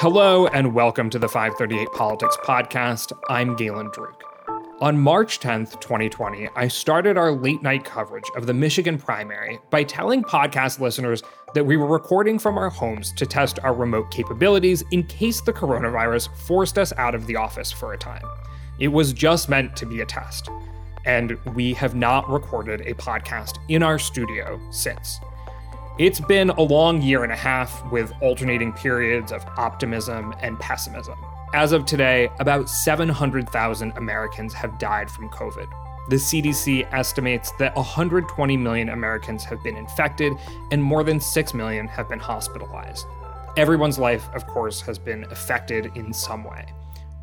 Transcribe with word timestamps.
Hello, 0.00 0.46
and 0.46 0.72
welcome 0.72 1.10
to 1.10 1.18
the 1.18 1.28
538 1.28 1.92
Politics 1.92 2.34
Podcast. 2.42 3.12
I'm 3.28 3.54
Galen 3.54 3.90
Druke. 3.90 4.22
On 4.80 4.98
March 4.98 5.40
10th, 5.40 5.78
2020, 5.78 6.48
I 6.56 6.68
started 6.68 7.18
our 7.18 7.32
late 7.32 7.60
night 7.62 7.84
coverage 7.84 8.24
of 8.34 8.46
the 8.46 8.54
Michigan 8.54 8.96
primary 8.96 9.58
by 9.68 9.84
telling 9.84 10.22
podcast 10.22 10.80
listeners 10.80 11.22
that 11.52 11.66
we 11.66 11.76
were 11.76 11.86
recording 11.86 12.38
from 12.38 12.56
our 12.56 12.70
homes 12.70 13.12
to 13.12 13.26
test 13.26 13.58
our 13.62 13.74
remote 13.74 14.10
capabilities 14.10 14.82
in 14.90 15.02
case 15.02 15.42
the 15.42 15.52
coronavirus 15.52 16.34
forced 16.34 16.78
us 16.78 16.94
out 16.96 17.14
of 17.14 17.26
the 17.26 17.36
office 17.36 17.70
for 17.70 17.92
a 17.92 17.98
time. 17.98 18.24
It 18.78 18.88
was 18.88 19.12
just 19.12 19.50
meant 19.50 19.76
to 19.76 19.84
be 19.84 20.00
a 20.00 20.06
test. 20.06 20.48
And 21.04 21.32
we 21.54 21.74
have 21.74 21.94
not 21.94 22.26
recorded 22.30 22.80
a 22.86 22.94
podcast 22.94 23.58
in 23.68 23.82
our 23.82 23.98
studio 23.98 24.58
since. 24.70 25.20
It's 26.00 26.18
been 26.18 26.48
a 26.48 26.62
long 26.62 27.02
year 27.02 27.24
and 27.24 27.30
a 27.30 27.36
half 27.36 27.84
with 27.92 28.10
alternating 28.22 28.72
periods 28.72 29.32
of 29.32 29.44
optimism 29.58 30.34
and 30.40 30.58
pessimism. 30.58 31.18
As 31.52 31.72
of 31.72 31.84
today, 31.84 32.30
about 32.38 32.70
700,000 32.70 33.92
Americans 33.98 34.54
have 34.54 34.78
died 34.78 35.10
from 35.10 35.28
COVID. 35.28 35.66
The 36.08 36.16
CDC 36.16 36.90
estimates 36.90 37.52
that 37.58 37.76
120 37.76 38.56
million 38.56 38.88
Americans 38.88 39.44
have 39.44 39.62
been 39.62 39.76
infected 39.76 40.32
and 40.70 40.82
more 40.82 41.04
than 41.04 41.20
6 41.20 41.52
million 41.52 41.86
have 41.88 42.08
been 42.08 42.18
hospitalized. 42.18 43.04
Everyone's 43.58 43.98
life, 43.98 44.26
of 44.32 44.46
course, 44.46 44.80
has 44.80 44.98
been 44.98 45.24
affected 45.24 45.92
in 45.96 46.14
some 46.14 46.44
way. 46.44 46.72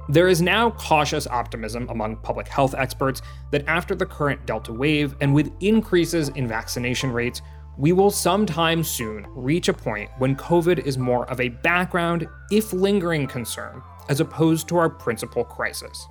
There 0.09 0.27
is 0.27 0.39
now 0.39 0.69
cautious 0.69 1.25
optimism 1.25 1.89
among 1.89 2.17
public 2.17 2.47
health 2.47 2.75
experts 2.77 3.23
that 3.49 3.67
after 3.67 3.95
the 3.95 4.05
current 4.05 4.45
Delta 4.45 4.71
wave 4.71 5.15
and 5.19 5.33
with 5.33 5.51
increases 5.61 6.29
in 6.29 6.47
vaccination 6.47 7.11
rates, 7.11 7.41
we 7.77 7.91
will 7.91 8.09
sometime 8.09 8.83
soon 8.83 9.27
reach 9.35 9.67
a 9.67 9.73
point 9.73 10.09
when 10.17 10.35
COVID 10.35 10.79
is 10.79 10.97
more 10.97 11.29
of 11.29 11.39
a 11.39 11.49
background, 11.49 12.27
if 12.49 12.73
lingering 12.73 13.27
concern, 13.27 13.83
as 14.09 14.19
opposed 14.19 14.67
to 14.67 14.77
our 14.77 14.89
principal 14.89 15.43
crisis. 15.43 16.07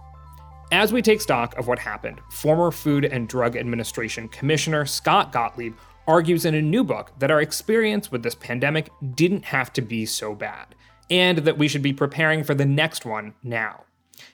As 0.70 0.92
we 0.92 1.02
take 1.02 1.20
stock 1.20 1.56
of 1.56 1.66
what 1.66 1.78
happened, 1.78 2.20
former 2.30 2.70
Food 2.70 3.04
and 3.04 3.28
Drug 3.28 3.56
Administration 3.56 4.28
Commissioner 4.28 4.86
Scott 4.86 5.32
Gottlieb 5.32 5.74
argues 6.06 6.44
in 6.44 6.54
a 6.54 6.62
new 6.62 6.84
book 6.84 7.12
that 7.18 7.30
our 7.30 7.40
experience 7.40 8.12
with 8.12 8.22
this 8.22 8.34
pandemic 8.36 8.90
didn't 9.14 9.46
have 9.46 9.72
to 9.72 9.82
be 9.82 10.06
so 10.06 10.34
bad, 10.34 10.74
and 11.10 11.38
that 11.38 11.58
we 11.58 11.66
should 11.66 11.82
be 11.82 11.92
preparing 11.92 12.44
for 12.44 12.54
the 12.54 12.64
next 12.64 13.04
one 13.04 13.34
now. 13.42 13.82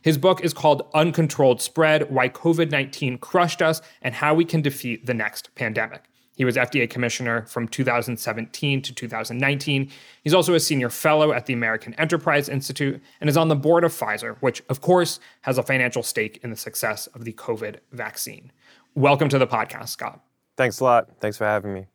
His 0.03 0.19
book 0.19 0.45
is 0.45 0.53
called 0.53 0.89
Uncontrolled 0.95 1.61
Spread 1.63 2.11
Why 2.11 2.29
COVID 2.29 2.71
19 2.71 3.19
Crushed 3.19 3.63
Us 3.63 3.81
and 4.03 4.15
How 4.15 4.35
We 4.35 4.45
Can 4.45 4.61
Defeat 4.61 5.07
the 5.07 5.15
Next 5.15 5.55
Pandemic. 5.55 6.05
He 6.35 6.45
was 6.45 6.57
FDA 6.57 6.89
commissioner 6.89 7.45
from 7.47 7.69
2017 7.69 8.83
to 8.83 8.95
2019. 8.95 9.91
He's 10.23 10.35
also 10.35 10.55
a 10.55 10.61
senior 10.61 10.89
fellow 10.89 11.33
at 11.33 11.47
the 11.47 11.53
American 11.53 11.95
Enterprise 11.95 12.49
Institute 12.49 13.03
and 13.21 13.29
is 13.29 13.37
on 13.37 13.49
the 13.49 13.57
board 13.57 13.85
of 13.85 13.93
Pfizer, 13.93 14.37
which, 14.41 14.63
of 14.69 14.81
course, 14.81 15.21
has 15.43 15.59
a 15.59 15.63
financial 15.63 16.03
stake 16.03 16.41
in 16.43 16.51
the 16.51 16.57
success 16.57 17.07
of 17.09 17.25
the 17.25 17.33
COVID 17.35 17.79
vaccine. 17.93 18.51
Welcome 18.95 19.29
to 19.29 19.39
the 19.39 19.47
podcast, 19.47 19.89
Scott. 19.91 20.21
Thanks 20.57 20.81
a 20.81 20.85
lot. 20.85 21.21
Thanks 21.21 21.37
for 21.37 21.45
having 21.45 21.75
me. 21.75 21.87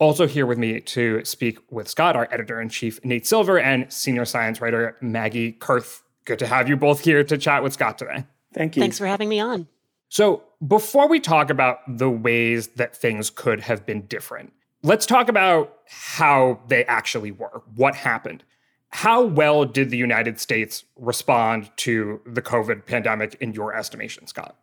Also, 0.00 0.26
here 0.26 0.44
with 0.44 0.58
me 0.58 0.80
to 0.80 1.24
speak 1.24 1.58
with 1.70 1.88
Scott, 1.88 2.16
our 2.16 2.28
editor 2.32 2.60
in 2.60 2.68
chief, 2.68 3.02
Nate 3.04 3.26
Silver, 3.26 3.60
and 3.60 3.92
senior 3.92 4.24
science 4.24 4.60
writer, 4.60 4.96
Maggie 5.00 5.52
Koerth. 5.52 6.02
Good 6.24 6.40
to 6.40 6.46
have 6.46 6.68
you 6.68 6.76
both 6.76 7.00
here 7.00 7.22
to 7.22 7.38
chat 7.38 7.62
with 7.62 7.72
Scott 7.72 7.98
today. 7.98 8.24
Thank 8.52 8.76
you. 8.76 8.82
Thanks 8.82 8.98
for 8.98 9.06
having 9.06 9.28
me 9.28 9.40
on. 9.40 9.68
So, 10.14 10.44
before 10.64 11.08
we 11.08 11.18
talk 11.18 11.50
about 11.50 11.80
the 11.88 12.08
ways 12.08 12.68
that 12.76 12.94
things 12.94 13.30
could 13.30 13.62
have 13.62 13.84
been 13.84 14.02
different, 14.02 14.52
let's 14.84 15.06
talk 15.06 15.28
about 15.28 15.78
how 15.88 16.60
they 16.68 16.84
actually 16.84 17.32
were, 17.32 17.62
what 17.74 17.96
happened. 17.96 18.44
How 18.90 19.24
well 19.24 19.64
did 19.64 19.90
the 19.90 19.96
United 19.96 20.38
States 20.38 20.84
respond 20.94 21.72
to 21.78 22.20
the 22.24 22.40
COVID 22.40 22.86
pandemic 22.86 23.34
in 23.40 23.54
your 23.54 23.74
estimation, 23.74 24.28
Scott? 24.28 24.54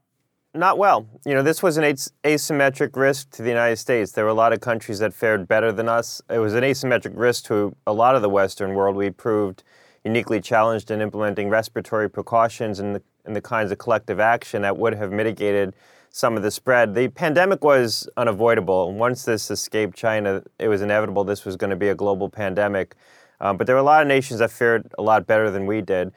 Not 0.53 0.77
well. 0.77 1.05
You 1.25 1.33
know, 1.33 1.43
this 1.43 1.61
was 1.61 1.75
an 1.75 1.83
asymmetric 1.83 2.95
risk 2.95 3.31
to 3.31 3.41
the 3.41 3.49
United 3.49 3.75
States. 3.75 4.13
There 4.13 4.23
were 4.23 4.29
a 4.31 4.33
lot 4.33 4.53
of 4.53 4.61
countries 4.61 4.99
that 4.99 5.13
fared 5.13 5.49
better 5.49 5.73
than 5.73 5.89
us. 5.89 6.21
It 6.29 6.39
was 6.39 6.53
an 6.53 6.63
asymmetric 6.63 7.11
risk 7.15 7.43
to 7.47 7.75
a 7.85 7.91
lot 7.91 8.15
of 8.15 8.21
the 8.21 8.29
Western 8.29 8.73
world. 8.73 8.95
We 8.95 9.09
proved 9.09 9.63
uniquely 10.03 10.41
challenged 10.41 10.91
in 10.91 11.01
implementing 11.01 11.49
respiratory 11.49 12.09
precautions 12.09 12.79
and 12.79 12.95
the 12.95 13.01
and 13.25 13.35
the 13.35 13.41
kinds 13.41 13.71
of 13.71 13.77
collective 13.77 14.19
action 14.19 14.61
that 14.63 14.77
would 14.77 14.93
have 14.95 15.11
mitigated 15.11 15.75
some 16.09 16.35
of 16.35 16.43
the 16.43 16.51
spread. 16.51 16.93
The 16.93 17.07
pandemic 17.07 17.63
was 17.63 18.09
unavoidable. 18.17 18.93
Once 18.93 19.23
this 19.23 19.49
escaped 19.49 19.95
China, 19.95 20.43
it 20.59 20.67
was 20.67 20.81
inevitable 20.81 21.23
this 21.23 21.45
was 21.45 21.55
going 21.55 21.69
to 21.69 21.75
be 21.75 21.89
a 21.89 21.95
global 21.95 22.29
pandemic. 22.29 22.95
Um, 23.39 23.57
but 23.57 23.65
there 23.65 23.75
were 23.75 23.81
a 23.81 23.85
lot 23.85 24.01
of 24.01 24.07
nations 24.07 24.39
that 24.39 24.51
fared 24.51 24.91
a 24.97 25.01
lot 25.01 25.25
better 25.25 25.49
than 25.49 25.65
we 25.65 25.81
did. 25.81 26.11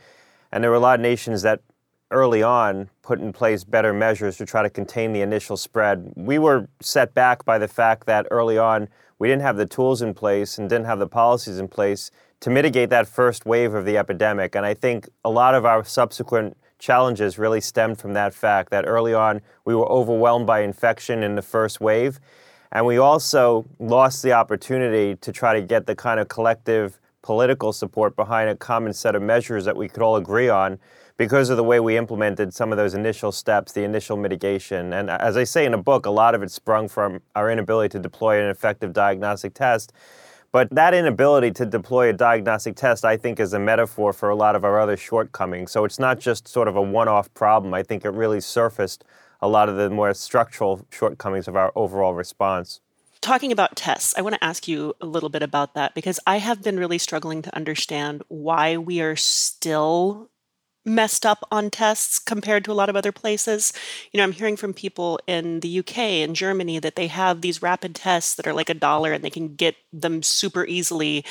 And 0.51 0.63
there 0.63 0.71
were 0.71 0.77
a 0.77 0.81
lot 0.81 0.99
of 0.99 1.01
nations 1.01 1.43
that 1.43 1.61
early 2.11 2.43
on 2.43 2.91
put 3.03 3.21
in 3.21 3.33
place 3.33 3.65
better 3.65 3.93
measures 3.93 4.37
to 4.37 4.47
try 4.47 4.63
to 4.63 4.71
contain 4.71 5.13
the 5.13 5.21
initial 5.21 5.57
spread. 5.57 6.13
We 6.17 6.39
were 6.39 6.69
set 6.81 7.15
back 7.15 7.45
by 7.45 7.59
the 7.59 7.69
fact 7.69 8.07
that 8.07 8.27
early 8.31 8.59
on 8.59 8.89
we 9.19 9.29
didn't 9.29 9.43
have 9.43 9.57
the 9.57 9.67
tools 9.67 10.03
in 10.03 10.13
place 10.13 10.59
and 10.59 10.69
didn't 10.69 10.87
have 10.87 10.99
the 10.99 11.07
policies 11.07 11.59
in 11.59 11.69
place 11.69 12.11
to 12.45 12.51
mitigate 12.51 12.91
that 12.91 13.09
first 13.09 13.47
wave 13.47 13.73
of 13.73 13.87
the 13.87 13.97
epidemic. 13.97 14.55
And 14.55 14.67
I 14.67 14.75
think 14.75 15.09
a 15.25 15.31
lot 15.31 15.55
of 15.55 15.65
our 15.65 15.83
subsequent 15.83 16.59
challenges 16.79 17.39
really 17.39 17.63
stemmed 17.63 17.99
from 17.99 18.13
that 18.13 18.35
fact 18.35 18.69
that 18.69 18.85
early 18.87 19.15
on 19.15 19.41
we 19.65 19.75
were 19.75 19.91
overwhelmed 19.91 20.47
by 20.47 20.61
infection 20.61 21.23
in 21.23 21.37
the 21.37 21.41
first 21.41 21.81
wave. 21.81 22.21
And 22.71 22.85
we 22.85 22.99
also 22.99 23.65
lost 23.79 24.23
the 24.23 24.33
opportunity 24.33 25.17
to 25.17 25.33
try 25.33 25.59
to 25.59 25.63
get 25.63 25.87
the 25.87 25.95
kind 25.95 26.21
of 26.21 26.29
collective 26.29 27.01
political 27.23 27.73
support 27.73 28.15
behind 28.15 28.51
a 28.51 28.57
common 28.57 28.93
set 28.93 29.15
of 29.15 29.23
measures 29.23 29.65
that 29.65 29.75
we 29.75 29.89
could 29.89 30.03
all 30.03 30.17
agree 30.17 30.51
on 30.51 30.79
because 31.17 31.49
of 31.49 31.57
the 31.57 31.65
way 31.65 31.81
we 31.81 31.97
implemented 31.97 32.53
some 32.53 32.73
of 32.73 32.77
those 32.77 32.93
initial 32.93 33.33
steps, 33.33 33.73
the 33.73 33.85
initial 33.85 34.19
mitigation. 34.19 34.93
And 34.93 35.09
as 35.09 35.39
I 35.39 35.45
say 35.45 35.65
in 35.65 35.73
the 35.73 35.79
book, 35.79 36.05
a 36.05 36.11
lot 36.11 36.35
of 36.35 36.43
it 36.43 36.51
sprung 36.51 36.89
from 36.89 37.23
our 37.35 37.51
inability 37.51 37.93
to 37.93 38.01
deploy 38.01 38.39
an 38.45 38.51
effective 38.51 38.93
diagnostic 38.93 39.55
test 39.55 39.95
but 40.55 40.71
that 40.71 40.95
inability 40.95 41.51
to 41.51 41.67
deploy 41.67 42.11
a 42.11 42.13
diagnostic 42.13 42.77
test, 42.77 43.05
I 43.05 43.17
think, 43.17 43.41
is 43.41 43.55
a 43.55 43.59
metaphor 43.59 44.13
for 44.13 44.29
a 44.29 44.37
lot 44.37 44.55
of 44.55 44.65
our 44.65 44.79
other 44.79 44.97
shortcomings. 44.97 45.73
So 45.73 45.85
it's 45.85 45.99
not 45.99 46.21
just 46.21 46.47
sort 46.47 46.69
of 46.69 46.77
a 46.77 46.81
one 46.81 47.09
off 47.09 47.35
problem. 47.35 47.75
I 47.75 47.83
think 47.83 48.05
it 48.05 48.11
really 48.11 48.41
surfaced 48.41 49.03
a 49.43 49.49
lot 49.49 49.69
of 49.69 49.75
the 49.75 49.91
more 49.91 50.15
structural 50.15 50.87
shortcomings 50.91 51.49
of 51.49 51.57
our 51.57 51.73
overall 51.75 52.15
response. 52.15 52.81
Talking 53.21 53.51
about 53.51 53.75
tests, 53.75 54.15
I 54.17 54.23
want 54.23 54.37
to 54.37 54.45
ask 54.45 54.69
you 54.69 54.95
a 55.01 55.07
little 55.07 55.29
bit 55.29 55.43
about 55.43 55.75
that 55.75 55.93
because 55.93 56.21
I 56.25 56.37
have 56.37 56.63
been 56.63 56.79
really 56.79 56.99
struggling 56.99 57.43
to 57.43 57.57
understand 57.57 58.23
why 58.29 58.77
we 58.77 59.01
are 59.01 59.17
still 59.17 60.31
messed 60.85 61.25
up 61.25 61.47
on 61.51 61.71
tests 61.71 62.19
compared 62.19 62.65
to 62.65 62.73
a 62.73 62.75
lot 62.75 62.89
of 62.89 62.97
other 62.97 63.13
places. 63.13 63.73
You 64.13 64.19
know, 64.19 64.25
I'm 64.25 64.33
hearing 64.33 64.57
from 64.57 64.75
people 64.75 65.19
in 65.27 65.61
the 65.61 65.79
UK 65.79 65.99
and 65.99 66.37
Germany 66.37 66.79
that 66.79 66.97
they 66.97 67.07
have 67.07 67.41
these 67.41 67.63
rapid 67.63 67.95
tests 67.95 68.35
that 68.35 68.47
are 68.47 68.53
like 68.53 68.71
a 68.71 68.75
dollar 68.75 69.13
and 69.13 69.25
they 69.25 69.31
can 69.31 69.55
get 69.55 69.77
them 69.93 70.23
super 70.23 70.65
easily. 70.67 71.25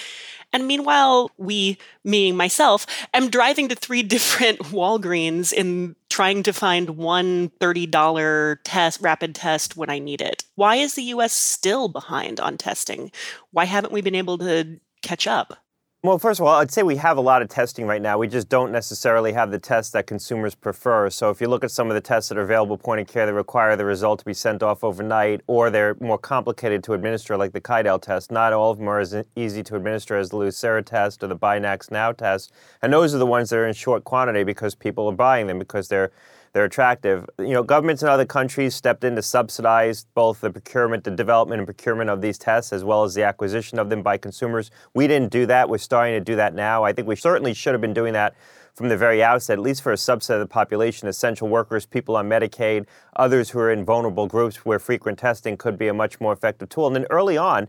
And 0.51 0.67
meanwhile, 0.67 1.31
we, 1.37 1.77
meaning 2.03 2.37
myself, 2.37 2.85
am 3.13 3.29
driving 3.29 3.69
to 3.69 3.75
three 3.75 4.03
different 4.13 4.59
Walgreens 4.59 5.51
in 5.51 5.95
trying 6.09 6.43
to 6.43 6.53
find 6.53 6.91
one 6.91 7.49
$30 7.59 8.57
test, 8.63 9.01
rapid 9.01 9.33
test 9.33 9.75
when 9.75 9.89
I 9.89 9.97
need 9.97 10.21
it. 10.21 10.45
Why 10.55 10.75
is 10.75 10.93
the 10.93 11.03
US 11.03 11.33
still 11.33 11.87
behind 11.87 12.39
on 12.39 12.57
testing? 12.57 13.11
Why 13.51 13.65
haven't 13.65 13.93
we 13.93 14.01
been 14.01 14.15
able 14.15 14.37
to 14.37 14.79
catch 15.01 15.25
up? 15.25 15.62
Well, 16.05 16.19
first 16.19 16.41
of 16.41 16.45
all, 16.45 16.55
I'd 16.55 16.69
say 16.69 16.83
we 16.83 16.97
have 16.97 17.15
a 17.15 17.21
lot 17.21 17.41
of 17.41 17.47
testing 17.47 17.87
right 17.87 18.01
now. 18.01 18.17
We 18.17 18.27
just 18.27 18.49
don't 18.49 18.73
necessarily 18.73 19.31
have 19.31 19.51
the 19.51 19.57
tests 19.57 19.93
that 19.93 20.05
consumers 20.05 20.53
prefer. 20.53 21.09
So 21.09 21.29
if 21.29 21.39
you 21.39 21.47
look 21.47 21.63
at 21.63 21.71
some 21.71 21.89
of 21.89 21.95
the 21.95 22.01
tests 22.01 22.27
that 22.27 22.37
are 22.37 22.41
available 22.41 22.77
point 22.77 22.99
of 22.99 23.07
care, 23.07 23.25
they 23.25 23.31
require 23.31 23.77
the 23.77 23.85
result 23.85 24.19
to 24.19 24.25
be 24.25 24.33
sent 24.33 24.61
off 24.61 24.83
overnight, 24.83 25.43
or 25.47 25.69
they're 25.69 25.95
more 26.01 26.17
complicated 26.17 26.83
to 26.83 26.93
administer, 26.93 27.37
like 27.37 27.53
the 27.53 27.61
Quidel 27.61 28.01
test. 28.01 28.33
Not 28.33 28.51
all 28.51 28.71
of 28.71 28.79
them 28.79 28.89
are 28.89 28.99
as 28.99 29.15
easy 29.37 29.63
to 29.63 29.77
administer 29.77 30.17
as 30.17 30.31
the 30.31 30.35
Lucira 30.35 30.83
test 30.85 31.23
or 31.23 31.27
the 31.27 31.37
Binax 31.37 31.89
Now 31.89 32.11
test. 32.11 32.51
And 32.81 32.91
those 32.91 33.15
are 33.15 33.17
the 33.17 33.25
ones 33.25 33.49
that 33.51 33.59
are 33.59 33.65
in 33.65 33.73
short 33.73 34.03
quantity 34.03 34.43
because 34.43 34.75
people 34.75 35.07
are 35.07 35.15
buying 35.15 35.47
them 35.47 35.57
because 35.57 35.87
they're 35.87 36.11
they're 36.53 36.65
attractive. 36.65 37.27
You 37.39 37.49
know, 37.49 37.63
governments 37.63 38.03
in 38.03 38.09
other 38.09 38.25
countries 38.25 38.75
stepped 38.75 39.03
in 39.03 39.15
to 39.15 39.21
subsidize 39.21 40.05
both 40.13 40.41
the 40.41 40.51
procurement, 40.51 41.03
the 41.03 41.11
development 41.11 41.59
and 41.59 41.67
procurement 41.67 42.09
of 42.09 42.21
these 42.21 42.37
tests, 42.37 42.71
as 42.71 42.83
well 42.83 43.03
as 43.03 43.15
the 43.15 43.23
acquisition 43.23 43.79
of 43.79 43.89
them 43.89 44.03
by 44.03 44.17
consumers. 44.17 44.71
We 44.93 45.07
didn't 45.07 45.31
do 45.31 45.45
that. 45.47 45.67
We're 45.67 45.79
starting 45.79 46.13
to 46.13 46.23
do 46.23 46.35
that 46.35 46.53
now. 46.53 46.83
I 46.83 46.93
think 46.93 47.07
we 47.07 47.15
certainly 47.15 47.53
should 47.53 47.73
have 47.73 47.81
been 47.81 47.93
doing 47.93 48.13
that 48.13 48.35
from 48.75 48.89
the 48.89 48.97
very 48.97 49.23
outset, 49.23 49.59
at 49.59 49.61
least 49.61 49.83
for 49.83 49.91
a 49.91 49.95
subset 49.95 50.35
of 50.35 50.39
the 50.39 50.47
population, 50.47 51.07
essential 51.07 51.47
workers, 51.47 51.85
people 51.85 52.15
on 52.15 52.27
Medicaid, 52.27 52.87
others 53.15 53.51
who 53.51 53.59
are 53.59 53.71
in 53.71 53.85
vulnerable 53.85 54.27
groups 54.27 54.57
where 54.65 54.79
frequent 54.79 55.19
testing 55.19 55.57
could 55.57 55.77
be 55.77 55.87
a 55.87 55.93
much 55.93 56.19
more 56.19 56.33
effective 56.33 56.69
tool. 56.69 56.87
And 56.87 56.95
then 56.95 57.05
early 57.11 57.37
on, 57.37 57.67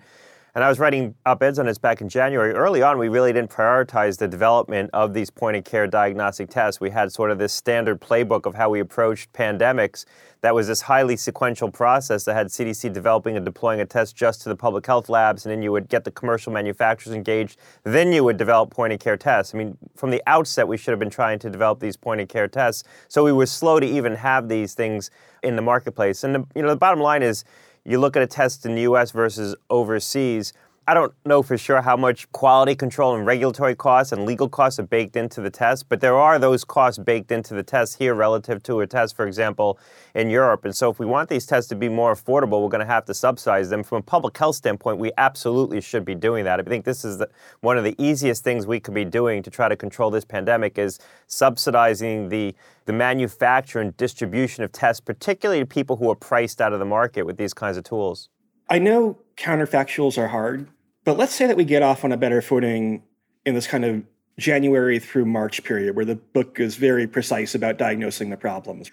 And 0.56 0.62
I 0.62 0.68
was 0.68 0.78
writing 0.78 1.16
op 1.26 1.42
eds 1.42 1.58
on 1.58 1.66
this 1.66 1.78
back 1.78 2.00
in 2.00 2.08
January. 2.08 2.52
Early 2.52 2.80
on, 2.80 2.96
we 2.96 3.08
really 3.08 3.32
didn't 3.32 3.50
prioritize 3.50 4.18
the 4.18 4.28
development 4.28 4.88
of 4.92 5.12
these 5.12 5.28
point 5.28 5.56
of 5.56 5.64
care 5.64 5.88
diagnostic 5.88 6.48
tests. 6.48 6.80
We 6.80 6.90
had 6.90 7.10
sort 7.10 7.32
of 7.32 7.38
this 7.38 7.52
standard 7.52 8.00
playbook 8.00 8.46
of 8.46 8.54
how 8.54 8.70
we 8.70 8.78
approached 8.78 9.32
pandemics 9.32 10.04
that 10.44 10.54
was 10.54 10.68
this 10.68 10.82
highly 10.82 11.16
sequential 11.16 11.70
process 11.70 12.24
that 12.26 12.34
had 12.34 12.48
CDC 12.48 12.92
developing 12.92 13.34
and 13.34 13.46
deploying 13.46 13.80
a 13.80 13.86
test 13.86 14.14
just 14.14 14.42
to 14.42 14.50
the 14.50 14.54
public 14.54 14.84
health 14.86 15.08
labs, 15.08 15.46
and 15.46 15.50
then 15.50 15.62
you 15.62 15.72
would 15.72 15.88
get 15.88 16.04
the 16.04 16.10
commercial 16.10 16.52
manufacturers 16.52 17.16
engaged. 17.16 17.58
Then 17.82 18.12
you 18.12 18.22
would 18.24 18.36
develop 18.36 18.70
point 18.70 18.92
of 18.92 19.00
care 19.00 19.16
tests. 19.16 19.54
I 19.54 19.58
mean, 19.58 19.78
from 19.96 20.10
the 20.10 20.22
outset, 20.26 20.68
we 20.68 20.76
should 20.76 20.92
have 20.92 21.00
been 21.00 21.08
trying 21.08 21.38
to 21.38 21.48
develop 21.48 21.80
these 21.80 21.96
point 21.96 22.20
of 22.20 22.28
care 22.28 22.46
tests. 22.46 22.84
So 23.08 23.24
we 23.24 23.32
were 23.32 23.46
slow 23.46 23.80
to 23.80 23.86
even 23.86 24.14
have 24.16 24.50
these 24.50 24.74
things 24.74 25.10
in 25.42 25.56
the 25.56 25.62
marketplace. 25.62 26.24
And 26.24 26.34
the, 26.34 26.46
you 26.54 26.60
know, 26.60 26.68
the 26.68 26.76
bottom 26.76 27.00
line 27.00 27.22
is, 27.22 27.44
you 27.84 27.98
look 27.98 28.16
at 28.16 28.22
a 28.22 28.26
test 28.26 28.64
in 28.64 28.74
the 28.74 28.82
U.S. 28.82 29.10
versus 29.10 29.54
overseas 29.70 30.52
I 30.86 30.92
don't 30.92 31.14
know 31.24 31.42
for 31.42 31.56
sure 31.56 31.80
how 31.80 31.96
much 31.96 32.30
quality 32.32 32.74
control 32.74 33.14
and 33.14 33.24
regulatory 33.24 33.74
costs 33.74 34.12
and 34.12 34.26
legal 34.26 34.50
costs 34.50 34.78
are 34.78 34.82
baked 34.82 35.16
into 35.16 35.40
the 35.40 35.48
test, 35.48 35.88
but 35.88 36.02
there 36.02 36.14
are 36.14 36.38
those 36.38 36.62
costs 36.62 36.98
baked 36.98 37.32
into 37.32 37.54
the 37.54 37.62
test 37.62 37.96
here 37.96 38.14
relative 38.14 38.62
to 38.64 38.80
a 38.80 38.86
test, 38.86 39.16
for 39.16 39.26
example, 39.26 39.78
in 40.14 40.28
Europe. 40.28 40.66
And 40.66 40.76
so 40.76 40.90
if 40.90 40.98
we 40.98 41.06
want 41.06 41.30
these 41.30 41.46
tests 41.46 41.70
to 41.70 41.74
be 41.74 41.88
more 41.88 42.14
affordable, 42.14 42.62
we're 42.62 42.68
going 42.68 42.86
to 42.86 42.92
have 42.92 43.06
to 43.06 43.14
subsidize 43.14 43.70
them. 43.70 43.82
From 43.82 44.00
a 44.00 44.02
public 44.02 44.36
health 44.36 44.56
standpoint, 44.56 44.98
we 44.98 45.10
absolutely 45.16 45.80
should 45.80 46.04
be 46.04 46.14
doing 46.14 46.44
that. 46.44 46.60
I 46.60 46.62
think 46.62 46.84
this 46.84 47.02
is 47.02 47.16
the, 47.16 47.30
one 47.60 47.78
of 47.78 47.84
the 47.84 47.94
easiest 47.96 48.44
things 48.44 48.66
we 48.66 48.78
could 48.78 48.94
be 48.94 49.06
doing 49.06 49.42
to 49.42 49.50
try 49.50 49.70
to 49.70 49.76
control 49.76 50.10
this 50.10 50.26
pandemic 50.26 50.76
is 50.76 50.98
subsidizing 51.28 52.28
the 52.28 52.54
the 52.86 52.92
manufacture 52.92 53.80
and 53.80 53.96
distribution 53.96 54.62
of 54.62 54.70
tests, 54.70 55.00
particularly 55.00 55.60
to 55.60 55.66
people 55.66 55.96
who 55.96 56.10
are 56.10 56.14
priced 56.14 56.60
out 56.60 56.74
of 56.74 56.78
the 56.78 56.84
market 56.84 57.22
with 57.22 57.38
these 57.38 57.54
kinds 57.54 57.78
of 57.78 57.84
tools. 57.84 58.28
I 58.68 58.78
know 58.78 59.18
counterfactuals 59.36 60.16
are 60.16 60.28
hard, 60.28 60.68
but 61.04 61.16
let's 61.16 61.34
say 61.34 61.46
that 61.46 61.56
we 61.56 61.64
get 61.64 61.82
off 61.82 62.04
on 62.04 62.12
a 62.12 62.16
better 62.16 62.40
footing 62.42 63.02
in 63.44 63.54
this 63.54 63.66
kind 63.66 63.84
of 63.84 64.02
January 64.38 64.98
through 64.98 65.26
March 65.26 65.62
period 65.62 65.94
where 65.94 66.04
the 66.04 66.16
book 66.16 66.58
is 66.58 66.76
very 66.76 67.06
precise 67.06 67.54
about 67.54 67.78
diagnosing 67.78 68.30
the 68.30 68.36
problems. 68.36 68.90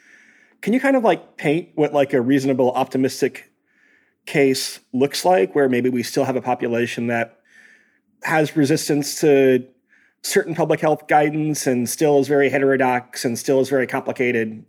Can 0.61 0.73
you 0.73 0.79
kind 0.79 0.95
of 0.95 1.03
like 1.03 1.37
paint 1.37 1.69
what 1.75 1.93
like 1.93 2.13
a 2.13 2.21
reasonable 2.21 2.71
optimistic 2.73 3.51
case 4.25 4.79
looks 4.93 5.25
like 5.25 5.55
where 5.55 5.67
maybe 5.67 5.89
we 5.89 6.03
still 6.03 6.25
have 6.25 6.35
a 6.35 6.41
population 6.41 7.07
that 7.07 7.39
has 8.23 8.55
resistance 8.55 9.19
to 9.21 9.65
certain 10.21 10.53
public 10.53 10.79
health 10.79 11.07
guidance 11.07 11.65
and 11.65 11.89
still 11.89 12.19
is 12.19 12.27
very 12.27 12.49
heterodox 12.49 13.25
and 13.25 13.39
still 13.39 13.59
is 13.59 13.69
very 13.69 13.87
complicated, 13.87 14.63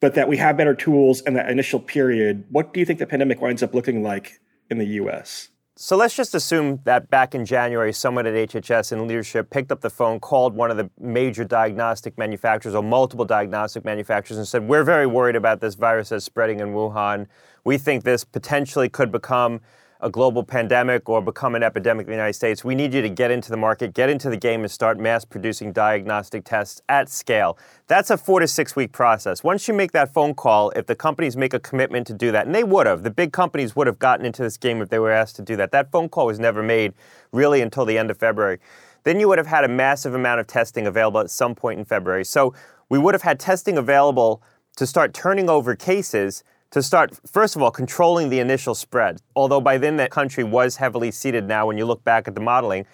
but 0.00 0.14
that 0.14 0.28
we 0.28 0.38
have 0.38 0.56
better 0.56 0.74
tools 0.74 1.20
in 1.22 1.34
that 1.34 1.50
initial 1.50 1.78
period. 1.78 2.44
What 2.50 2.72
do 2.72 2.80
you 2.80 2.86
think 2.86 2.98
the 2.98 3.06
pandemic 3.06 3.42
winds 3.42 3.62
up 3.62 3.74
looking 3.74 4.02
like 4.02 4.40
in 4.70 4.78
the 4.78 4.86
US? 4.86 5.50
So 5.78 5.94
let's 5.94 6.16
just 6.16 6.34
assume 6.34 6.80
that 6.84 7.10
back 7.10 7.34
in 7.34 7.44
January, 7.44 7.92
someone 7.92 8.26
at 8.26 8.32
HHS 8.32 8.92
in 8.92 9.06
leadership 9.06 9.50
picked 9.50 9.70
up 9.70 9.82
the 9.82 9.90
phone, 9.90 10.18
called 10.20 10.54
one 10.54 10.70
of 10.70 10.78
the 10.78 10.88
major 10.98 11.44
diagnostic 11.44 12.16
manufacturers 12.16 12.74
or 12.74 12.82
multiple 12.82 13.26
diagnostic 13.26 13.84
manufacturers 13.84 14.38
and 14.38 14.48
said, 14.48 14.66
We're 14.66 14.84
very 14.84 15.06
worried 15.06 15.36
about 15.36 15.60
this 15.60 15.74
virus 15.74 16.08
that's 16.08 16.24
spreading 16.24 16.60
in 16.60 16.68
Wuhan. 16.68 17.26
We 17.64 17.76
think 17.76 18.04
this 18.04 18.24
potentially 18.24 18.88
could 18.88 19.12
become 19.12 19.60
a 20.00 20.10
global 20.10 20.44
pandemic 20.44 21.08
or 21.08 21.22
become 21.22 21.54
an 21.54 21.62
epidemic 21.62 22.04
in 22.04 22.10
the 22.10 22.16
United 22.16 22.34
States, 22.34 22.64
we 22.64 22.74
need 22.74 22.92
you 22.92 23.02
to 23.02 23.08
get 23.08 23.30
into 23.30 23.50
the 23.50 23.56
market, 23.56 23.94
get 23.94 24.10
into 24.10 24.28
the 24.28 24.36
game, 24.36 24.60
and 24.60 24.70
start 24.70 24.98
mass 24.98 25.24
producing 25.24 25.72
diagnostic 25.72 26.44
tests 26.44 26.82
at 26.88 27.08
scale. 27.08 27.58
That's 27.86 28.10
a 28.10 28.16
four 28.16 28.40
to 28.40 28.48
six 28.48 28.76
week 28.76 28.92
process. 28.92 29.42
Once 29.42 29.68
you 29.68 29.74
make 29.74 29.92
that 29.92 30.12
phone 30.12 30.34
call, 30.34 30.70
if 30.70 30.86
the 30.86 30.94
companies 30.94 31.36
make 31.36 31.54
a 31.54 31.60
commitment 31.60 32.06
to 32.08 32.14
do 32.14 32.30
that, 32.32 32.46
and 32.46 32.54
they 32.54 32.64
would 32.64 32.86
have, 32.86 33.02
the 33.02 33.10
big 33.10 33.32
companies 33.32 33.74
would 33.74 33.86
have 33.86 33.98
gotten 33.98 34.26
into 34.26 34.42
this 34.42 34.56
game 34.56 34.82
if 34.82 34.88
they 34.90 34.98
were 34.98 35.12
asked 35.12 35.36
to 35.36 35.42
do 35.42 35.56
that. 35.56 35.72
That 35.72 35.90
phone 35.90 36.08
call 36.08 36.26
was 36.26 36.38
never 36.38 36.62
made 36.62 36.92
really 37.32 37.62
until 37.62 37.84
the 37.84 37.96
end 37.96 38.10
of 38.10 38.18
February. 38.18 38.58
Then 39.04 39.20
you 39.20 39.28
would 39.28 39.38
have 39.38 39.46
had 39.46 39.64
a 39.64 39.68
massive 39.68 40.14
amount 40.14 40.40
of 40.40 40.46
testing 40.46 40.86
available 40.86 41.20
at 41.20 41.30
some 41.30 41.54
point 41.54 41.78
in 41.78 41.84
February. 41.84 42.24
So 42.24 42.54
we 42.88 42.98
would 42.98 43.14
have 43.14 43.22
had 43.22 43.38
testing 43.38 43.78
available 43.78 44.42
to 44.76 44.86
start 44.86 45.14
turning 45.14 45.48
over 45.48 45.74
cases 45.74 46.44
to 46.76 46.82
start, 46.82 47.18
first 47.26 47.56
of 47.56 47.62
all, 47.62 47.70
controlling 47.70 48.28
the 48.28 48.38
initial 48.38 48.74
spread, 48.74 49.22
although 49.34 49.62
by 49.62 49.78
then 49.78 49.96
the 49.96 50.06
country 50.10 50.44
was 50.44 50.76
heavily 50.76 51.10
seeded 51.10 51.48
now 51.48 51.66
when 51.66 51.78
you 51.78 51.86
look 51.86 52.04
back 52.04 52.28
at 52.28 52.34
the 52.34 52.40
modeling. 52.40 52.84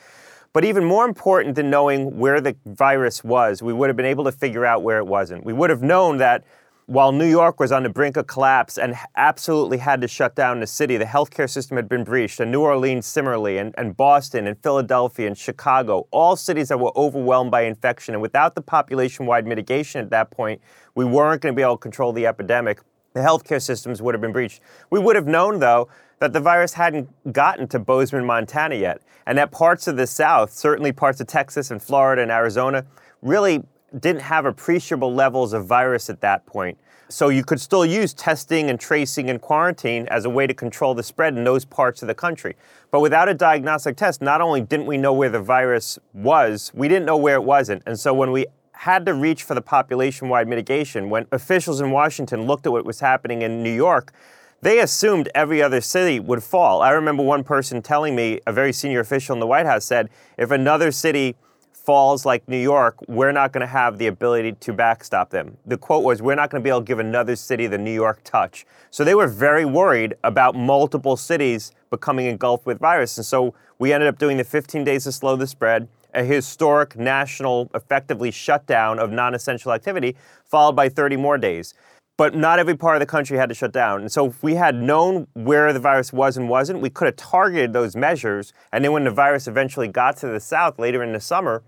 But 0.52 0.64
even 0.64 0.84
more 0.84 1.04
important 1.04 1.56
than 1.56 1.68
knowing 1.68 2.16
where 2.16 2.40
the 2.40 2.54
virus 2.64 3.24
was, 3.24 3.60
we 3.60 3.72
would 3.72 3.88
have 3.88 3.96
been 3.96 4.06
able 4.06 4.22
to 4.22 4.30
figure 4.30 4.64
out 4.64 4.84
where 4.84 4.98
it 4.98 5.06
wasn't. 5.08 5.44
We 5.44 5.52
would 5.52 5.68
have 5.68 5.82
known 5.82 6.18
that 6.18 6.44
while 6.86 7.10
New 7.10 7.26
York 7.26 7.58
was 7.58 7.72
on 7.72 7.82
the 7.82 7.88
brink 7.88 8.16
of 8.16 8.28
collapse 8.28 8.78
and 8.78 8.94
absolutely 9.16 9.78
had 9.78 10.00
to 10.02 10.06
shut 10.06 10.36
down 10.36 10.60
the 10.60 10.66
city, 10.68 10.96
the 10.96 11.04
healthcare 11.04 11.50
system 11.50 11.76
had 11.76 11.88
been 11.88 12.04
breached, 12.04 12.38
and 12.38 12.52
New 12.52 12.60
Orleans 12.60 13.04
similarly, 13.04 13.58
and, 13.58 13.74
and 13.76 13.96
Boston 13.96 14.46
and 14.46 14.56
Philadelphia 14.62 15.26
and 15.26 15.36
Chicago, 15.36 16.06
all 16.12 16.36
cities 16.36 16.68
that 16.68 16.78
were 16.78 16.92
overwhelmed 16.94 17.50
by 17.50 17.62
infection. 17.62 18.14
And 18.14 18.22
without 18.22 18.54
the 18.54 18.62
population 18.62 19.26
wide 19.26 19.44
mitigation 19.44 20.00
at 20.00 20.10
that 20.10 20.30
point, 20.30 20.60
we 20.94 21.04
weren't 21.04 21.42
going 21.42 21.52
to 21.52 21.56
be 21.56 21.62
able 21.62 21.78
to 21.78 21.80
control 21.80 22.12
the 22.12 22.28
epidemic 22.28 22.78
the 23.14 23.20
healthcare 23.20 23.60
systems 23.60 24.00
would 24.02 24.14
have 24.14 24.20
been 24.20 24.32
breached. 24.32 24.60
We 24.90 24.98
would 24.98 25.16
have 25.16 25.26
known, 25.26 25.58
though, 25.58 25.88
that 26.18 26.32
the 26.32 26.40
virus 26.40 26.72
hadn't 26.74 27.32
gotten 27.32 27.66
to 27.68 27.78
Bozeman, 27.78 28.24
Montana 28.24 28.76
yet, 28.76 29.02
and 29.26 29.36
that 29.38 29.50
parts 29.50 29.88
of 29.88 29.96
the 29.96 30.06
South, 30.06 30.52
certainly 30.52 30.92
parts 30.92 31.20
of 31.20 31.26
Texas 31.26 31.70
and 31.70 31.82
Florida 31.82 32.22
and 32.22 32.30
Arizona, 32.30 32.84
really 33.22 33.64
didn't 33.98 34.22
have 34.22 34.46
appreciable 34.46 35.12
levels 35.12 35.52
of 35.52 35.66
virus 35.66 36.08
at 36.08 36.20
that 36.20 36.46
point. 36.46 36.78
So 37.08 37.28
you 37.28 37.44
could 37.44 37.60
still 37.60 37.84
use 37.84 38.14
testing 38.14 38.70
and 38.70 38.80
tracing 38.80 39.28
and 39.28 39.38
quarantine 39.38 40.08
as 40.08 40.24
a 40.24 40.30
way 40.30 40.46
to 40.46 40.54
control 40.54 40.94
the 40.94 41.02
spread 41.02 41.36
in 41.36 41.44
those 41.44 41.64
parts 41.64 42.00
of 42.00 42.08
the 42.08 42.14
country. 42.14 42.56
But 42.90 43.00
without 43.00 43.28
a 43.28 43.34
diagnostic 43.34 43.96
test, 43.96 44.22
not 44.22 44.40
only 44.40 44.62
didn't 44.62 44.86
we 44.86 44.96
know 44.96 45.12
where 45.12 45.28
the 45.28 45.40
virus 45.40 45.98
was, 46.14 46.72
we 46.74 46.88
didn't 46.88 47.04
know 47.04 47.18
where 47.18 47.34
it 47.34 47.44
wasn't. 47.44 47.82
And 47.84 48.00
so 48.00 48.14
when 48.14 48.32
we 48.32 48.46
had 48.82 49.06
to 49.06 49.14
reach 49.14 49.44
for 49.44 49.54
the 49.54 49.62
population 49.62 50.28
wide 50.28 50.48
mitigation. 50.48 51.08
When 51.08 51.24
officials 51.30 51.80
in 51.80 51.92
Washington 51.92 52.48
looked 52.48 52.66
at 52.66 52.72
what 52.72 52.84
was 52.84 52.98
happening 52.98 53.42
in 53.42 53.62
New 53.62 53.70
York, 53.72 54.12
they 54.60 54.80
assumed 54.80 55.28
every 55.36 55.62
other 55.62 55.80
city 55.80 56.18
would 56.18 56.42
fall. 56.42 56.82
I 56.82 56.90
remember 56.90 57.22
one 57.22 57.44
person 57.44 57.80
telling 57.80 58.16
me, 58.16 58.40
a 58.44 58.52
very 58.52 58.72
senior 58.72 58.98
official 58.98 59.34
in 59.34 59.38
the 59.38 59.46
White 59.46 59.66
House 59.66 59.84
said, 59.84 60.10
if 60.36 60.50
another 60.50 60.90
city 60.90 61.36
falls 61.72 62.26
like 62.26 62.48
New 62.48 62.58
York, 62.58 62.96
we're 63.06 63.30
not 63.30 63.52
going 63.52 63.60
to 63.60 63.72
have 63.72 63.98
the 63.98 64.08
ability 64.08 64.52
to 64.52 64.72
backstop 64.72 65.30
them. 65.30 65.58
The 65.64 65.78
quote 65.78 66.02
was, 66.02 66.20
We're 66.20 66.34
not 66.34 66.50
going 66.50 66.60
to 66.60 66.64
be 66.64 66.70
able 66.70 66.80
to 66.80 66.84
give 66.84 66.98
another 66.98 67.36
city 67.36 67.68
the 67.68 67.78
New 67.78 67.94
York 67.94 68.22
touch. 68.24 68.66
So 68.90 69.04
they 69.04 69.14
were 69.14 69.28
very 69.28 69.64
worried 69.64 70.14
about 70.24 70.56
multiple 70.56 71.16
cities 71.16 71.70
becoming 71.90 72.26
engulfed 72.26 72.66
with 72.66 72.80
virus. 72.80 73.16
And 73.16 73.24
so 73.24 73.54
we 73.78 73.92
ended 73.92 74.08
up 74.08 74.18
doing 74.18 74.38
the 74.38 74.44
15 74.44 74.82
days 74.82 75.04
to 75.04 75.12
slow 75.12 75.36
the 75.36 75.46
spread 75.46 75.86
a 76.14 76.24
historic 76.24 76.96
national, 76.96 77.70
effectively 77.74 78.30
shutdown 78.30 78.98
of 78.98 79.10
non 79.10 79.34
essential 79.34 79.72
activity, 79.72 80.16
followed 80.44 80.76
by 80.76 80.88
30 80.88 81.16
more 81.16 81.38
days. 81.38 81.74
But 82.18 82.34
not 82.34 82.58
every 82.58 82.76
part 82.76 82.96
of 82.96 83.00
the 83.00 83.06
country 83.06 83.38
had 83.38 83.48
to 83.48 83.54
shut 83.54 83.72
down. 83.72 84.02
And 84.02 84.12
so, 84.12 84.26
if 84.26 84.42
we 84.42 84.54
had 84.54 84.74
known 84.74 85.26
where 85.32 85.72
the 85.72 85.80
virus 85.80 86.12
was 86.12 86.36
and 86.36 86.48
wasn't, 86.48 86.80
we 86.80 86.90
could 86.90 87.06
have 87.06 87.16
targeted 87.16 87.72
those 87.72 87.96
measures. 87.96 88.52
And 88.72 88.84
then, 88.84 88.92
when 88.92 89.04
the 89.04 89.10
virus 89.10 89.48
eventually 89.48 89.88
got 89.88 90.18
to 90.18 90.28
the 90.28 90.40
South 90.40 90.78
later 90.78 91.02
in 91.02 91.12
the 91.12 91.20
summer, 91.20 91.62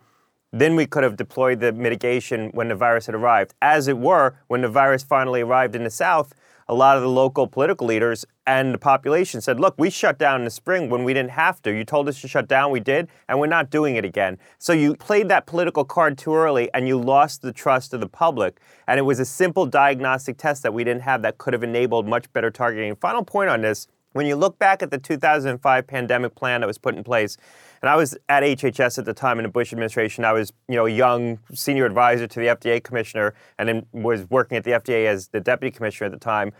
then 0.52 0.76
we 0.76 0.86
could 0.86 1.02
have 1.02 1.16
deployed 1.16 1.60
the 1.60 1.72
mitigation 1.72 2.50
when 2.50 2.68
the 2.68 2.76
virus 2.76 3.06
had 3.06 3.14
arrived. 3.14 3.54
As 3.60 3.88
it 3.88 3.98
were, 3.98 4.36
when 4.46 4.60
the 4.60 4.68
virus 4.68 5.02
finally 5.02 5.40
arrived 5.40 5.74
in 5.74 5.82
the 5.82 5.90
South, 5.90 6.32
a 6.68 6.74
lot 6.74 6.96
of 6.96 7.02
the 7.02 7.08
local 7.08 7.46
political 7.46 7.86
leaders 7.86 8.24
and 8.46 8.74
the 8.74 8.78
population 8.78 9.40
said, 9.40 9.58
look, 9.58 9.74
we 9.78 9.90
shut 9.90 10.18
down 10.18 10.40
in 10.40 10.44
the 10.44 10.50
spring 10.50 10.90
when 10.90 11.04
we 11.04 11.14
didn't 11.14 11.30
have 11.30 11.62
to. 11.62 11.72
You 11.72 11.84
told 11.84 12.08
us 12.08 12.20
to 12.20 12.28
shut 12.28 12.48
down, 12.48 12.70
we 12.70 12.80
did, 12.80 13.08
and 13.28 13.38
we're 13.40 13.46
not 13.46 13.70
doing 13.70 13.96
it 13.96 14.04
again. 14.04 14.38
So 14.58 14.72
you 14.72 14.94
played 14.94 15.28
that 15.28 15.46
political 15.46 15.84
card 15.84 16.18
too 16.18 16.34
early 16.34 16.70
and 16.74 16.86
you 16.86 16.98
lost 16.98 17.42
the 17.42 17.52
trust 17.52 17.94
of 17.94 18.00
the 18.00 18.08
public. 18.08 18.60
And 18.86 18.98
it 18.98 19.02
was 19.02 19.18
a 19.20 19.24
simple 19.24 19.66
diagnostic 19.66 20.36
test 20.36 20.62
that 20.62 20.74
we 20.74 20.84
didn't 20.84 21.02
have 21.02 21.22
that 21.22 21.38
could 21.38 21.52
have 21.52 21.62
enabled 21.62 22.06
much 22.06 22.32
better 22.32 22.50
targeting. 22.50 22.94
Final 22.96 23.24
point 23.24 23.50
on 23.50 23.62
this 23.62 23.88
when 24.14 24.26
you 24.26 24.36
look 24.36 24.58
back 24.58 24.82
at 24.82 24.90
the 24.90 24.98
2005 24.98 25.86
pandemic 25.86 26.34
plan 26.36 26.60
that 26.60 26.66
was 26.66 26.78
put 26.78 26.94
in 26.94 27.04
place, 27.04 27.36
and 27.82 27.90
I 27.90 27.96
was 27.96 28.16
at 28.28 28.42
HHS 28.42 28.98
at 28.98 29.04
the 29.04 29.12
time 29.12 29.38
in 29.38 29.42
the 29.42 29.48
Bush 29.48 29.72
administration. 29.72 30.24
I 30.24 30.32
was, 30.32 30.52
you 30.68 30.76
know, 30.76 30.86
a 30.86 30.90
young 30.90 31.40
senior 31.52 31.84
advisor 31.84 32.26
to 32.28 32.40
the 32.40 32.46
FDA 32.46 32.82
commissioner, 32.82 33.34
and 33.58 33.68
then 33.68 33.86
was 33.92 34.30
working 34.30 34.56
at 34.56 34.64
the 34.64 34.70
FDA 34.70 35.06
as 35.06 35.28
the 35.28 35.40
deputy 35.40 35.76
commissioner 35.76 36.06
at 36.06 36.12
the 36.12 36.24
time. 36.24 36.52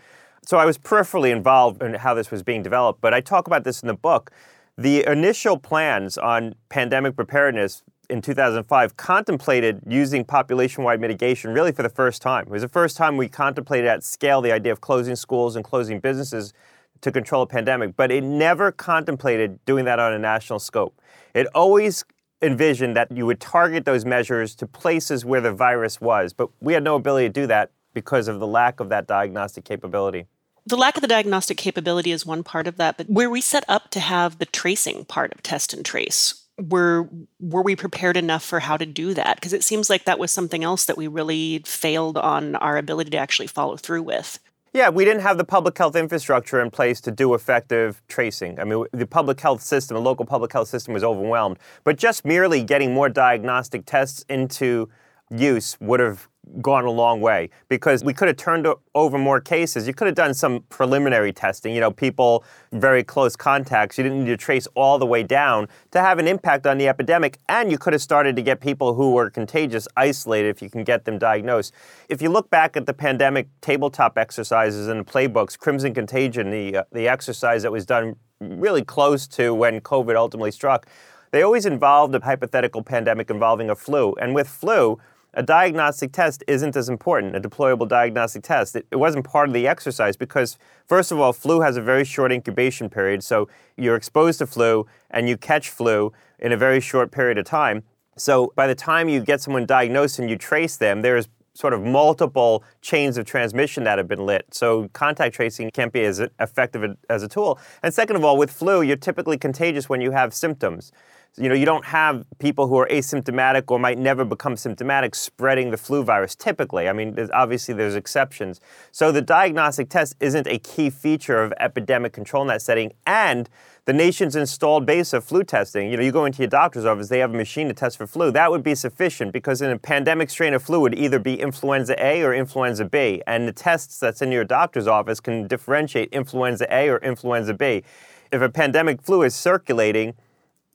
So 0.45 0.57
I 0.57 0.65
was 0.65 0.77
peripherally 0.77 1.31
involved 1.31 1.81
in 1.81 1.93
how 1.95 2.13
this 2.13 2.29
was 2.29 2.43
being 2.43 2.61
developed. 2.61 2.99
But 3.01 3.13
I 3.13 3.21
talk 3.21 3.47
about 3.47 3.63
this 3.63 3.81
in 3.81 3.87
the 3.87 3.95
book. 3.95 4.31
The 4.77 5.09
initial 5.09 5.57
plans 5.57 6.17
on 6.17 6.55
pandemic 6.67 7.15
preparedness 7.15 7.83
in 8.09 8.21
2005 8.21 8.97
contemplated 8.97 9.81
using 9.87 10.25
population-wide 10.25 10.99
mitigation 10.99 11.53
really 11.53 11.71
for 11.71 11.83
the 11.83 11.89
first 11.89 12.21
time. 12.21 12.43
It 12.47 12.51
was 12.51 12.61
the 12.61 12.67
first 12.67 12.97
time 12.97 13.15
we 13.15 13.29
contemplated 13.29 13.87
at 13.87 14.03
scale 14.03 14.41
the 14.41 14.51
idea 14.51 14.73
of 14.73 14.81
closing 14.81 15.15
schools 15.15 15.55
and 15.55 15.63
closing 15.63 16.01
businesses 16.01 16.53
to 17.01 17.11
control 17.11 17.43
a 17.43 17.47
pandemic, 17.47 17.95
but 17.95 18.11
it 18.11 18.23
never 18.23 18.71
contemplated 18.71 19.63
doing 19.65 19.85
that 19.85 19.99
on 19.99 20.13
a 20.13 20.19
national 20.19 20.59
scope. 20.59 20.99
It 21.33 21.47
always 21.53 22.03
envisioned 22.41 22.95
that 22.95 23.11
you 23.11 23.25
would 23.25 23.39
target 23.39 23.85
those 23.85 24.05
measures 24.05 24.55
to 24.55 24.67
places 24.67 25.25
where 25.25 25.41
the 25.41 25.51
virus 25.51 25.99
was, 25.99 26.33
but 26.33 26.49
we 26.61 26.73
had 26.73 26.83
no 26.83 26.95
ability 26.95 27.27
to 27.27 27.33
do 27.33 27.47
that 27.47 27.71
because 27.93 28.27
of 28.27 28.39
the 28.39 28.47
lack 28.47 28.79
of 28.79 28.89
that 28.89 29.07
diagnostic 29.07 29.65
capability. 29.65 30.25
The 30.67 30.77
lack 30.77 30.97
of 30.97 31.01
the 31.01 31.07
diagnostic 31.07 31.57
capability 31.57 32.11
is 32.11 32.25
one 32.25 32.43
part 32.43 32.67
of 32.67 32.77
that, 32.77 32.97
but 32.97 33.09
where 33.09 33.29
we 33.29 33.39
set 33.39 33.63
up 33.67 33.91
to 33.91 33.99
have 33.99 34.39
the 34.39 34.45
tracing 34.45 35.05
part 35.05 35.31
of 35.33 35.43
test 35.43 35.73
and 35.73 35.85
trace, 35.85 36.45
were 36.57 37.09
were 37.39 37.61
we 37.61 37.75
prepared 37.75 38.17
enough 38.17 38.43
for 38.43 38.59
how 38.59 38.77
to 38.77 38.85
do 38.85 39.13
that? 39.13 39.35
Because 39.35 39.53
it 39.53 39.63
seems 39.63 39.89
like 39.89 40.05
that 40.05 40.19
was 40.19 40.31
something 40.31 40.63
else 40.63 40.85
that 40.85 40.97
we 40.97 41.07
really 41.07 41.61
failed 41.65 42.17
on 42.17 42.55
our 42.55 42.77
ability 42.77 43.11
to 43.11 43.17
actually 43.17 43.47
follow 43.47 43.77
through 43.77 44.03
with. 44.03 44.39
Yeah, 44.75 44.89
we 44.89 45.05
didn't 45.05 45.21
have 45.21 45.37
the 45.37 45.45
public 45.45 45.77
health 45.77 45.95
infrastructure 45.95 46.59
in 46.59 46.69
place 46.69 46.99
to 46.99 47.09
do 47.09 47.33
effective 47.33 48.01
tracing. 48.09 48.59
I 48.59 48.65
mean, 48.65 48.83
the 48.91 49.07
public 49.07 49.39
health 49.39 49.61
system, 49.61 49.95
the 49.95 50.01
local 50.01 50.25
public 50.25 50.51
health 50.51 50.67
system 50.67 50.93
was 50.93 51.01
overwhelmed. 51.01 51.59
But 51.85 51.97
just 51.97 52.25
merely 52.25 52.61
getting 52.61 52.93
more 52.93 53.07
diagnostic 53.07 53.85
tests 53.85 54.25
into 54.27 54.89
use 55.29 55.77
would 55.79 56.01
have 56.01 56.27
gone 56.61 56.85
a 56.85 56.91
long 56.91 57.21
way 57.21 57.49
because 57.67 58.03
we 58.03 58.13
could 58.13 58.27
have 58.27 58.37
turned 58.37 58.67
over 58.93 59.17
more 59.17 59.41
cases. 59.41 59.87
You 59.87 59.93
could 59.93 60.07
have 60.07 60.15
done 60.15 60.33
some 60.33 60.63
preliminary 60.69 61.33
testing, 61.33 61.73
you 61.73 61.81
know, 61.81 61.91
people, 61.91 62.43
very 62.71 63.03
close 63.03 63.35
contacts. 63.35 63.97
You 63.97 64.03
didn't 64.03 64.19
need 64.19 64.31
to 64.31 64.37
trace 64.37 64.67
all 64.75 64.97
the 64.97 65.05
way 65.05 65.23
down 65.23 65.67
to 65.91 65.99
have 65.99 66.19
an 66.19 66.27
impact 66.27 66.65
on 66.65 66.77
the 66.77 66.87
epidemic. 66.87 67.39
And 67.49 67.71
you 67.71 67.77
could 67.77 67.93
have 67.93 68.01
started 68.01 68.35
to 68.35 68.41
get 68.41 68.61
people 68.61 68.93
who 68.93 69.11
were 69.11 69.29
contagious 69.29 69.87
isolated 69.97 70.49
if 70.49 70.61
you 70.61 70.69
can 70.69 70.83
get 70.83 71.05
them 71.05 71.17
diagnosed. 71.17 71.73
If 72.09 72.21
you 72.21 72.29
look 72.29 72.49
back 72.49 72.77
at 72.77 72.85
the 72.85 72.93
pandemic 72.93 73.47
tabletop 73.61 74.17
exercises 74.17 74.87
and 74.87 75.05
playbooks, 75.05 75.57
Crimson 75.57 75.93
Contagion, 75.93 76.51
the, 76.51 76.77
uh, 76.77 76.83
the 76.91 77.07
exercise 77.07 77.63
that 77.63 77.71
was 77.71 77.85
done 77.85 78.15
really 78.39 78.83
close 78.83 79.27
to 79.27 79.53
when 79.53 79.81
COVID 79.81 80.15
ultimately 80.15 80.51
struck, 80.51 80.87
they 81.31 81.41
always 81.41 81.65
involved 81.65 82.15
a 82.15 82.19
hypothetical 82.23 82.81
pandemic 82.81 83.29
involving 83.29 83.69
a 83.69 83.75
flu. 83.75 84.13
And 84.15 84.33
with 84.33 84.47
flu, 84.47 84.99
a 85.35 85.43
diagnostic 85.43 86.11
test 86.11 86.43
isn't 86.47 86.75
as 86.75 86.89
important, 86.89 87.35
a 87.35 87.41
deployable 87.41 87.87
diagnostic 87.87 88.43
test. 88.43 88.75
It, 88.75 88.87
it, 88.89 88.95
wasn't 88.95 89.25
part 89.25 89.49
of 89.49 89.53
the 89.53 89.67
exercise 89.67 90.15
because, 90.15 90.57
first 90.87 91.11
of 91.11 91.19
all, 91.19 91.33
flu 91.33 91.59
has 91.61 91.77
a 91.77 91.81
very 91.81 92.05
short 92.05 92.31
incubation 92.31 92.89
period. 92.89 93.23
So 93.23 93.49
you're 93.75 93.95
exposed 93.95 94.39
to 94.39 94.47
flu 94.47 94.87
and 95.11 95.27
you 95.27 95.37
catch 95.37 95.69
flu 95.69 96.13
in 96.39 96.51
a 96.51 96.57
very 96.57 96.79
short 96.79 97.11
period 97.11 97.37
of 97.37 97.45
time. 97.45 97.83
So 98.17 98.53
by 98.55 98.65
the 98.65 98.75
time 98.75 99.09
you 99.09 99.19
get 99.19 99.41
someone 99.41 99.65
diagnosed 99.65 100.19
and 100.19 100.29
you 100.29 100.37
trace 100.37 100.77
them, 100.77 101.01
there's 101.01 101.27
sort 101.53 101.73
of 101.73 101.81
multiple 101.81 102.63
chains 102.81 103.17
of 103.17 103.25
transmission 103.25 103.83
that 103.85 103.97
have 103.97 104.07
been 104.07 104.25
lit. 104.25 104.45
So 104.51 104.89
contact 104.93 105.35
tracing 105.35 105.71
can't 105.71 105.91
be 105.91 106.03
as 106.03 106.21
effective 106.39 106.97
as 107.09 107.23
a 107.23 107.27
tool. 107.27 107.59
And 107.81 107.93
second 107.93 108.15
of 108.17 108.23
all, 108.23 108.37
with 108.37 108.51
flu, 108.51 108.81
you're 108.81 108.97
typically 108.97 109.37
contagious 109.37 109.89
when 109.89 110.01
you 110.01 110.11
have 110.11 110.33
symptoms 110.33 110.91
you 111.37 111.49
know, 111.49 111.55
you 111.55 111.65
don't 111.65 111.83
have 111.85 112.25
people 112.39 112.67
who 112.67 112.77
are 112.77 112.87
asymptomatic 112.87 113.63
or 113.67 113.77
might 113.77 113.97
never 113.97 114.23
become 114.23 114.55
symptomatic 114.55 115.13
spreading 115.13 115.69
the 115.69 115.77
flu 115.77 116.01
virus 116.01 116.33
typically. 116.33 116.87
I 116.87 116.93
mean, 116.93 117.15
there's, 117.15 117.29
obviously 117.31 117.73
there's 117.73 117.95
exceptions. 117.95 118.61
So 118.91 119.11
the 119.11 119.21
diagnostic 119.21 119.89
test 119.89 120.15
isn't 120.21 120.47
a 120.47 120.59
key 120.59 120.89
feature 120.89 121.43
of 121.43 121.51
epidemic 121.59 122.13
control 122.13 122.43
in 122.43 122.47
that 122.47 122.61
setting. 122.61 122.93
And 123.05 123.49
the 123.83 123.91
nation's 123.91 124.37
installed 124.37 124.85
base 124.85 125.11
of 125.11 125.25
flu 125.25 125.43
testing, 125.43 125.91
you 125.91 125.97
know, 125.97 126.03
you 126.03 126.11
go 126.13 126.23
into 126.23 126.39
your 126.39 126.47
doctor's 126.47 126.85
office, 126.85 127.09
they 127.09 127.19
have 127.19 127.33
a 127.33 127.37
machine 127.37 127.67
to 127.67 127.73
test 127.73 127.97
for 127.97 128.07
flu. 128.07 128.31
That 128.31 128.49
would 128.49 128.63
be 128.63 128.73
sufficient 128.73 129.33
because 129.33 129.61
in 129.61 129.71
a 129.71 129.77
pandemic 129.77 130.29
strain 130.29 130.53
of 130.53 130.63
flu 130.63 130.77
it 130.77 130.81
would 130.81 130.97
either 130.97 131.19
be 131.19 131.39
influenza 131.39 131.95
A 132.03 132.23
or 132.23 132.33
influenza 132.33 132.85
B. 132.85 133.21
And 133.27 133.45
the 133.45 133.51
tests 133.51 133.99
that's 133.99 134.21
in 134.21 134.31
your 134.31 134.45
doctor's 134.45 134.87
office 134.87 135.19
can 135.19 135.47
differentiate 135.47 136.09
influenza 136.13 136.65
A 136.73 136.89
or 136.89 136.97
influenza 136.99 137.53
B. 137.53 137.83
If 138.31 138.41
a 138.41 138.49
pandemic 138.49 139.01
flu 139.01 139.21
is 139.21 139.35
circulating, 139.35 140.15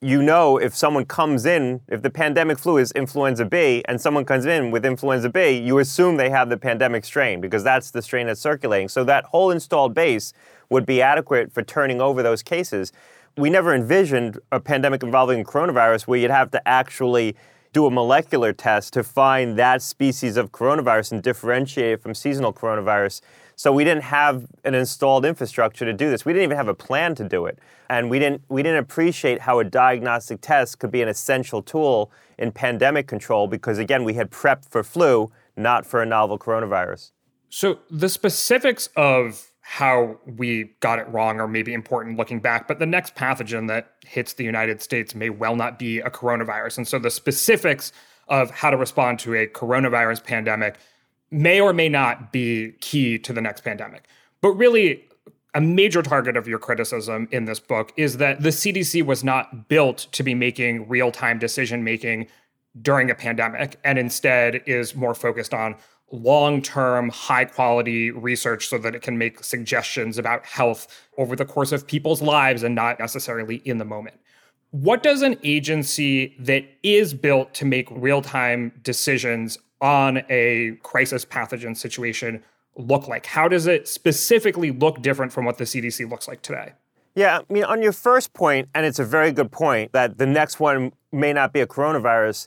you 0.03 0.23
know 0.23 0.57
if 0.57 0.75
someone 0.75 1.05
comes 1.05 1.45
in, 1.45 1.83
if 1.89 2.01
the 2.01 2.09
pandemic 2.09 2.59
flu 2.59 2.79
is 2.79 2.91
influenza 2.93 3.45
B 3.45 3.83
and 3.87 4.01
someone 4.01 4.25
comes 4.25 4.47
in 4.47 4.71
with 4.71 4.87
influenza 4.87 5.29
B, 5.29 5.59
you 5.59 5.79
assume 5.79 6.17
they 6.17 6.31
have 6.31 6.49
the 6.49 6.57
pandemic 6.57 7.05
strain 7.05 7.41
because 7.41 7.63
that's 7.63 7.91
the 7.91 8.01
strain 8.01 8.27
that's 8.27 8.41
circulating. 8.41 8.89
So 8.89 9.05
that 9.05 9.25
whole 9.27 9.51
installed 9.51 9.93
base 9.93 10.33
would 10.71 10.87
be 10.87 11.03
adequate 11.03 11.53
for 11.53 11.63
turning 11.63 12.01
over 12.01 12.23
those 12.23 12.43
cases. 12.43 12.93
We 13.37 13.51
never 13.51 13.75
envisioned 13.75 14.39
a 14.51 14.59
pandemic 14.59 15.03
involving 15.03 15.45
coronavirus 15.45 16.07
where 16.07 16.19
you'd 16.19 16.31
have 16.31 16.51
to 16.53 16.67
actually 16.67 17.37
do 17.75 17.85
a 17.85 17.91
molecular 17.91 18.55
test 18.55 18.95
to 18.95 19.03
find 19.03 19.59
that 19.59 19.83
species 19.83 20.39
of 20.39 20.51
coronavirus 20.51 21.13
and 21.13 21.23
differentiate 21.23 21.93
it 21.93 22.03
from 22.03 22.15
seasonal 22.15 22.53
coronavirus. 22.55 23.21
So 23.61 23.71
we 23.71 23.85
didn't 23.85 24.05
have 24.05 24.47
an 24.65 24.75
installed 24.75 25.27
infrastructure 25.27 25.85
to 25.85 25.93
do 25.93 26.09
this. 26.09 26.25
We 26.25 26.33
didn't 26.33 26.45
even 26.45 26.57
have 26.57 26.69
a 26.69 26.75
plan 26.75 27.15
to 27.17 27.29
do 27.29 27.45
it. 27.45 27.59
And 27.91 28.09
we 28.09 28.19
didn't 28.19 28.41
we 28.49 28.63
didn't 28.63 28.79
appreciate 28.79 29.43
how 29.43 29.59
a 29.59 29.65
diagnostic 29.65 30.41
test 30.41 30.79
could 30.79 30.91
be 30.91 31.03
an 31.03 31.09
essential 31.09 31.61
tool 31.61 32.11
in 32.39 32.53
pandemic 32.53 33.07
control 33.07 33.49
because 33.49 33.77
again, 33.77 34.03
we 34.03 34.15
had 34.15 34.31
prepped 34.31 34.71
for 34.71 34.83
flu, 34.83 35.31
not 35.59 35.85
for 35.85 36.01
a 36.01 36.07
novel 36.07 36.39
coronavirus. 36.39 37.11
So 37.51 37.81
the 37.91 38.09
specifics 38.09 38.89
of 38.97 39.51
how 39.61 40.17
we 40.25 40.73
got 40.81 40.99
it 40.99 41.07
wrong 41.11 41.39
are 41.39 41.47
maybe 41.47 41.75
important 41.75 42.17
looking 42.17 42.41
back, 42.41 42.67
but 42.67 42.79
the 42.79 42.87
next 42.87 43.15
pathogen 43.15 43.69
that 43.69 43.93
hits 44.07 44.33
the 44.33 44.45
United 44.45 44.81
States 44.81 45.15
may 45.15 45.29
well 45.29 45.55
not 45.55 45.79
be 45.79 45.99
a 45.99 46.09
coronavirus. 46.09 46.79
And 46.79 46.89
so 46.89 46.99
the 46.99 47.11
specifics 47.11 47.93
of 48.27 48.51
how 48.53 48.71
to 48.71 48.79
respond 48.79 49.19
to 49.19 49.35
a 49.35 49.47
coronavirus 49.47 50.25
pandemic 50.25 50.79
may 51.31 51.61
or 51.61 51.73
may 51.73 51.89
not 51.89 52.33
be 52.33 52.73
key 52.81 53.19
to 53.19 53.33
the 53.33 53.41
next 53.41 53.63
pandemic. 53.63 54.09
But 54.41 54.53
really, 54.53 55.05
a 55.55 55.61
major 55.61 56.03
target 56.03 56.37
of 56.37 56.47
your 56.47 56.59
criticism 56.59 57.29
in 57.31 57.45
this 57.45 57.61
book 57.61 57.93
is 57.97 58.19
that 58.19 58.43
the 58.43 58.51
CDC 58.51 59.05
was 59.05 59.25
not 59.25 59.69
built 59.69 60.07
to 60.13 60.23
be 60.23 60.35
making 60.35 60.89
real 60.89 61.11
time 61.11 61.39
decision 61.39 61.83
making 61.83 62.29
during 62.83 63.11
a 63.11 63.15
pandemic 63.15 63.79
and 63.83 63.99
instead 63.99 64.63
is 64.67 64.95
more 64.95 65.15
focused 65.15 65.53
on 65.53 65.75
long 66.13 66.61
term, 66.63 67.09
high 67.09 67.45
quality 67.45 68.11
research 68.11 68.69
so 68.69 68.79
that 68.79 68.95
it 68.95 69.03
can 69.03 69.19
make 69.19 69.43
suggestions 69.43 70.19
about 70.19 70.45
health 70.45 71.09
over 71.19 71.37
the 71.37 71.45
course 71.45 71.73
of 71.73 71.87
people's 71.87 72.23
lives 72.23 72.63
and 72.63 72.75
not 72.75 72.99
necessarily 72.99 73.57
in 73.65 73.79
the 73.79 73.85
moment. 73.85 74.17
What 74.71 75.03
does 75.03 75.23
an 75.23 75.37
agency 75.43 76.37
that 76.39 76.65
is 76.83 77.13
built 77.13 77.55
to 77.55 77.65
make 77.65 77.89
real 77.91 78.23
time 78.23 78.73
decisions 78.83 79.59
on 79.81 80.23
a 80.29 80.79
crisis 80.83 81.25
pathogen 81.25 81.77
situation 81.77 82.43
look 82.77 83.09
like? 83.09 83.27
How 83.27 83.49
does 83.49 83.67
it 83.67 83.89
specifically 83.89 84.71
look 84.71 85.03
different 85.03 85.33
from 85.33 85.45
what 85.45 85.59
the 85.59 85.65
CDC 85.65 86.09
looks 86.09 86.29
like 86.29 86.43
today? 86.43 86.73
Yeah, 87.15 87.39
I 87.39 87.53
mean, 87.53 87.65
on 87.65 87.83
your 87.83 87.93
first 87.93 88.33
point, 88.33 88.69
and 88.75 88.87
it's 88.87 88.99
a 88.99 89.05
very 89.05 89.33
good 89.33 89.51
point 89.51 89.93
that 89.93 90.19
the 90.19 90.27
next 90.27 90.61
one 90.61 90.93
may 91.13 91.33
not 91.33 91.53
be 91.53 91.61
a 91.61 91.67
coronavirus, 91.67 92.47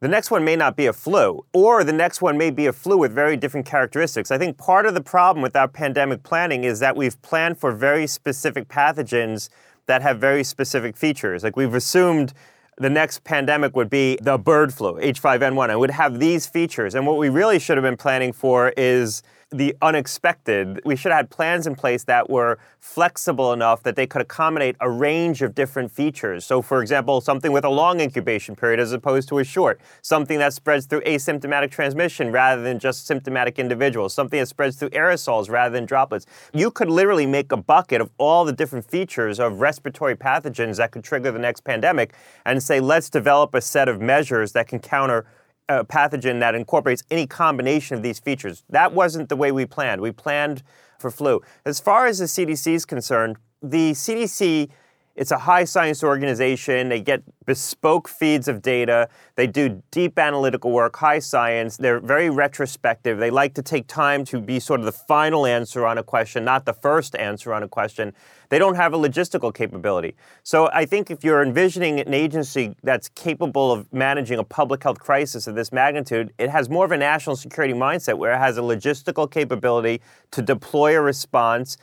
the 0.00 0.08
next 0.08 0.30
one 0.30 0.44
may 0.44 0.56
not 0.56 0.76
be 0.76 0.86
a 0.86 0.92
flu, 0.92 1.44
or 1.52 1.84
the 1.84 1.92
next 1.92 2.22
one 2.22 2.38
may 2.38 2.50
be 2.50 2.66
a 2.66 2.72
flu 2.72 2.96
with 2.96 3.12
very 3.12 3.36
different 3.36 3.66
characteristics. 3.66 4.30
I 4.30 4.38
think 4.38 4.56
part 4.56 4.86
of 4.86 4.94
the 4.94 5.02
problem 5.02 5.42
with 5.42 5.54
our 5.54 5.68
pandemic 5.68 6.22
planning 6.22 6.64
is 6.64 6.80
that 6.80 6.96
we've 6.96 7.20
planned 7.22 7.58
for 7.58 7.70
very 7.70 8.06
specific 8.06 8.66
pathogens 8.66 9.50
that 9.86 10.02
have 10.02 10.18
very 10.18 10.42
specific 10.42 10.96
features. 10.96 11.44
Like 11.44 11.56
we've 11.56 11.74
assumed 11.74 12.32
the 12.80 12.90
next 12.90 13.22
pandemic 13.24 13.76
would 13.76 13.90
be 13.90 14.18
the 14.22 14.38
bird 14.38 14.72
flu, 14.72 14.94
H5N1, 14.94 15.68
and 15.68 15.78
would 15.78 15.90
have 15.90 16.18
these 16.18 16.46
features. 16.46 16.94
And 16.94 17.06
what 17.06 17.18
we 17.18 17.28
really 17.28 17.58
should 17.58 17.76
have 17.76 17.84
been 17.84 17.98
planning 17.98 18.32
for 18.32 18.70
is 18.70 19.22
the 19.50 19.74
unexpected. 19.82 20.80
We 20.84 20.94
should 20.94 21.10
have 21.10 21.18
had 21.18 21.30
plans 21.30 21.66
in 21.66 21.74
place 21.74 22.04
that 22.04 22.30
were 22.30 22.58
flexible 22.78 23.52
enough 23.52 23.82
that 23.82 23.96
they 23.96 24.06
could 24.06 24.22
accommodate 24.22 24.76
a 24.80 24.88
range 24.88 25.42
of 25.42 25.54
different 25.56 25.90
features. 25.90 26.44
So, 26.46 26.62
for 26.62 26.80
example, 26.80 27.20
something 27.20 27.50
with 27.50 27.64
a 27.64 27.68
long 27.68 28.00
incubation 28.00 28.54
period 28.54 28.78
as 28.78 28.92
opposed 28.92 29.28
to 29.30 29.38
a 29.38 29.44
short, 29.44 29.80
something 30.02 30.38
that 30.38 30.52
spreads 30.52 30.86
through 30.86 31.00
asymptomatic 31.00 31.72
transmission 31.72 32.30
rather 32.30 32.62
than 32.62 32.78
just 32.78 33.06
symptomatic 33.06 33.58
individuals, 33.58 34.14
something 34.14 34.38
that 34.38 34.46
spreads 34.46 34.76
through 34.76 34.90
aerosols 34.90 35.50
rather 35.50 35.72
than 35.72 35.84
droplets. 35.84 36.26
You 36.54 36.70
could 36.70 36.88
literally 36.88 37.26
make 37.26 37.50
a 37.50 37.56
bucket 37.56 38.00
of 38.00 38.10
all 38.18 38.44
the 38.44 38.52
different 38.52 38.84
features 38.84 39.40
of 39.40 39.60
respiratory 39.60 40.14
pathogens 40.14 40.76
that 40.76 40.92
could 40.92 41.02
trigger 41.02 41.32
the 41.32 41.40
next 41.40 41.62
pandemic 41.62 42.14
and 42.46 42.62
say, 42.62 42.78
let's 42.78 43.10
develop 43.10 43.54
a 43.54 43.60
set 43.60 43.88
of 43.88 44.00
measures 44.00 44.52
that 44.52 44.68
can 44.68 44.78
counter 44.78 45.26
a 45.70 45.84
pathogen 45.84 46.40
that 46.40 46.54
incorporates 46.54 47.02
any 47.10 47.26
combination 47.26 47.96
of 47.96 48.02
these 48.02 48.18
features. 48.18 48.64
That 48.70 48.90
mm. 48.90 48.94
wasn't 48.94 49.28
the 49.28 49.36
way 49.36 49.52
we 49.52 49.66
planned. 49.66 50.00
We 50.00 50.10
planned 50.10 50.62
for 50.98 51.10
flu. 51.10 51.40
As 51.64 51.80
far 51.80 52.06
as 52.06 52.18
the 52.18 52.26
CDC 52.26 52.74
is 52.74 52.84
concerned, 52.84 53.36
the 53.62 53.92
CDC 53.92 54.70
it's 55.16 55.32
a 55.32 55.38
high 55.38 55.64
science 55.64 56.04
organization. 56.04 56.88
They 56.88 57.00
get 57.00 57.22
bespoke 57.44 58.08
feeds 58.08 58.46
of 58.46 58.62
data. 58.62 59.08
They 59.34 59.46
do 59.46 59.82
deep 59.90 60.18
analytical 60.18 60.70
work, 60.70 60.96
high 60.96 61.18
science. 61.18 61.76
They're 61.76 61.98
very 61.98 62.30
retrospective. 62.30 63.18
They 63.18 63.30
like 63.30 63.54
to 63.54 63.62
take 63.62 63.86
time 63.88 64.24
to 64.26 64.40
be 64.40 64.60
sort 64.60 64.80
of 64.80 64.86
the 64.86 64.92
final 64.92 65.46
answer 65.46 65.84
on 65.84 65.98
a 65.98 66.02
question, 66.02 66.44
not 66.44 66.64
the 66.64 66.72
first 66.72 67.16
answer 67.16 67.52
on 67.52 67.62
a 67.62 67.68
question. 67.68 68.12
They 68.50 68.58
don't 68.58 68.76
have 68.76 68.94
a 68.94 68.98
logistical 68.98 69.52
capability. 69.52 70.14
So 70.42 70.70
I 70.72 70.86
think 70.86 71.10
if 71.10 71.24
you're 71.24 71.42
envisioning 71.42 72.00
an 72.00 72.14
agency 72.14 72.76
that's 72.82 73.08
capable 73.08 73.72
of 73.72 73.92
managing 73.92 74.38
a 74.38 74.44
public 74.44 74.82
health 74.82 75.00
crisis 75.00 75.46
of 75.46 75.54
this 75.54 75.72
magnitude, 75.72 76.32
it 76.38 76.50
has 76.50 76.68
more 76.68 76.84
of 76.84 76.92
a 76.92 76.96
national 76.96 77.36
security 77.36 77.74
mindset 77.74 78.16
where 78.16 78.32
it 78.32 78.38
has 78.38 78.58
a 78.58 78.62
logistical 78.62 79.30
capability 79.30 80.00
to 80.30 80.40
deploy 80.40 80.96
a 80.96 81.00
response 81.00 81.76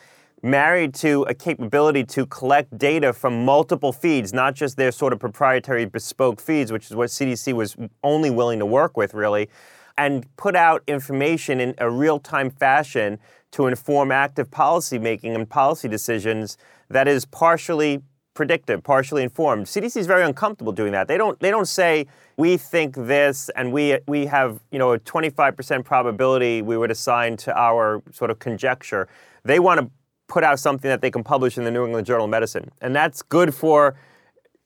married 0.43 0.93
to 0.93 1.23
a 1.23 1.33
capability 1.33 2.03
to 2.03 2.25
collect 2.25 2.77
data 2.77 3.11
from 3.13 3.43
multiple 3.43 3.91
feeds, 3.91 4.33
not 4.33 4.53
just 4.55 4.77
their 4.77 4.91
sort 4.91 5.13
of 5.13 5.19
proprietary 5.19 5.85
bespoke 5.85 6.39
feeds, 6.39 6.71
which 6.71 6.85
is 6.85 6.95
what 6.95 7.09
CDC 7.09 7.53
was 7.53 7.75
only 8.03 8.29
willing 8.29 8.59
to 8.59 8.65
work 8.65 8.95
with, 8.97 9.13
really. 9.13 9.49
and 9.97 10.25
put 10.37 10.55
out 10.55 10.83
information 10.87 11.59
in 11.59 11.73
a 11.79 11.89
real 11.89 12.19
time 12.19 12.49
fashion 12.51 13.17
to 13.51 13.67
inform 13.67 14.11
active 14.11 14.49
policymaking 14.49 15.33
and 15.33 15.49
policy 15.49 15.87
decisions 15.87 16.57
that 16.89 17.07
is 17.07 17.25
partially 17.25 18.01
predictive, 18.33 18.83
partially 18.83 19.23
informed. 19.23 19.65
CDC 19.65 19.97
is 19.97 20.05
very 20.05 20.23
uncomfortable 20.23 20.71
doing 20.71 20.91
that. 20.91 21.07
They 21.07 21.17
don't 21.17 21.39
they 21.39 21.49
don't 21.49 21.67
say 21.67 22.05
we 22.37 22.57
think 22.57 22.95
this 22.95 23.49
and 23.55 23.73
we 23.73 23.97
we 24.07 24.27
have, 24.27 24.59
you 24.71 24.77
know, 24.77 24.93
a 24.93 24.99
25% 24.99 25.83
probability 25.83 26.61
we 26.61 26.77
would 26.77 26.91
assign 26.91 27.35
to 27.37 27.59
our 27.59 28.03
sort 28.11 28.29
of 28.29 28.37
conjecture. 28.37 29.07
They 29.43 29.59
want 29.59 29.79
to 29.79 29.89
put 30.27 30.43
out 30.43 30.59
something 30.59 30.89
that 30.89 31.01
they 31.01 31.11
can 31.11 31.23
publish 31.23 31.57
in 31.57 31.63
the 31.63 31.71
New 31.71 31.85
England 31.85 32.05
Journal 32.05 32.25
of 32.25 32.31
Medicine. 32.31 32.71
And 32.81 32.95
that's 32.95 33.21
good 33.21 33.53
for 33.53 33.95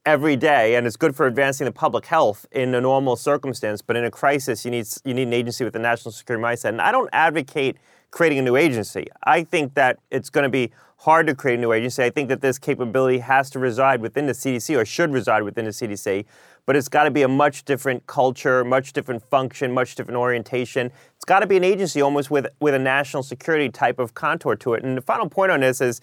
every 0.05 0.35
day 0.35 0.75
and 0.75 0.87
it's 0.87 0.95
good 0.95 1.15
for 1.15 1.27
advancing 1.27 1.65
the 1.65 1.71
public 1.71 2.07
health 2.07 2.47
in 2.51 2.73
a 2.73 2.81
normal 2.81 3.15
circumstance, 3.15 3.81
but 3.81 3.95
in 3.95 4.03
a 4.03 4.11
crisis 4.11 4.65
you 4.65 4.71
need 4.71 4.87
you 5.05 5.13
need 5.13 5.27
an 5.27 5.33
agency 5.33 5.63
with 5.63 5.75
a 5.75 5.79
national 5.79 6.11
security 6.11 6.43
mindset. 6.43 6.69
And 6.69 6.81
I 6.81 6.91
don't 6.91 7.09
advocate 7.13 7.77
creating 8.09 8.39
a 8.39 8.41
new 8.41 8.55
agency. 8.55 9.07
I 9.23 9.43
think 9.43 9.75
that 9.75 9.99
it's 10.09 10.29
going 10.29 10.43
to 10.43 10.49
be 10.49 10.71
hard 10.97 11.27
to 11.27 11.35
create 11.35 11.57
a 11.57 11.61
new 11.61 11.71
agency. 11.71 12.03
I 12.03 12.09
think 12.09 12.29
that 12.29 12.41
this 12.41 12.59
capability 12.59 13.19
has 13.19 13.49
to 13.51 13.59
reside 13.59 14.01
within 14.01 14.27
the 14.27 14.33
CDC 14.33 14.77
or 14.77 14.85
should 14.85 15.11
reside 15.11 15.43
within 15.43 15.65
the 15.65 15.71
CDC, 15.71 16.25
but 16.65 16.75
it's 16.75 16.87
got 16.87 17.03
to 17.03 17.11
be 17.11 17.21
a 17.23 17.27
much 17.27 17.65
different 17.65 18.05
culture, 18.07 18.63
much 18.63 18.93
different 18.93 19.23
function, 19.23 19.71
much 19.71 19.95
different 19.95 20.17
orientation. 20.17 20.91
It's 21.15 21.25
got 21.25 21.39
to 21.39 21.47
be 21.47 21.57
an 21.57 21.63
agency 21.63 22.01
almost 22.01 22.31
with, 22.31 22.47
with 22.59 22.73
a 22.73 22.79
national 22.79 23.23
security 23.23 23.69
type 23.69 23.99
of 23.99 24.13
contour 24.13 24.55
to 24.57 24.73
it. 24.73 24.83
And 24.83 24.97
the 24.97 25.01
final 25.01 25.29
point 25.29 25.51
on 25.51 25.61
this 25.61 25.81
is 25.81 26.01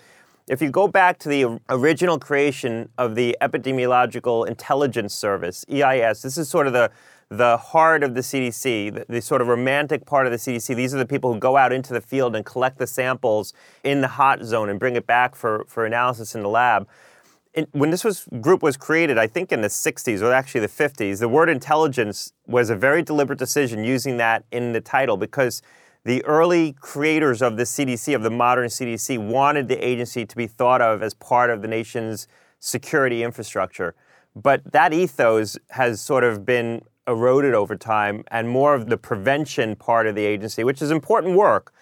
if 0.48 0.62
you 0.62 0.70
go 0.70 0.88
back 0.88 1.18
to 1.20 1.28
the 1.28 1.60
original 1.68 2.18
creation 2.18 2.88
of 2.96 3.14
the 3.14 3.36
Epidemiological 3.40 4.46
Intelligence 4.46 5.14
Service, 5.14 5.64
EIS, 5.70 6.22
this 6.22 6.38
is 6.38 6.48
sort 6.48 6.66
of 6.66 6.72
the 6.72 6.90
the 7.30 7.58
heart 7.58 8.02
of 8.02 8.14
the 8.14 8.22
CDC, 8.22 8.94
the, 8.94 9.04
the, 9.06 9.20
sort 9.20 9.42
of 9.42 9.48
romantic 9.48 10.06
part 10.06 10.26
of 10.26 10.32
the 10.32 10.38
CDC. 10.38 10.74
These 10.74 10.94
are 10.94 10.98
the 10.98 11.06
people 11.06 11.32
who 11.32 11.38
go 11.38 11.58
out 11.58 11.72
into 11.72 11.92
the 11.92 12.00
field 12.00 12.34
and 12.34 12.44
collect 12.44 12.78
the 12.78 12.86
samples 12.86 13.52
in 13.84 14.00
the 14.00 14.08
hot 14.08 14.42
zone 14.42 14.70
and 14.70 14.80
bring 14.80 14.96
it 14.96 15.06
back 15.06 15.34
for, 15.34 15.64
for 15.68 15.84
analysis 15.84 16.34
in 16.34 16.40
the 16.40 16.48
lab. 16.48 16.88
When 17.72 17.90
this 17.90 18.04
was, 18.04 18.26
group 18.40 18.62
was 18.62 18.76
created, 18.76 19.18
I 19.18 19.26
think 19.26 19.52
in 19.52 19.62
the 19.62 19.68
60s 19.68 20.22
or 20.22 20.32
actually 20.32 20.60
the 20.60 20.68
50s, 20.68 21.18
the 21.18 21.28
word 21.28 21.48
intelligence 21.48 22.32
was 22.46 22.70
a 22.70 22.76
very 22.76 23.02
deliberate 23.02 23.38
decision 23.38 23.84
using 23.84 24.16
that 24.18 24.44
in 24.52 24.72
the 24.72 24.80
title 24.80 25.16
because 25.16 25.62
the 26.04 26.24
early 26.24 26.72
creators 26.74 27.42
of 27.42 27.56
the 27.56 27.64
CDC, 27.64 28.14
of 28.14 28.22
the 28.22 28.30
modern 28.30 28.68
CDC, 28.68 29.18
wanted 29.18 29.68
the 29.68 29.76
agency 29.84 30.24
to 30.24 30.36
be 30.36 30.46
thought 30.46 30.80
of 30.80 31.02
as 31.02 31.14
part 31.14 31.50
of 31.50 31.62
the 31.62 31.68
nation's 31.68 32.28
security 32.60 33.22
infrastructure. 33.22 33.94
But 34.36 34.72
that 34.72 34.92
ethos 34.92 35.58
has 35.70 36.00
sort 36.00 36.24
of 36.24 36.46
been 36.46 36.82
eroded 37.06 37.54
over 37.54 37.74
time, 37.76 38.24
and 38.30 38.48
more 38.48 38.74
of 38.74 38.88
the 38.88 38.96
prevention 38.96 39.74
part 39.74 40.06
of 40.06 40.14
the 40.14 40.24
agency, 40.24 40.62
which 40.62 40.80
is 40.80 40.90
important 40.90 41.34
work, 41.34 41.72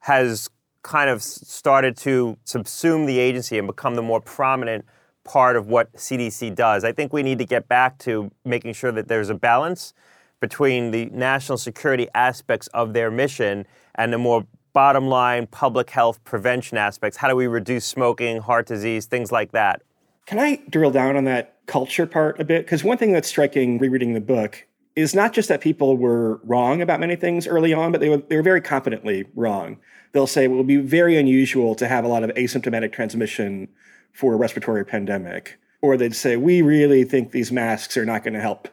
has 0.00 0.50
kind 0.82 1.08
of 1.08 1.22
started 1.22 1.96
to 1.96 2.36
subsume 2.44 3.06
the 3.06 3.18
agency 3.18 3.56
and 3.56 3.66
become 3.66 3.94
the 3.94 4.02
more 4.02 4.20
prominent 4.20 4.84
part 5.24 5.56
of 5.56 5.68
what 5.68 5.92
CDC 5.94 6.54
does. 6.54 6.84
I 6.84 6.92
think 6.92 7.12
we 7.12 7.22
need 7.22 7.38
to 7.38 7.44
get 7.44 7.68
back 7.68 7.98
to 8.00 8.30
making 8.44 8.74
sure 8.74 8.92
that 8.92 9.08
there's 9.08 9.30
a 9.30 9.34
balance 9.34 9.94
between 10.40 10.90
the 10.90 11.06
national 11.06 11.58
security 11.58 12.08
aspects 12.14 12.66
of 12.68 12.92
their 12.92 13.10
mission 13.10 13.66
and 13.94 14.12
the 14.12 14.18
more 14.18 14.46
bottom 14.72 15.06
line 15.06 15.46
public 15.46 15.90
health 15.90 16.22
prevention 16.24 16.78
aspects. 16.78 17.18
How 17.18 17.28
do 17.28 17.36
we 17.36 17.46
reduce 17.46 17.84
smoking, 17.84 18.40
heart 18.40 18.66
disease, 18.66 19.06
things 19.06 19.30
like 19.30 19.52
that? 19.52 19.82
Can 20.26 20.38
I 20.38 20.60
drill 20.68 20.90
down 20.90 21.16
on 21.16 21.24
that 21.24 21.58
culture 21.66 22.06
part 22.06 22.40
a 22.40 22.44
bit? 22.44 22.64
Because 22.64 22.82
one 22.82 22.98
thing 22.98 23.12
that's 23.12 23.28
striking 23.28 23.78
rereading 23.78 24.14
the 24.14 24.20
book 24.20 24.66
is 24.94 25.14
not 25.14 25.32
just 25.32 25.48
that 25.48 25.60
people 25.60 25.96
were 25.96 26.40
wrong 26.44 26.82
about 26.82 27.00
many 27.00 27.16
things 27.16 27.46
early 27.46 27.72
on, 27.72 27.92
but 27.92 28.00
they 28.00 28.08
were, 28.08 28.18
they 28.18 28.36
were 28.36 28.42
very 28.42 28.60
confidently 28.60 29.24
wrong. 29.34 29.78
They'll 30.12 30.26
say 30.26 30.44
it 30.44 30.48
will 30.48 30.64
be 30.64 30.76
very 30.76 31.16
unusual 31.16 31.74
to 31.76 31.88
have 31.88 32.04
a 32.04 32.08
lot 32.08 32.22
of 32.22 32.30
asymptomatic 32.30 32.92
transmission 32.92 33.68
for 34.12 34.34
a 34.34 34.36
respiratory 34.36 34.84
pandemic. 34.84 35.58
Or 35.80 35.96
they'd 35.96 36.14
say, 36.14 36.36
we 36.36 36.62
really 36.62 37.04
think 37.04 37.32
these 37.32 37.50
masks 37.50 37.96
are 37.96 38.04
not 38.04 38.22
going 38.22 38.34
to 38.34 38.40
help 38.40 38.68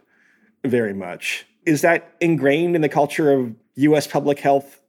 very 0.63 0.93
much. 0.93 1.45
Is 1.65 1.81
that 1.81 2.13
ingrained 2.19 2.75
in 2.75 2.81
the 2.81 2.89
culture 2.89 3.31
of 3.31 3.55
US 3.75 4.07
public 4.07 4.39
health 4.39 4.81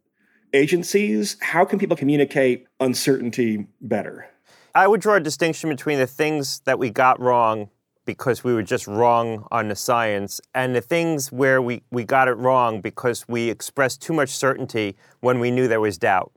agencies? 0.52 1.36
How 1.40 1.64
can 1.64 1.78
people 1.78 1.96
communicate 1.96 2.66
uncertainty 2.78 3.66
better? 3.80 4.26
I 4.74 4.86
would 4.86 5.00
draw 5.00 5.16
a 5.16 5.20
distinction 5.20 5.70
between 5.70 5.98
the 5.98 6.06
things 6.06 6.60
that 6.60 6.78
we 6.78 6.90
got 6.90 7.20
wrong 7.20 7.70
because 8.04 8.42
we 8.42 8.52
were 8.52 8.62
just 8.62 8.86
wrong 8.86 9.46
on 9.52 9.68
the 9.68 9.76
science, 9.76 10.40
and 10.54 10.74
the 10.74 10.80
things 10.80 11.30
where 11.30 11.62
we, 11.62 11.82
we 11.92 12.02
got 12.02 12.26
it 12.28 12.32
wrong 12.32 12.80
because 12.80 13.28
we 13.28 13.48
expressed 13.48 14.02
too 14.02 14.12
much 14.12 14.30
certainty 14.30 14.96
when 15.20 15.38
we 15.38 15.50
knew 15.50 15.68
there 15.68 15.80
was 15.80 15.98
doubt. 15.98 16.32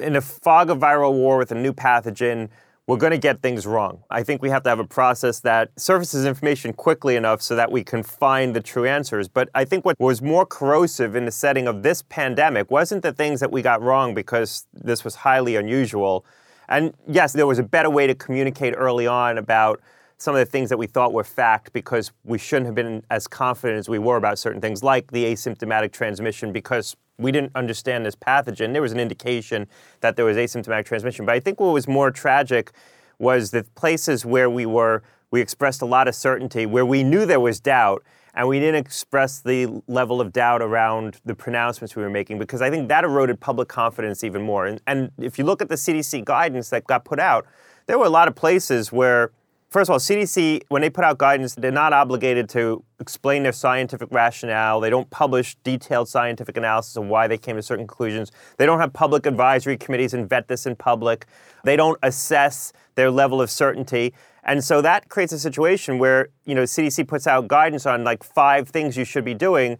In 0.00 0.16
a 0.16 0.20
fog 0.20 0.70
of 0.70 0.78
viral 0.78 1.12
war 1.12 1.36
with 1.36 1.52
a 1.52 1.56
new 1.56 1.72
pathogen, 1.72 2.48
we're 2.86 2.98
going 2.98 3.12
to 3.12 3.18
get 3.18 3.40
things 3.40 3.66
wrong. 3.66 4.04
I 4.10 4.22
think 4.22 4.42
we 4.42 4.50
have 4.50 4.62
to 4.64 4.68
have 4.68 4.78
a 4.78 4.86
process 4.86 5.40
that 5.40 5.70
surfaces 5.76 6.26
information 6.26 6.74
quickly 6.74 7.16
enough 7.16 7.40
so 7.40 7.56
that 7.56 7.72
we 7.72 7.82
can 7.82 8.02
find 8.02 8.54
the 8.54 8.60
true 8.60 8.84
answers. 8.84 9.26
But 9.26 9.48
I 9.54 9.64
think 9.64 9.86
what 9.86 9.98
was 9.98 10.20
more 10.20 10.44
corrosive 10.44 11.16
in 11.16 11.24
the 11.24 11.30
setting 11.30 11.66
of 11.66 11.82
this 11.82 12.02
pandemic 12.02 12.70
wasn't 12.70 13.02
the 13.02 13.12
things 13.12 13.40
that 13.40 13.50
we 13.50 13.62
got 13.62 13.80
wrong 13.80 14.14
because 14.14 14.66
this 14.74 15.02
was 15.02 15.14
highly 15.14 15.56
unusual. 15.56 16.26
And 16.68 16.92
yes, 17.08 17.32
there 17.32 17.46
was 17.46 17.58
a 17.58 17.62
better 17.62 17.88
way 17.88 18.06
to 18.06 18.14
communicate 18.14 18.74
early 18.76 19.06
on 19.06 19.38
about 19.38 19.80
some 20.18 20.34
of 20.34 20.38
the 20.38 20.46
things 20.46 20.70
that 20.70 20.78
we 20.78 20.86
thought 20.86 21.12
were 21.12 21.24
fact 21.24 21.72
because 21.72 22.12
we 22.24 22.38
shouldn't 22.38 22.66
have 22.66 22.74
been 22.74 23.02
as 23.10 23.26
confident 23.26 23.78
as 23.78 23.88
we 23.88 23.98
were 23.98 24.16
about 24.16 24.38
certain 24.38 24.60
things, 24.60 24.82
like 24.82 25.10
the 25.10 25.24
asymptomatic 25.24 25.92
transmission, 25.92 26.52
because 26.52 26.96
we 27.18 27.32
didn't 27.32 27.52
understand 27.54 28.04
this 28.04 28.14
pathogen. 28.14 28.72
There 28.72 28.82
was 28.82 28.92
an 28.92 29.00
indication 29.00 29.66
that 30.00 30.16
there 30.16 30.24
was 30.24 30.36
asymptomatic 30.36 30.84
transmission. 30.84 31.26
But 31.26 31.34
I 31.34 31.40
think 31.40 31.60
what 31.60 31.72
was 31.72 31.86
more 31.86 32.10
tragic 32.10 32.72
was 33.18 33.50
the 33.50 33.64
places 33.74 34.24
where 34.24 34.50
we 34.50 34.66
were, 34.66 35.02
we 35.30 35.40
expressed 35.40 35.82
a 35.82 35.86
lot 35.86 36.08
of 36.08 36.14
certainty, 36.14 36.66
where 36.66 36.86
we 36.86 37.02
knew 37.02 37.26
there 37.26 37.40
was 37.40 37.60
doubt, 37.60 38.02
and 38.34 38.48
we 38.48 38.58
didn't 38.58 38.76
express 38.76 39.40
the 39.40 39.82
level 39.86 40.20
of 40.20 40.32
doubt 40.32 40.60
around 40.60 41.20
the 41.24 41.34
pronouncements 41.34 41.94
we 41.94 42.02
were 42.02 42.10
making 42.10 42.38
because 42.38 42.60
I 42.60 42.68
think 42.68 42.88
that 42.88 43.04
eroded 43.04 43.38
public 43.40 43.68
confidence 43.68 44.24
even 44.24 44.42
more. 44.42 44.66
And, 44.66 44.80
and 44.88 45.12
if 45.18 45.38
you 45.38 45.44
look 45.44 45.62
at 45.62 45.68
the 45.68 45.76
CDC 45.76 46.24
guidance 46.24 46.70
that 46.70 46.84
got 46.84 47.04
put 47.04 47.20
out, 47.20 47.46
there 47.86 47.96
were 47.96 48.06
a 48.06 48.10
lot 48.10 48.26
of 48.26 48.34
places 48.34 48.90
where 48.90 49.30
First 49.74 49.90
of 49.90 49.94
all, 49.94 49.98
CDC, 49.98 50.62
when 50.68 50.82
they 50.82 50.88
put 50.88 51.02
out 51.02 51.18
guidance, 51.18 51.56
they're 51.56 51.72
not 51.72 51.92
obligated 51.92 52.48
to 52.50 52.84
explain 53.00 53.42
their 53.42 53.50
scientific 53.50 54.08
rationale. 54.12 54.78
They 54.78 54.88
don't 54.88 55.10
publish 55.10 55.56
detailed 55.64 56.08
scientific 56.08 56.56
analysis 56.56 56.96
of 56.96 57.06
why 57.06 57.26
they 57.26 57.36
came 57.36 57.56
to 57.56 57.62
certain 57.62 57.84
conclusions. 57.84 58.30
They 58.56 58.66
don't 58.66 58.78
have 58.78 58.92
public 58.92 59.26
advisory 59.26 59.76
committees 59.76 60.14
and 60.14 60.28
vet 60.28 60.46
this 60.46 60.64
in 60.64 60.76
public. 60.76 61.26
They 61.64 61.74
don't 61.74 61.98
assess 62.04 62.72
their 62.94 63.10
level 63.10 63.42
of 63.42 63.50
certainty. 63.50 64.14
And 64.44 64.62
so 64.62 64.80
that 64.80 65.08
creates 65.08 65.32
a 65.32 65.40
situation 65.40 65.98
where, 65.98 66.28
you 66.44 66.54
know, 66.54 66.62
CDC 66.62 67.08
puts 67.08 67.26
out 67.26 67.48
guidance 67.48 67.84
on 67.84 68.04
like 68.04 68.22
five 68.22 68.68
things 68.68 68.96
you 68.96 69.04
should 69.04 69.24
be 69.24 69.34
doing. 69.34 69.78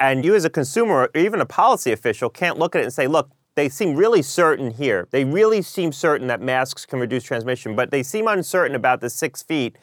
And 0.00 0.24
you 0.24 0.34
as 0.34 0.44
a 0.44 0.50
consumer 0.50 1.08
or 1.14 1.20
even 1.20 1.40
a 1.40 1.46
policy 1.46 1.92
official 1.92 2.30
can't 2.30 2.58
look 2.58 2.74
at 2.74 2.80
it 2.80 2.86
and 2.86 2.92
say, 2.92 3.06
look, 3.06 3.30
they 3.56 3.70
seem 3.70 3.96
really 3.96 4.22
certain 4.22 4.70
here. 4.70 5.08
They 5.10 5.24
really 5.24 5.62
seem 5.62 5.90
certain 5.90 6.26
that 6.28 6.40
masks 6.42 6.84
can 6.86 7.00
reduce 7.00 7.24
transmission, 7.24 7.74
but 7.74 7.90
they 7.90 8.02
seem 8.02 8.28
uncertain 8.28 8.76
about 8.76 9.00
the 9.00 9.10
six 9.10 9.42
feet 9.42 9.76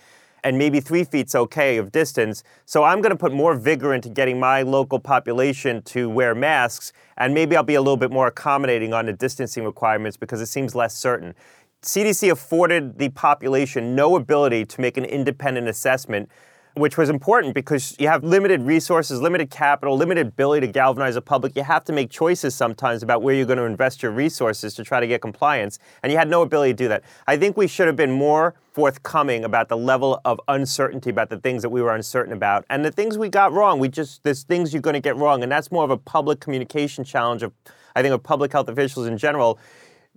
and 0.44 0.58
maybe 0.58 0.80
three 0.80 1.04
feet's 1.04 1.34
okay 1.34 1.78
of 1.78 1.92
distance. 1.92 2.44
So 2.66 2.84
I'm 2.84 3.02
going 3.02 3.12
to 3.12 3.18
put 3.18 3.34
more 3.34 3.56
vigor 3.56 3.94
into 3.94 4.10
getting 4.10 4.40
my 4.40 4.62
local 4.62 5.00
population 5.00 5.82
to 5.84 6.10
wear 6.10 6.36
masks, 6.36 6.94
and 7.18 7.34
maybe 7.34 7.56
I'll 7.56 7.64
be 7.64 7.76
a 7.76 7.82
little 7.82 7.98
bit 7.98 8.12
more 8.12 8.28
accommodating 8.28 8.94
on 8.94 9.08
the 9.08 9.14
distancing 9.14 9.64
requirements 9.66 10.18
because 10.18 10.40
it 10.40 10.48
seems 10.48 10.76
less 10.76 10.96
certain. 10.96 11.34
CDC 11.82 12.32
afforded 12.32 13.00
the 13.00 13.10
population 13.10 13.96
no 13.96 14.16
ability 14.16 14.66
to 14.66 14.82
make 14.82 14.98
an 14.98 15.06
independent 15.06 15.68
assessment 15.68 16.30
which 16.76 16.98
was 16.98 17.10
important 17.10 17.54
because 17.54 17.96
you 18.00 18.08
have 18.08 18.24
limited 18.24 18.62
resources, 18.62 19.22
limited 19.22 19.50
capital, 19.50 19.96
limited 19.96 20.28
ability 20.28 20.66
to 20.66 20.74
galvanize 20.74 21.14
the 21.14 21.22
public. 21.22 21.56
You 21.56 21.64
have 21.64 21.84
to 21.86 21.94
make 21.94 22.10
choices 22.10 22.56
sometimes 22.56 23.04
about 23.04 23.22
where 23.22 23.36
you're 23.36 23.46
going 23.46 23.58
to 23.58 23.66
invest 23.66 24.02
your 24.02 24.12
resources 24.12 24.74
to 24.76 24.84
try 24.84 25.00
to 25.00 25.08
get 25.08 25.22
compliance, 25.22 25.78
and 26.02 26.12
you 26.12 26.18
had 26.18 26.28
no 26.28 26.42
ability 26.42 26.74
to 26.74 26.78
do 26.78 26.88
that. 26.88 27.04
I 27.28 27.38
think 27.38 27.58
we 27.58 27.68
should 27.68 27.88
have 27.88 27.96
been 27.96 28.12
more 28.12 28.56
forthcoming 28.72 29.44
about 29.44 29.70
the 29.70 29.78
level 29.78 30.20
of 30.26 30.42
uncertainty 30.48 31.12
about 31.12 31.30
the 31.30 31.38
things 31.38 31.62
that 31.62 31.70
we 31.70 31.80
were 31.82 31.94
uncertain 31.94 32.34
about 32.34 32.66
and 32.72 32.84
the 32.84 32.92
things 32.92 33.20
we 33.20 33.30
got 33.30 33.54
wrong. 33.54 33.78
We 33.78 33.88
just 33.88 34.24
there's 34.24 34.44
things 34.44 34.74
you're 34.74 34.82
going 34.82 34.96
to 34.96 35.00
get 35.00 35.16
wrong, 35.16 35.44
and 35.44 35.52
that's 35.52 35.72
more 35.72 35.84
of 35.84 35.92
a 35.92 35.98
public 35.98 36.40
communication 36.40 37.04
challenge 37.04 37.44
of 37.44 37.54
I 37.96 38.02
think 38.02 38.14
of 38.14 38.24
public 38.24 38.52
health 38.52 38.70
officials 38.70 39.06
in 39.06 39.18
general. 39.18 39.60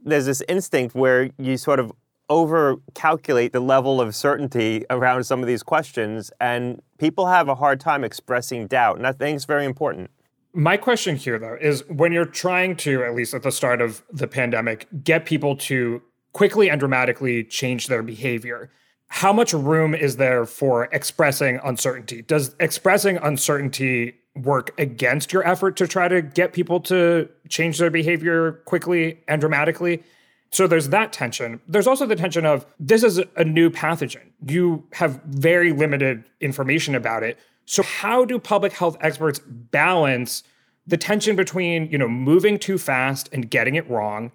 There's 0.03 0.25
this 0.27 0.43
instinct 0.49 0.95
where 0.95 1.31
you 1.39 1.57
sort 1.59 1.81
of 1.81 1.93
over 2.29 2.77
calculate 2.95 3.53
the 3.53 3.61
level 3.61 4.01
of 4.01 4.15
certainty 4.15 4.85
around 4.91 5.25
some 5.25 5.41
of 5.41 5.47
these 5.47 5.63
questions, 5.63 6.31
and 6.41 6.83
people 6.99 7.27
have 7.27 7.49
a 7.49 7.55
hard 7.55 7.81
time 7.81 8.05
expressing 8.05 8.67
doubt. 8.67 8.97
And 8.97 9.07
I 9.07 9.13
think 9.13 9.37
it's 9.37 9.45
very 9.45 9.65
important. 9.65 10.11
My 10.53 10.77
question 10.77 11.17
here, 11.17 11.39
though, 11.39 11.57
is 11.61 11.85
when 11.89 12.13
you're 12.13 12.25
trying 12.25 12.77
to, 12.77 13.05
at 13.05 13.15
least 13.15 13.35
at 13.35 13.43
the 13.43 13.53
start 13.53 13.81
of 13.81 14.03
the 14.11 14.27
pandemic, 14.27 14.89
get 15.05 15.27
people 15.27 15.57
to 15.57 16.03
quickly 16.33 16.71
and 16.71 16.81
dramatically 16.81 17.45
change 17.45 17.89
their 17.89 18.03
behavior, 18.03 18.71
how 19.09 19.33
much 19.33 19.53
room 19.53 19.95
is 19.95 20.17
there 20.17 20.47
for 20.47 20.89
expressing 20.93 21.61
uncertainty? 21.63 22.23
Does 22.23 22.57
expressing 22.59 23.19
uncertainty 23.19 24.15
work 24.37 24.79
against 24.79 25.33
your 25.33 25.47
effort 25.47 25.77
to 25.77 25.87
try 25.87 26.09
to 26.09 26.23
get 26.23 26.53
people 26.53 26.81
to 26.81 27.29
change 27.49 27.79
their 27.79 27.91
behavior 27.91 28.53
quickly 28.67 29.21
and 29.29 29.41
dramatically. 29.41 30.03
So 30.51 30.67
there's 30.67 30.89
that 30.91 31.13
tension. 31.13 31.61
There's 31.67 31.87
also 31.87 32.07
the 32.07 32.17
tension 32.17 32.47
of 32.47 32.67
this 32.79 33.03
is 33.03 33.21
a 33.37 33.45
new 33.45 33.71
pathogen. 33.71 34.31
You 34.47 34.87
have 34.93 35.21
very 35.25 35.73
limited 35.73 36.25
information 36.41 36.95
about 36.95 37.23
it. 37.23 37.39
So 37.65 37.83
how 37.83 38.25
do 38.25 38.39
public 38.39 38.73
health 38.73 38.97
experts 39.01 39.41
balance 39.41 40.45
the 40.87 40.97
tension 40.97 41.35
between, 41.35 41.91
you 41.91 41.99
know, 41.99 42.09
moving 42.09 42.59
too 42.59 42.79
fast 42.79 43.29
and 43.33 43.51
getting 43.51 43.75
it 43.75 43.89
wrong 43.91 44.31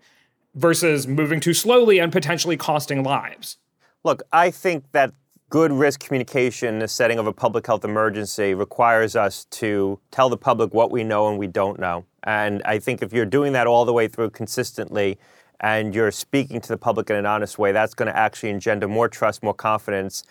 versus 0.53 1.07
moving 1.07 1.39
too 1.39 1.53
slowly 1.53 1.97
and 1.97 2.11
potentially 2.11 2.57
costing 2.57 3.03
lives? 3.03 3.57
Look, 4.03 4.23
I 4.33 4.51
think 4.51 4.91
that 4.91 5.13
good 5.49 5.71
risk 5.71 5.99
communication 5.99 6.75
in 6.75 6.79
the 6.79 6.87
setting 6.87 7.19
of 7.19 7.27
a 7.27 7.33
public 7.33 7.67
health 7.67 7.85
emergency 7.85 8.53
requires 8.53 9.15
us 9.15 9.45
to 9.45 9.99
tell 10.09 10.29
the 10.29 10.37
public 10.37 10.73
what 10.73 10.91
we 10.91 11.03
know 11.03 11.29
and 11.29 11.37
we 11.37 11.47
don't 11.47 11.79
know. 11.79 12.05
And 12.23 12.61
I 12.65 12.79
think 12.79 13.01
if 13.01 13.13
you're 13.13 13.25
doing 13.25 13.53
that 13.53 13.67
all 13.67 13.85
the 13.85 13.93
way 13.93 14.07
through 14.07 14.29
consistently 14.31 15.17
and 15.61 15.95
you're 15.95 16.11
speaking 16.11 16.59
to 16.59 16.67
the 16.67 16.77
public 16.77 17.09
in 17.09 17.15
an 17.15 17.25
honest 17.25 17.57
way, 17.57 17.71
that's 17.71 17.93
going 17.93 18.07
to 18.07 18.17
actually 18.17 18.49
engender 18.49 18.87
more 18.87 19.07
trust, 19.07 19.43
more 19.43 19.53
confidence 19.53 20.23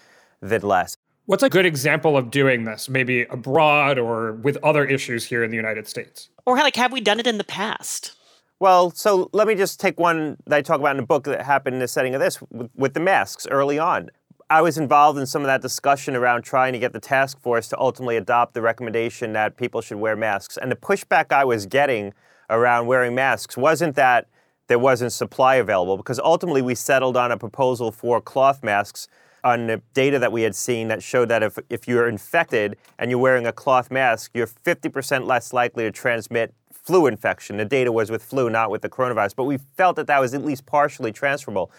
than 0.43 0.63
less. 0.63 0.97
What's 1.27 1.45
a 1.45 1.49
good 1.49 1.67
example 1.67 2.17
of 2.17 2.31
doing 2.31 2.65
this, 2.65 2.89
maybe 2.89 3.23
abroad 3.23 3.99
or 3.99 4.33
with 4.33 4.59
other 4.65 4.85
issues 4.85 5.25
here 5.25 5.45
in 5.45 5.51
the 5.51 5.57
United 5.57 5.87
States? 5.87 6.29
Or 6.45 6.57
like, 6.57 6.75
have 6.77 6.93
we 6.93 7.01
done 7.01 7.21
it 7.21 7.27
in 7.27 7.39
the 7.39 7.45
past? 7.45 8.17
Well, 8.59 8.91
so 8.91 9.31
let 9.33 9.47
me 9.47 9.55
just 9.55 9.79
take 9.79 10.01
one 10.01 10.37
that 10.47 10.57
I 10.57 10.63
talk 10.63 10.81
about 10.81 10.91
in 10.91 10.97
the 10.97 11.07
book 11.07 11.25
that 11.25 11.43
happened 11.43 11.75
in 11.75 11.81
the 11.81 11.89
setting 11.89 12.15
of 12.15 12.21
this 12.21 12.43
with, 12.51 12.71
with 12.75 12.95
the 12.95 13.01
masks 13.01 13.47
early 13.49 13.79
on. 13.79 14.11
I 14.51 14.63
was 14.63 14.77
involved 14.77 15.21
in 15.21 15.27
some 15.27 15.43
of 15.43 15.47
that 15.47 15.63
discussion 15.63 16.17
around 16.17 16.43
trying 16.43 16.73
to 16.73 16.81
get 16.81 16.93
the 16.93 16.99
task 16.99 17.39
force 17.41 17.69
to 17.69 17.79
ultimately 17.79 18.17
adopt 18.17 18.55
the 18.55 18.61
recommendation 18.61 19.33
that 19.35 19.57
people 19.57 19.81
should 19.81 19.99
wear 19.99 20.17
masks. 20.17 20.57
And 20.57 20.73
the 20.73 20.77
pushback 20.77 21.33
I 21.33 21.45
was 21.45 21.67
getting 21.67 22.13
around 22.51 22.89
wearing 22.89 23.15
masks 23.15 23.57
wasn't 23.57 23.95
that 23.95 24.27
there 24.71 24.79
wasn't 24.79 25.13
supply 25.13 25.57
available, 25.57 25.97
because 25.97 26.21
ultimately 26.21 26.63
we 26.63 26.77
settled 26.77 27.17
on 27.17 27.33
a 27.33 27.37
proposal 27.37 27.91
for 27.91 28.21
cloth 28.21 28.63
masks 28.63 29.09
on 29.43 29.67
the 29.67 29.83
data 29.95 30.17
that 30.21 30.31
we 30.31 30.43
had 30.43 30.55
seen 30.55 30.87
that 30.87 31.03
showed 31.03 31.29
that 31.29 31.43
if, 31.43 31.59
if 31.69 31.89
you're 31.89 32.09
infected 32.09 32.77
and 32.97 33.11
you're 33.11 33.19
wearing 33.19 33.49
a 33.49 33.53
cloth 33.53 33.91
mask, 33.91 34.31
you're 34.33 34.47
50% 34.47 35.27
less 35.27 35.53
likely 35.53 35.83
to 35.83 35.91
transmit 35.91 36.55
flu 36.73 37.09
infection. 37.09 37.57
The 37.57 37.65
data 37.65 37.91
was 37.91 38.13
with 38.13 38.23
flu, 38.23 38.49
not 38.49 38.71
with 38.71 38.83
the 38.83 38.89
coronavirus. 38.89 39.35
But 39.35 39.45
we 39.45 39.59
felt 39.77 39.97
that 39.97 40.07
that 40.07 40.21
was 40.21 40.35
at 40.35 40.45
least 40.45 40.67
partially 40.67 41.11
transferable. 41.11 41.73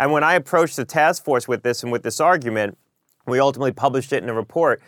And 0.00 0.10
when 0.10 0.24
I 0.24 0.32
approached 0.32 0.76
the 0.76 0.86
task 0.86 1.24
force 1.24 1.46
with 1.46 1.62
this 1.62 1.82
and 1.82 1.92
with 1.92 2.02
this 2.02 2.18
argument, 2.18 2.78
we 3.26 3.40
ultimately 3.40 3.72
published 3.72 4.10
it 4.14 4.22
in 4.22 4.30
a 4.30 4.34
report. 4.34 4.80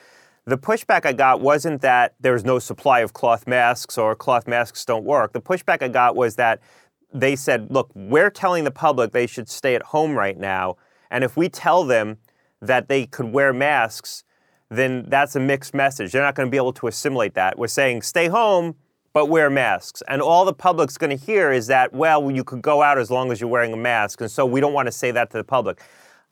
The 0.46 0.57
pushback 0.57 1.05
I 1.05 1.12
got 1.12 1.42
wasn't 1.42 1.83
that 1.83 2.14
there 2.20 2.33
was 2.33 2.42
no 2.42 2.59
supply 2.59 3.01
of 3.01 3.12
cloth 3.12 3.46
masks 3.46 3.99
or 3.99 4.16
cloth 4.16 4.49
masks 4.49 4.83
don't 4.87 5.05
work. 5.05 5.35
The 5.35 5.42
pushback 5.42 5.83
I 5.83 5.88
got 5.88 6.16
was 6.16 6.37
that 6.37 6.61
they 7.12 7.37
said, 7.37 7.70
look, 7.70 7.90
we're 7.94 8.31
telling 8.31 8.64
the 8.64 8.70
public 8.70 9.12
they 9.12 9.27
should 9.27 9.49
stay 9.49 9.75
at 9.75 9.83
home 9.83 10.16
right 10.16 10.38
now 10.38 10.77
and 11.11 11.25
if 11.25 11.37
we 11.37 11.49
tell 11.49 11.85
them 11.85 12.18
that 12.62 12.88
they 12.88 13.07
could 13.07 13.33
wear 13.33 13.53
masks, 13.53 14.25
then 14.68 15.05
that's 15.09 15.35
a 15.35 15.40
mixed 15.40 15.75
message. 15.75 16.12
They're 16.12 16.23
not 16.23 16.35
going 16.35 16.46
to 16.46 16.51
be 16.51 16.57
able 16.57 16.73
to 16.75 16.87
assimilate 16.87 17.35
that. 17.35 17.59
We're 17.59 17.66
saying 17.66 18.03
stay 18.03 18.29
home, 18.29 18.77
but 19.12 19.27
wear 19.27 19.51
masks. 19.51 20.03
And 20.07 20.23
all 20.23 20.44
the 20.44 20.53
public's 20.53 20.96
going 20.96 21.16
to 21.16 21.25
hear 21.25 21.51
is 21.51 21.66
that, 21.66 21.92
well, 21.92 22.31
you 22.31 22.44
could 22.44 22.62
go 22.62 22.83
out 22.83 22.99
as 22.99 23.11
long 23.11 23.33
as 23.33 23.40
you're 23.40 23.51
wearing 23.51 23.73
a 23.73 23.77
mask. 23.77 24.20
And 24.20 24.31
so 24.31 24.46
we 24.46 24.61
don't 24.61 24.73
want 24.73 24.87
to 24.87 24.92
say 24.92 25.11
that 25.11 25.31
to 25.31 25.38
the 25.38 25.44
public. 25.44 25.81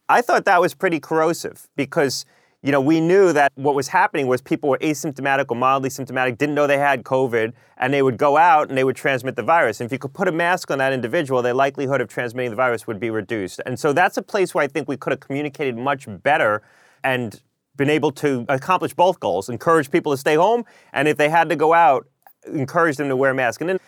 I 0.09 0.23
thought 0.23 0.45
that 0.45 0.61
was 0.61 0.75
pretty 0.75 1.01
corrosive 1.01 1.69
because 1.75 2.25
you 2.62 2.73
know, 2.73 2.81
we 2.81 3.01
knew 3.01 3.33
that 3.33 3.53
what 3.55 3.75
was 3.77 3.88
happening 3.88 4.27
was 4.27 4.42
people 4.42 4.68
were 4.68 4.79
asymptomatic 4.79 5.47
or 5.49 5.57
mildly 5.57 5.90
symptomatic, 5.90 6.38
didn't 6.38 6.57
know 6.57 6.66
they 6.66 6.79
had 6.79 7.05
COVID, 7.05 7.53
and 7.77 7.94
they 7.94 8.03
would 8.03 8.16
go 8.16 8.37
out 8.37 8.68
and 8.68 8.77
they 8.77 8.83
would 8.83 8.97
transmit 8.97 9.37
the 9.37 9.44
virus. 9.44 9.81
And 9.81 9.87
if 9.87 9.92
you 9.92 9.99
could 9.99 10.12
put 10.12 10.27
a 10.27 10.33
mask 10.33 10.71
on 10.71 10.79
that 10.79 10.92
individual, 10.92 11.40
their 11.40 11.55
likelihood 11.55 12.01
of 12.01 12.09
transmitting 12.09 12.51
the 12.51 12.57
virus 12.57 12.87
would 12.87 12.99
be 12.99 13.11
reduced. 13.11 13.61
And 13.64 13.79
so 13.79 13.92
that's 13.92 14.16
a 14.16 14.23
place 14.23 14.55
where 14.55 14.64
I 14.64 14.66
think 14.66 14.88
we 14.88 14.97
could 14.97 15.12
have 15.12 15.21
communicated 15.21 15.77
much 15.77 16.07
better 16.23 16.62
and 17.05 17.40
been 17.77 17.88
able 17.88 18.11
to 18.11 18.44
accomplish 18.49 18.92
both 18.92 19.21
goals 19.21 19.49
encourage 19.49 19.90
people 19.90 20.12
to 20.12 20.18
stay 20.18 20.35
home, 20.35 20.64
and 20.92 21.07
if 21.07 21.16
they 21.16 21.29
had 21.29 21.49
to 21.49 21.57
go 21.57 21.73
out, 21.73 22.09
encourage 22.53 22.97
them 22.97 23.09
to 23.09 23.16
wear 23.16 23.31
a 23.31 23.35
mask. 23.35 23.61
And 23.61 23.71
then 23.71 23.79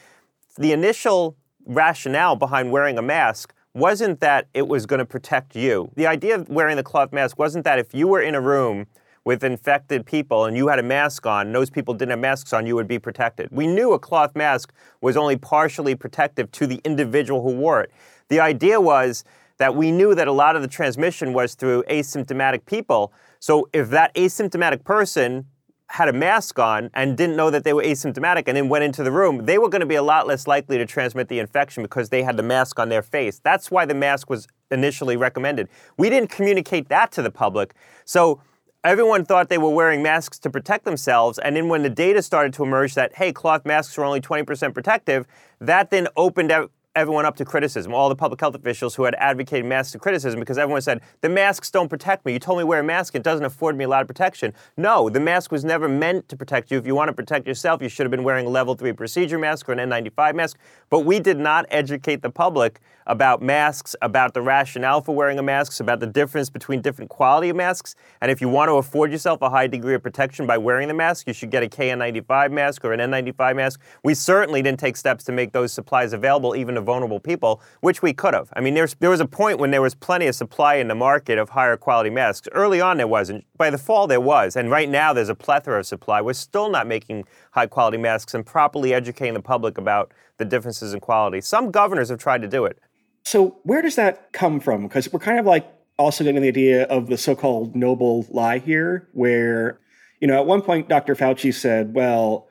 the 0.56 0.72
initial 0.72 1.36
rationale 1.66 2.36
behind 2.36 2.70
wearing 2.70 2.96
a 2.98 3.02
mask 3.02 3.52
wasn't 3.74 4.20
that 4.20 4.48
it 4.52 4.66
was 4.66 4.86
going 4.86 4.98
to 4.98 5.04
protect 5.04 5.54
you. 5.54 5.90
The 5.94 6.06
idea 6.06 6.34
of 6.34 6.48
wearing 6.48 6.76
the 6.76 6.82
cloth 6.82 7.12
mask 7.12 7.38
wasn't 7.38 7.64
that 7.64 7.78
if 7.78 7.94
you 7.94 8.08
were 8.08 8.20
in 8.20 8.34
a 8.34 8.40
room 8.40 8.86
with 9.24 9.44
infected 9.44 10.06
people 10.06 10.46
and 10.46 10.56
you 10.56 10.68
had 10.68 10.78
a 10.78 10.82
mask 10.82 11.26
on, 11.26 11.46
and 11.46 11.54
those 11.54 11.70
people 11.70 11.94
didn't 11.94 12.10
have 12.10 12.18
masks 12.18 12.52
on, 12.52 12.66
you 12.66 12.74
would 12.74 12.88
be 12.88 12.98
protected. 12.98 13.48
We 13.52 13.66
knew 13.66 13.92
a 13.92 13.98
cloth 13.98 14.34
mask 14.34 14.72
was 15.00 15.16
only 15.16 15.36
partially 15.36 15.94
protective 15.94 16.50
to 16.52 16.66
the 16.66 16.80
individual 16.84 17.42
who 17.42 17.54
wore 17.54 17.82
it. 17.82 17.92
The 18.28 18.40
idea 18.40 18.80
was 18.80 19.24
that 19.58 19.76
we 19.76 19.92
knew 19.92 20.14
that 20.14 20.26
a 20.26 20.32
lot 20.32 20.56
of 20.56 20.62
the 20.62 20.68
transmission 20.68 21.34
was 21.34 21.54
through 21.54 21.84
asymptomatic 21.84 22.64
people. 22.64 23.12
So 23.40 23.68
if 23.72 23.90
that 23.90 24.14
asymptomatic 24.14 24.84
person 24.84 25.46
had 25.90 26.08
a 26.08 26.12
mask 26.12 26.56
on 26.60 26.88
and 26.94 27.16
didn't 27.16 27.34
know 27.34 27.50
that 27.50 27.64
they 27.64 27.72
were 27.72 27.82
asymptomatic 27.82 28.44
and 28.46 28.56
then 28.56 28.68
went 28.68 28.84
into 28.84 29.02
the 29.02 29.10
room, 29.10 29.44
they 29.44 29.58
were 29.58 29.68
going 29.68 29.80
to 29.80 29.86
be 29.86 29.96
a 29.96 30.02
lot 30.02 30.24
less 30.24 30.46
likely 30.46 30.78
to 30.78 30.86
transmit 30.86 31.26
the 31.26 31.40
infection 31.40 31.82
because 31.82 32.10
they 32.10 32.22
had 32.22 32.36
the 32.36 32.44
mask 32.44 32.78
on 32.78 32.88
their 32.88 33.02
face. 33.02 33.40
That's 33.42 33.72
why 33.72 33.86
the 33.86 33.94
mask 33.94 34.30
was 34.30 34.46
initially 34.70 35.16
recommended. 35.16 35.68
We 35.98 36.08
didn't 36.08 36.30
communicate 36.30 36.88
that 36.90 37.10
to 37.12 37.22
the 37.22 37.30
public. 37.30 37.74
So 38.04 38.40
everyone 38.84 39.24
thought 39.24 39.48
they 39.48 39.58
were 39.58 39.70
wearing 39.70 40.00
masks 40.00 40.38
to 40.38 40.48
protect 40.48 40.84
themselves. 40.84 41.40
And 41.40 41.56
then 41.56 41.68
when 41.68 41.82
the 41.82 41.90
data 41.90 42.22
started 42.22 42.52
to 42.54 42.62
emerge 42.62 42.94
that, 42.94 43.16
hey, 43.16 43.32
cloth 43.32 43.66
masks 43.66 43.98
are 43.98 44.04
only 44.04 44.20
20% 44.20 44.72
protective, 44.72 45.26
that 45.60 45.90
then 45.90 46.06
opened 46.16 46.52
up 46.52 46.70
everyone 46.96 47.24
up 47.24 47.36
to 47.36 47.44
criticism, 47.44 47.94
all 47.94 48.08
the 48.08 48.16
public 48.16 48.40
health 48.40 48.54
officials 48.54 48.96
who 48.96 49.04
had 49.04 49.14
advocated 49.16 49.64
masks 49.64 49.92
to 49.92 49.98
criticism 49.98 50.40
because 50.40 50.58
everyone 50.58 50.82
said, 50.82 51.00
the 51.20 51.28
masks 51.28 51.70
don't 51.70 51.88
protect 51.88 52.26
me. 52.26 52.32
You 52.32 52.40
told 52.40 52.58
me 52.58 52.62
to 52.62 52.66
wear 52.66 52.80
a 52.80 52.84
mask, 52.84 53.14
it 53.14 53.22
doesn't 53.22 53.44
afford 53.44 53.76
me 53.76 53.84
a 53.84 53.88
lot 53.88 54.02
of 54.02 54.08
protection. 54.08 54.52
No, 54.76 55.08
the 55.08 55.20
mask 55.20 55.52
was 55.52 55.64
never 55.64 55.88
meant 55.88 56.28
to 56.28 56.36
protect 56.36 56.70
you. 56.70 56.78
If 56.78 56.86
you 56.86 56.96
want 56.96 57.08
to 57.08 57.12
protect 57.12 57.46
yourself, 57.46 57.80
you 57.80 57.88
should 57.88 58.04
have 58.04 58.10
been 58.10 58.24
wearing 58.24 58.46
a 58.46 58.50
level 58.50 58.74
three 58.74 58.92
procedure 58.92 59.38
mask 59.38 59.68
or 59.68 59.72
an 59.72 59.90
N95 59.90 60.34
mask. 60.34 60.58
But 60.88 61.00
we 61.00 61.20
did 61.20 61.38
not 61.38 61.64
educate 61.70 62.22
the 62.22 62.30
public 62.30 62.80
about 63.10 63.42
masks, 63.42 63.96
about 64.02 64.34
the 64.34 64.40
rationale 64.40 65.00
for 65.00 65.14
wearing 65.14 65.36
a 65.40 65.42
mask, 65.42 65.80
about 65.80 65.98
the 65.98 66.06
difference 66.06 66.48
between 66.48 66.80
different 66.80 67.10
quality 67.10 67.48
of 67.48 67.56
masks. 67.56 67.96
And 68.20 68.30
if 68.30 68.40
you 68.40 68.48
want 68.48 68.68
to 68.68 68.74
afford 68.74 69.10
yourself 69.10 69.42
a 69.42 69.50
high 69.50 69.66
degree 69.66 69.94
of 69.94 70.02
protection 70.02 70.46
by 70.46 70.56
wearing 70.56 70.86
the 70.86 70.94
mask, 70.94 71.26
you 71.26 71.32
should 71.32 71.50
get 71.50 71.64
a 71.64 71.68
KN95 71.68 72.52
mask 72.52 72.84
or 72.84 72.92
an 72.92 73.00
N95 73.00 73.56
mask. 73.56 73.80
We 74.04 74.14
certainly 74.14 74.62
didn't 74.62 74.78
take 74.78 74.96
steps 74.96 75.24
to 75.24 75.32
make 75.32 75.50
those 75.50 75.72
supplies 75.72 76.12
available 76.12 76.54
even 76.54 76.76
to 76.76 76.80
vulnerable 76.80 77.18
people, 77.18 77.60
which 77.80 78.00
we 78.00 78.12
could 78.12 78.32
have. 78.32 78.48
I 78.54 78.60
mean, 78.60 78.74
there 78.74 79.10
was 79.10 79.20
a 79.20 79.26
point 79.26 79.58
when 79.58 79.72
there 79.72 79.82
was 79.82 79.96
plenty 79.96 80.28
of 80.28 80.36
supply 80.36 80.76
in 80.76 80.86
the 80.86 80.94
market 80.94 81.36
of 81.36 81.48
higher 81.48 81.76
quality 81.76 82.10
masks. 82.10 82.48
Early 82.52 82.80
on, 82.80 82.96
there 82.96 83.08
wasn't. 83.08 83.44
By 83.56 83.70
the 83.70 83.78
fall, 83.78 84.06
there 84.06 84.20
was. 84.20 84.54
And 84.54 84.70
right 84.70 84.88
now, 84.88 85.12
there's 85.12 85.28
a 85.28 85.34
plethora 85.34 85.80
of 85.80 85.86
supply. 85.86 86.20
We're 86.20 86.32
still 86.34 86.70
not 86.70 86.86
making 86.86 87.24
high 87.50 87.66
quality 87.66 87.98
masks 87.98 88.34
and 88.34 88.46
properly 88.46 88.94
educating 88.94 89.34
the 89.34 89.42
public 89.42 89.78
about 89.78 90.12
the 90.36 90.44
differences 90.44 90.94
in 90.94 91.00
quality. 91.00 91.40
Some 91.40 91.72
governors 91.72 92.08
have 92.08 92.18
tried 92.18 92.42
to 92.42 92.48
do 92.48 92.64
it. 92.64 92.78
So 93.24 93.58
where 93.62 93.82
does 93.82 93.96
that 93.96 94.32
come 94.32 94.60
from? 94.60 94.82
Because 94.82 95.12
we're 95.12 95.20
kind 95.20 95.38
of 95.38 95.46
like 95.46 95.66
also 95.98 96.24
getting 96.24 96.40
the 96.40 96.48
idea 96.48 96.84
of 96.84 97.08
the 97.08 97.18
so-called 97.18 97.76
noble 97.76 98.26
lie 98.30 98.58
here, 98.58 99.08
where 99.12 99.78
you 100.20 100.26
know 100.26 100.38
at 100.38 100.46
one 100.46 100.62
point 100.62 100.88
Dr. 100.88 101.14
Fauci 101.14 101.52
said, 101.52 101.94
"Well, 101.94 102.48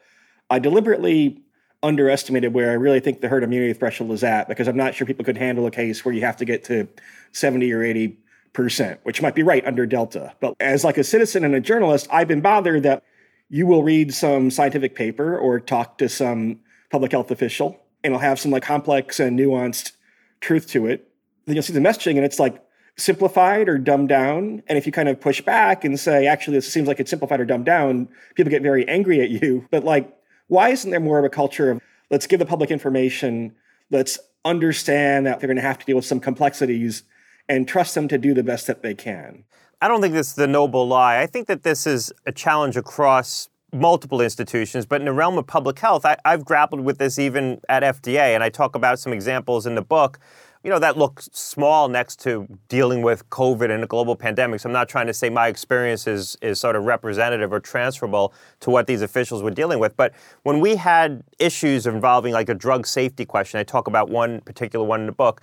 I 0.49 0.59
deliberately 0.59 1.41
underestimated 1.81 2.53
where 2.53 2.71
I 2.71 2.73
really 2.73 2.99
think 2.99 3.21
the 3.21 3.29
herd 3.29 3.43
immunity 3.43 3.73
threshold 3.73 4.11
is 4.11 4.23
at 4.23 4.49
because 4.49 4.67
I'm 4.67 4.75
not 4.75 4.95
sure 4.95 5.07
people 5.07 5.23
could 5.23 5.37
handle 5.37 5.65
a 5.65 5.71
case 5.71 6.03
where 6.03 6.13
you 6.13 6.21
have 6.21 6.35
to 6.37 6.45
get 6.45 6.65
to 6.65 6.89
70 7.31 7.71
or 7.71 7.81
80 7.83 8.17
percent, 8.53 8.99
which 9.03 9.21
might 9.21 9.35
be 9.35 9.43
right 9.43 9.65
under 9.65 9.85
Delta. 9.85 10.33
But 10.39 10.55
as 10.59 10.83
like 10.83 10.97
a 10.97 11.03
citizen 11.03 11.43
and 11.43 11.55
a 11.55 11.61
journalist, 11.61 12.07
I've 12.11 12.27
been 12.27 12.41
bothered 12.41 12.83
that 12.83 13.03
you 13.49 13.65
will 13.65 13.83
read 13.83 14.13
some 14.13 14.51
scientific 14.51 14.95
paper 14.95 15.37
or 15.37 15.59
talk 15.59 15.97
to 15.99 16.09
some 16.09 16.59
public 16.91 17.11
health 17.11 17.31
official 17.31 17.79
and 18.03 18.11
it'll 18.11 18.19
have 18.19 18.39
some 18.39 18.51
like 18.51 18.63
complex 18.63 19.19
and 19.19 19.37
nuanced 19.39 19.93
truth 20.41 20.67
to 20.67 20.87
it. 20.87 21.07
Then 21.45 21.55
you'll 21.55 21.63
see 21.63 21.73
the 21.73 21.79
messaging 21.79 22.15
and 22.15 22.25
it's 22.25 22.39
like 22.39 22.63
simplified 22.97 23.69
or 23.69 23.77
dumbed 23.77 24.09
down. 24.09 24.61
And 24.67 24.77
if 24.77 24.85
you 24.85 24.91
kind 24.91 25.09
of 25.09 25.19
push 25.19 25.41
back 25.41 25.83
and 25.83 25.99
say, 25.99 26.27
actually, 26.27 26.57
this 26.57 26.71
seems 26.71 26.87
like 26.87 26.99
it's 26.99 27.09
simplified 27.09 27.39
or 27.39 27.45
dumbed 27.45 27.65
down, 27.65 28.09
people 28.35 28.49
get 28.49 28.61
very 28.61 28.87
angry 28.87 29.21
at 29.21 29.29
you. 29.29 29.67
But 29.71 29.83
like, 29.83 30.13
why 30.47 30.69
isn't 30.69 30.89
there 30.89 30.99
more 30.99 31.19
of 31.19 31.25
a 31.25 31.29
culture 31.29 31.71
of 31.71 31.81
let's 32.09 32.27
give 32.27 32.39
the 32.39 32.45
public 32.45 32.71
information, 32.71 33.55
let's 33.91 34.19
understand 34.45 35.25
that 35.25 35.39
they're 35.39 35.47
going 35.47 35.57
to 35.57 35.61
have 35.61 35.79
to 35.79 35.85
deal 35.85 35.95
with 35.95 36.05
some 36.05 36.19
complexities 36.19 37.03
and 37.47 37.67
trust 37.67 37.95
them 37.95 38.07
to 38.07 38.17
do 38.17 38.33
the 38.33 38.43
best 38.43 38.67
that 38.67 38.81
they 38.81 38.93
can? 38.93 39.43
I 39.81 39.87
don't 39.87 40.01
think 40.01 40.13
this 40.13 40.29
is 40.29 40.35
the 40.35 40.47
noble 40.47 40.87
lie. 40.87 41.21
I 41.21 41.25
think 41.25 41.47
that 41.47 41.63
this 41.63 41.87
is 41.87 42.11
a 42.25 42.31
challenge 42.31 42.75
across 42.75 43.49
multiple 43.71 44.21
institutions, 44.21 44.85
but 44.85 45.01
in 45.01 45.05
the 45.05 45.13
realm 45.13 45.37
of 45.37 45.47
public 45.47 45.79
health, 45.79 46.05
I, 46.05 46.17
have 46.25 46.45
grappled 46.45 46.81
with 46.81 46.97
this 46.97 47.19
even 47.19 47.61
at 47.69 47.83
FDA, 47.83 48.35
and 48.35 48.43
I 48.43 48.49
talk 48.49 48.75
about 48.75 48.99
some 48.99 49.13
examples 49.13 49.65
in 49.65 49.75
the 49.75 49.81
book 49.81 50.19
you 50.63 50.69
know, 50.69 50.79
that 50.79 50.97
looks 50.97 51.29
small 51.31 51.87
next 51.87 52.19
to 52.21 52.45
dealing 52.67 53.01
with 53.01 53.29
COVID 53.29 53.71
and 53.71 53.81
a 53.81 53.87
global 53.87 54.15
pandemic. 54.15 54.59
So 54.59 54.67
I'm 54.67 54.73
not 54.73 54.89
trying 54.89 55.07
to 55.07 55.13
say 55.13 55.29
my 55.29 55.47
experience 55.47 56.05
is, 56.05 56.37
is 56.41 56.59
sort 56.59 56.75
of 56.75 56.83
representative 56.83 57.53
or 57.53 57.61
transferable 57.61 58.33
to 58.59 58.69
what 58.69 58.85
these 58.85 59.01
officials 59.01 59.41
were 59.41 59.51
dealing 59.51 59.79
with. 59.79 59.95
But 59.95 60.13
when 60.43 60.59
we 60.59 60.75
had 60.75 61.23
issues 61.39 61.87
involving 61.87 62.33
like 62.33 62.49
a 62.49 62.53
drug 62.53 62.85
safety 62.85 63.23
question, 63.23 63.59
I 63.59 63.63
talk 63.63 63.87
about 63.87 64.09
one 64.09 64.41
particular 64.41 64.85
one 64.85 64.99
in 64.99 65.05
the 65.05 65.13
book, 65.13 65.41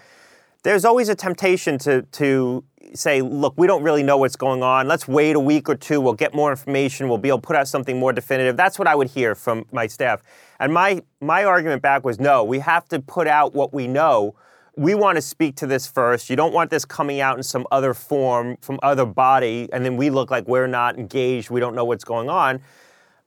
there's 0.66 0.84
always 0.84 1.08
a 1.08 1.14
temptation 1.14 1.78
to, 1.78 2.02
to 2.02 2.64
say, 2.92 3.22
look, 3.22 3.54
we 3.56 3.68
don't 3.68 3.84
really 3.84 4.02
know 4.02 4.16
what's 4.16 4.34
going 4.34 4.64
on. 4.64 4.88
Let's 4.88 5.06
wait 5.06 5.36
a 5.36 5.40
week 5.40 5.68
or 5.68 5.76
two. 5.76 6.00
We'll 6.00 6.14
get 6.14 6.34
more 6.34 6.50
information. 6.50 7.08
We'll 7.08 7.18
be 7.18 7.28
able 7.28 7.38
to 7.38 7.46
put 7.46 7.54
out 7.54 7.68
something 7.68 7.96
more 8.00 8.12
definitive. 8.12 8.56
That's 8.56 8.76
what 8.76 8.88
I 8.88 8.96
would 8.96 9.08
hear 9.08 9.36
from 9.36 9.64
my 9.70 9.86
staff. 9.86 10.22
And 10.58 10.74
my, 10.74 11.02
my 11.20 11.44
argument 11.44 11.82
back 11.82 12.04
was 12.04 12.18
no, 12.18 12.42
we 12.42 12.58
have 12.58 12.88
to 12.88 12.98
put 12.98 13.28
out 13.28 13.54
what 13.54 13.72
we 13.72 13.86
know 13.86 14.34
we 14.78 14.94
want 14.94 15.16
to 15.16 15.22
speak 15.22 15.56
to 15.56 15.66
this 15.66 15.86
first. 15.86 16.28
You 16.28 16.36
don't 16.36 16.52
want 16.52 16.68
this 16.68 16.84
coming 16.84 17.18
out 17.18 17.38
in 17.38 17.42
some 17.42 17.66
other 17.70 17.94
form 17.94 18.58
from 18.60 18.78
other 18.82 19.06
body, 19.06 19.70
and 19.72 19.82
then 19.82 19.96
we 19.96 20.10
look 20.10 20.30
like 20.30 20.46
we're 20.46 20.66
not 20.66 20.98
engaged. 20.98 21.48
We 21.48 21.60
don't 21.60 21.74
know 21.74 21.86
what's 21.86 22.04
going 22.04 22.28
on. 22.28 22.60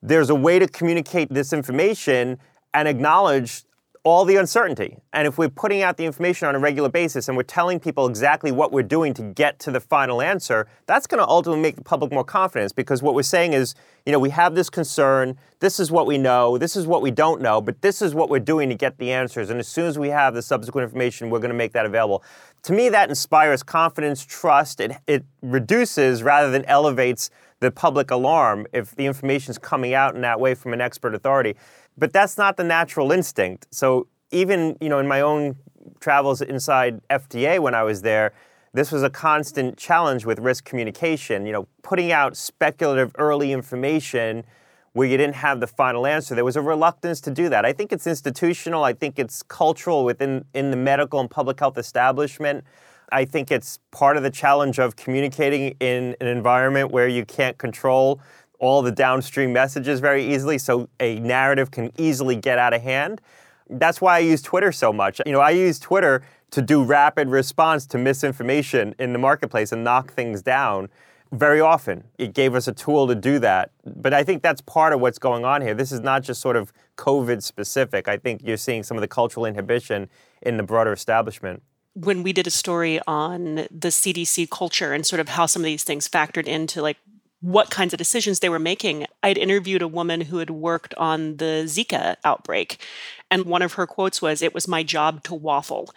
There's 0.04 0.30
a 0.30 0.36
way 0.36 0.60
to 0.60 0.68
communicate 0.68 1.34
this 1.34 1.52
information 1.52 2.38
and 2.76 2.88
acknowledge 2.88 3.64
all 4.04 4.24
the 4.24 4.38
uncertainty. 4.38 4.98
And 5.12 5.28
if 5.28 5.38
we're 5.38 5.50
putting 5.50 5.82
out 5.82 5.98
the 5.98 6.06
information 6.06 6.48
on 6.48 6.56
a 6.56 6.60
regular 6.60 6.90
basis 6.90 7.28
and 7.28 7.36
we're 7.36 7.44
telling 7.44 7.80
people 7.80 8.08
exactly 8.08 8.52
what 8.52 8.72
we're 8.72 8.82
doing 8.82 9.14
to 9.16 9.22
get 9.22 9.60
to 9.60 9.72
the 9.72 9.82
final 9.82 10.22
answer, 10.22 10.68
that's 10.86 11.06
going 11.06 11.20
to 11.20 11.28
ultimately 11.28 11.62
make 11.62 11.76
the 11.76 11.84
public 11.84 12.12
more 12.12 12.24
confident 12.24 12.74
because 12.76 13.02
what 13.04 13.14
we're 13.14 13.24
saying 13.24 13.54
is, 13.54 13.76
you 14.06 14.12
know, 14.12 14.20
we 14.20 14.30
have 14.30 14.56
this 14.56 14.70
concern, 14.70 15.38
this 15.60 15.80
is 15.80 15.92
what 15.92 16.08
we 16.08 16.18
know, 16.18 16.58
this 16.58 16.78
is 16.78 16.88
what 16.88 17.02
we 17.02 17.12
don't 17.12 17.42
know, 17.42 17.60
but 17.60 17.82
this 17.82 18.02
is 18.02 18.16
what 18.16 18.30
we're 18.30 18.40
doing 18.40 18.70
to 18.70 18.76
get 18.76 18.98
the 18.98 19.12
answers. 19.12 19.50
And 19.50 19.60
as 19.60 19.68
soon 19.68 19.86
as 19.86 20.00
we 20.00 20.10
have 20.10 20.34
the 20.34 20.42
subsequent 20.42 20.84
information, 20.84 21.30
we're 21.30 21.40
going 21.40 21.52
to 21.52 21.58
make 21.58 21.74
that 21.74 21.86
available. 21.86 22.24
To 22.64 22.74
me, 22.74 22.90
that 22.90 23.10
inspires 23.10 23.64
confidence, 23.64 24.26
trust. 24.26 24.80
It, 24.80 24.94
it 25.08 25.26
reduces 25.42 26.24
rather 26.24 26.52
than 26.52 26.64
elevates 26.66 27.30
the 27.60 27.72
public 27.72 28.10
alarm 28.12 28.66
if 28.74 28.96
the 28.96 29.06
information 29.06 29.52
is 29.52 29.58
coming 29.58 29.94
out 29.94 30.16
in 30.16 30.22
that 30.22 30.40
way 30.40 30.56
from 30.56 30.74
an 30.74 30.82
expert 30.82 31.14
authority. 31.14 31.56
But 32.00 32.14
that's 32.14 32.38
not 32.38 32.58
the 32.58 32.64
natural 32.64 33.12
instinct. 33.12 33.68
So 33.72 34.08
even 34.32 34.78
you 34.82 34.90
know 34.90 35.00
in 35.00 35.08
my 35.08 35.22
own 35.22 35.58
travels 36.00 36.42
inside 36.42 37.02
FDA 37.10 37.60
when 37.60 37.76
I 37.76 37.84
was 37.84 38.02
there, 38.02 38.34
this 38.74 38.92
was 38.92 39.04
a 39.04 39.10
constant 39.10 39.78
challenge 39.78 40.26
with 40.26 40.40
risk 40.40 40.66
communication. 40.66 41.46
You 41.46 41.52
know, 41.52 41.68
putting 41.84 42.12
out 42.12 42.38
speculative 42.38 43.12
early 43.18 43.52
information 43.52 44.46
where 44.94 45.08
you 45.08 45.18
didn't 45.18 45.36
have 45.36 45.60
the 45.60 45.68
final 45.68 46.08
answer. 46.08 46.34
There 46.34 46.46
was 46.46 46.56
a 46.56 46.62
reluctance 46.62 47.22
to 47.22 47.32
do 47.32 47.50
that. 47.50 47.64
I 47.66 47.74
think 47.74 47.92
it's 47.92 48.08
institutional. 48.08 48.84
I 48.84 48.94
think 48.94 49.20
it's 49.20 49.44
cultural 49.44 50.04
within 50.04 50.46
in 50.54 50.72
the 50.72 50.78
medical 50.78 51.20
and 51.20 51.30
public 51.30 51.60
health 51.60 51.78
establishment. 51.78 52.64
I 53.12 53.26
think 53.26 53.52
it's 53.52 53.80
part 53.92 54.18
of 54.18 54.24
the 54.24 54.30
challenge 54.30 54.80
of 54.80 54.96
communicating 54.96 55.76
in 55.80 56.16
an 56.22 56.28
environment 56.28 56.92
where 56.92 57.08
you 57.08 57.26
can't 57.26 57.58
control 57.58 58.22
all 58.60 58.82
the 58.82 58.92
downstream 58.92 59.54
messages 59.54 60.00
very 60.00 60.26
easily, 60.26 60.58
so 60.58 60.90
a 61.00 61.20
narrative 61.20 61.72
can 61.72 61.92
easily 61.98 62.36
get 62.36 62.60
out 62.60 62.74
of 62.74 62.82
hand. 62.82 63.22
That's 63.70 64.02
why 64.02 64.18
I 64.18 64.20
use 64.20 64.42
Twitter 64.42 64.72
so 64.72 64.92
much. 64.92 65.22
You 65.26 65.32
know, 65.32 65.40
I 65.40 65.52
use 65.52 65.80
Twitter 65.80 66.24
to 66.52 66.62
do 66.62 66.84
rapid 66.84 67.30
response 67.30 67.86
to 67.88 67.98
misinformation 67.98 68.96
in 69.00 69.14
the 69.14 69.20
marketplace 69.20 69.72
and 69.72 69.84
knock 69.84 70.14
things 70.14 70.42
down 70.42 70.90
very 71.32 71.62
often. 71.62 72.04
It 72.18 72.34
gave 72.34 72.56
us 72.56 72.68
a 72.68 72.74
tool 72.74 73.08
to 73.08 73.14
do 73.14 73.38
that. 73.40 73.72
But 73.86 74.14
I 74.14 74.24
think 74.24 74.42
that's 74.42 74.62
part 74.62 74.94
of 74.94 75.00
what's 75.00 75.20
going 75.20 75.46
on 75.46 75.62
here. 75.62 75.76
This 75.76 75.92
is 75.92 76.00
not 76.00 76.24
just 76.24 76.42
sort 76.42 76.56
of 76.56 76.74
COVID 76.98 77.44
specific. 77.44 78.08
I 78.08 78.18
think 78.18 78.42
you're 78.44 78.58
seeing 78.58 78.82
some 78.82 78.98
of 78.98 79.02
the 79.02 79.08
cultural 79.08 79.46
inhibition 79.46 80.10
in 80.42 80.58
the 80.58 80.64
broader 80.64 80.92
establishment 80.92 81.62
when 81.94 82.24
we 82.24 82.32
did 82.32 82.48
a 82.48 82.52
story 82.52 83.00
on 83.08 83.56
the 83.56 83.90
CDC 83.90 84.50
culture 84.50 84.94
and 84.94 85.06
sort 85.06 85.20
of 85.20 85.30
how 85.30 85.46
some 85.46 85.62
of 85.62 85.66
these 85.66 85.84
things 85.84 86.08
factored 86.08 86.46
into 86.46 86.82
like 86.82 86.98
what 87.42 87.70
kinds 87.70 87.94
of 87.94 87.98
decisions 87.98 88.40
they 88.40 88.50
were 88.50 88.60
making. 88.60 89.06
I'd 89.24 89.38
interviewed 89.38 89.82
a 89.82 89.88
woman 89.88 90.22
who 90.22 90.38
had 90.38 90.50
worked 90.50 90.94
on 90.96 91.38
the 91.38 91.64
Zika 91.66 92.16
outbreak, 92.24 92.86
and 93.32 93.46
one 93.46 93.62
of 93.62 93.74
her 93.74 93.88
quotes 93.88 94.22
was, 94.22 94.42
It 94.42 94.54
was 94.54 94.68
my 94.68 94.84
job 94.84 95.24
to 95.24 95.36
waffle. 95.36 95.94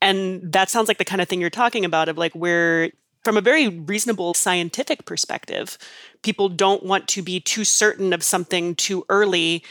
And 0.00 0.52
that 0.52 0.70
sounds 0.70 0.88
like 0.88 0.98
the 0.98 1.04
kind 1.04 1.20
of 1.20 1.28
thing 1.28 1.40
you're 1.40 1.50
talking 1.50 1.84
about 1.84 2.08
of 2.08 2.16
like 2.16 2.32
where 2.32 2.90
from 3.22 3.36
a 3.36 3.42
very 3.42 3.68
reasonable 3.68 4.32
scientific 4.32 5.04
perspective, 5.04 5.76
people 6.22 6.48
don't 6.48 6.84
want 6.84 7.06
to 7.08 7.22
be 7.22 7.38
too 7.38 7.64
certain 7.64 8.12
of 8.12 8.22
something 8.22 8.74
too 8.74 9.04
early 9.10 9.62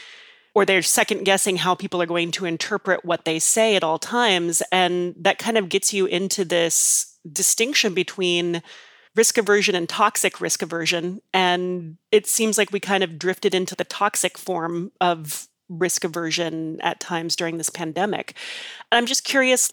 or 0.54 0.64
they're 0.64 0.82
second 0.82 1.24
guessing 1.24 1.56
how 1.56 1.74
people 1.74 2.02
are 2.02 2.06
going 2.06 2.30
to 2.32 2.44
interpret 2.44 3.04
what 3.04 3.24
they 3.24 3.38
say 3.38 3.76
at 3.76 3.84
all 3.84 3.98
times. 3.98 4.62
And 4.72 5.14
that 5.18 5.38
kind 5.38 5.56
of 5.56 5.68
gets 5.68 5.92
you 5.92 6.06
into 6.06 6.44
this 6.44 7.16
distinction 7.30 7.94
between 7.94 8.62
risk 9.16 9.38
aversion 9.38 9.74
and 9.74 9.88
toxic 9.88 10.40
risk 10.40 10.62
aversion. 10.62 11.20
And 11.32 11.96
it 12.12 12.26
seems 12.26 12.58
like 12.58 12.72
we 12.72 12.80
kind 12.80 13.02
of 13.02 13.18
drifted 13.18 13.54
into 13.54 13.74
the 13.74 13.84
toxic 13.84 14.38
form 14.38 14.92
of 15.00 15.48
risk 15.68 16.04
aversion 16.04 16.80
at 16.80 17.00
times 17.00 17.36
during 17.36 17.58
this 17.58 17.70
pandemic. 17.70 18.34
And 18.90 18.98
I'm 18.98 19.06
just 19.06 19.24
curious 19.24 19.72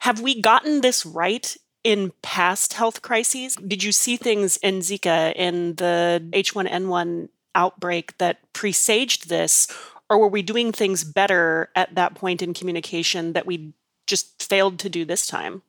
have 0.00 0.20
we 0.20 0.40
gotten 0.40 0.80
this 0.80 1.04
right 1.04 1.56
in 1.84 2.12
past 2.22 2.74
health 2.74 3.02
crises? 3.02 3.56
Did 3.56 3.82
you 3.82 3.92
see 3.92 4.16
things 4.16 4.56
in 4.58 4.80
Zika, 4.80 5.32
in 5.34 5.76
the 5.76 6.26
H1N1 6.32 7.28
outbreak 7.54 8.16
that 8.18 8.38
presaged 8.52 9.28
this? 9.28 9.68
Or 10.08 10.18
were 10.18 10.28
we 10.28 10.42
doing 10.42 10.72
things 10.72 11.04
better 11.04 11.68
at 11.76 11.94
that 11.94 12.14
point 12.14 12.42
in 12.42 12.54
communication 12.54 13.32
that 13.34 13.46
we 13.46 13.72
just 14.06 14.42
failed 14.42 14.78
to 14.80 14.88
do 14.88 15.04
this 15.04 15.26
time? 15.26 15.62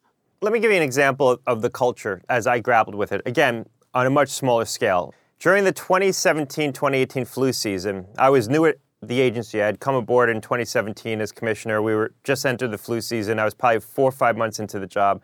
Let 0.43 0.54
me 0.54 0.60
give 0.60 0.71
you 0.71 0.77
an 0.77 0.82
example 0.82 1.39
of 1.45 1.62
the 1.62 1.69
culture 1.69 2.19
as 2.27 2.47
I 2.47 2.60
grappled 2.62 2.95
with 2.95 3.12
it. 3.12 3.21
Again, 3.27 3.67
on 3.93 4.08
a 4.08 4.10
much 4.10 4.30
smaller 4.30 4.65
scale. 4.65 5.13
During 5.38 5.65
the 5.65 5.71
2017 5.71 6.73
2018 6.73 7.25
flu 7.25 7.54
season, 7.54 8.08
I 8.17 8.32
was 8.32 8.49
new 8.49 8.65
at 8.65 8.77
the 9.04 9.21
agency. 9.21 9.62
I 9.62 9.67
had 9.67 9.80
come 9.80 9.93
aboard 9.93 10.32
in 10.32 10.41
2017 10.41 11.21
as 11.21 11.32
commissioner. 11.32 11.84
We 11.84 11.93
were 11.93 12.15
just 12.23 12.43
entered 12.43 12.71
the 12.71 12.80
flu 12.80 13.01
season. 13.01 13.38
I 13.38 13.45
was 13.45 13.54
probably 13.54 13.82
four 13.82 14.10
or 14.10 14.12
five 14.12 14.36
months 14.36 14.58
into 14.58 14.80
the 14.80 14.88
job. 14.88 15.21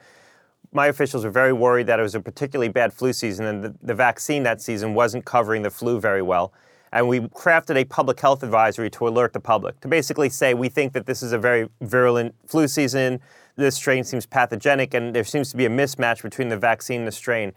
My 0.71 0.86
officials 0.86 1.25
were 1.25 1.32
very 1.32 1.53
worried 1.53 1.88
that 1.88 1.97
it 1.97 2.03
was 2.03 2.13
a 2.13 2.19
particularly 2.19 2.69
bad 2.69 2.93
flu 2.93 3.12
season 3.12 3.47
and 3.47 3.63
the, 3.63 3.75
the 3.82 3.95
vaccine 3.95 4.43
that 4.43 4.62
season 4.62 4.93
wasn't 4.93 5.25
covering 5.25 5.63
the 5.63 5.71
flu 5.71 5.99
very 5.99 6.21
well. 6.21 6.53
And 6.93 7.08
we 7.08 7.21
crafted 7.21 7.75
a 7.75 7.86
public 7.86 8.19
health 8.19 8.43
advisory 8.43 8.91
to 8.91 9.08
alert 9.08 9.34
the 9.34 9.39
public 9.39 9.80
to 9.80 9.88
basically 9.88 10.30
say 10.30 10.53
we 10.53 10.69
think 10.69 10.93
that 10.93 11.08
this 11.08 11.23
is 11.23 11.32
a 11.32 11.39
very 11.39 11.69
virulent 11.82 12.36
flu 12.45 12.67
season 12.67 13.19
this 13.58 13.76
strain 13.76 14.04
seems 14.04 14.26
pathogenic 14.26 14.93
and 14.93 15.13
there 15.13 15.24
seems 15.24 15.52
to 15.52 15.58
be 15.58 15.65
a 15.65 15.70
mismatch 15.70 16.24
between 16.24 16.50
the 16.50 16.58
vaccine 16.58 17.00
and 17.02 17.08
the 17.08 17.12
strain. 17.12 17.54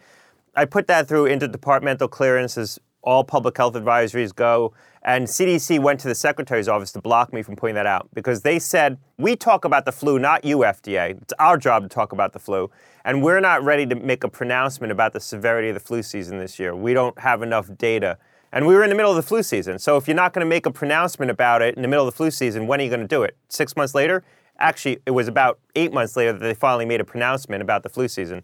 I 0.57 0.65
put 0.65 0.87
that 0.89 1.07
through 1.07 1.27
interdepartmental 1.27 2.11
clearance 2.11 2.59
as 2.59 2.81
all 3.03 3.25
public 3.25 3.57
health 3.57 3.75
advisories 3.75 4.35
go. 4.35 4.73
And 5.03 5.27
CDC 5.27 5.81
went 5.81 6.01
to 6.01 6.09
the 6.09 6.15
secretary's 6.15 6.69
office 6.69 6.93
to 6.93 7.01
block 7.01 7.33
me 7.33 7.43
from 7.43 7.57
putting 7.57 7.75
that 7.77 7.87
out 7.87 8.09
because 8.13 8.43
they 8.43 8.59
said, 8.59 8.99
We 9.17 9.37
talk 9.37 9.65
about 9.65 9.87
the 9.87 9.93
flu, 9.93 10.19
not 10.19 10.45
you, 10.45 10.59
FDA. 10.59 11.21
It's 11.23 11.33
our 11.39 11.57
job 11.57 11.85
to 11.85 11.89
talk 11.89 12.13
about 12.13 12.33
the 12.33 12.39
flu. 12.39 12.71
And 13.05 13.23
we're 13.23 13.41
not 13.41 13.65
ready 13.65 13.87
to 13.87 13.95
make 13.95 14.25
a 14.25 14.29
pronouncement 14.29 14.93
about 14.93 15.15
the 15.15 15.21
severity 15.21 15.69
of 15.69 15.75
the 15.75 15.81
flu 15.81 16.03
season 16.03 16.39
this 16.39 16.59
year. 16.59 16.77
We 16.77 16.93
don't 16.93 17.19
have 17.19 17.43
enough 17.43 17.71
data. 17.79 18.19
And 18.53 18.67
we 18.67 18.75
were 18.75 18.83
in 18.83 18.91
the 18.91 18.97
middle 18.97 19.13
of 19.13 19.17
the 19.17 19.23
flu 19.23 19.43
season. 19.43 19.79
So 19.79 19.97
if 19.97 20.07
you're 20.07 20.17
not 20.17 20.35
going 20.35 20.45
to 20.45 20.49
make 20.49 20.67
a 20.67 20.73
pronouncement 20.73 21.31
about 21.31 21.63
it 21.63 21.77
in 21.77 21.83
the 21.83 21.89
middle 21.89 22.07
of 22.07 22.13
the 22.13 22.17
flu 22.17 22.31
season, 22.31 22.67
when 22.67 22.81
are 22.81 22.83
you 22.83 22.91
going 22.91 23.01
to 23.01 23.07
do 23.07 23.23
it? 23.23 23.37
Six 23.49 23.77
months 23.77 23.95
later? 23.95 24.25
Actually, 24.61 24.99
it 25.07 25.11
was 25.13 25.29
about 25.29 25.59
eight 25.75 25.93
months 25.93 26.17
later 26.17 26.33
that 26.33 26.41
they 26.41 26.55
finally 26.55 26.87
made 26.87 27.01
a 27.01 27.05
pronouncement 27.05 27.63
about 27.63 27.83
the 27.83 27.89
flu 27.89 28.09
season. 28.09 28.43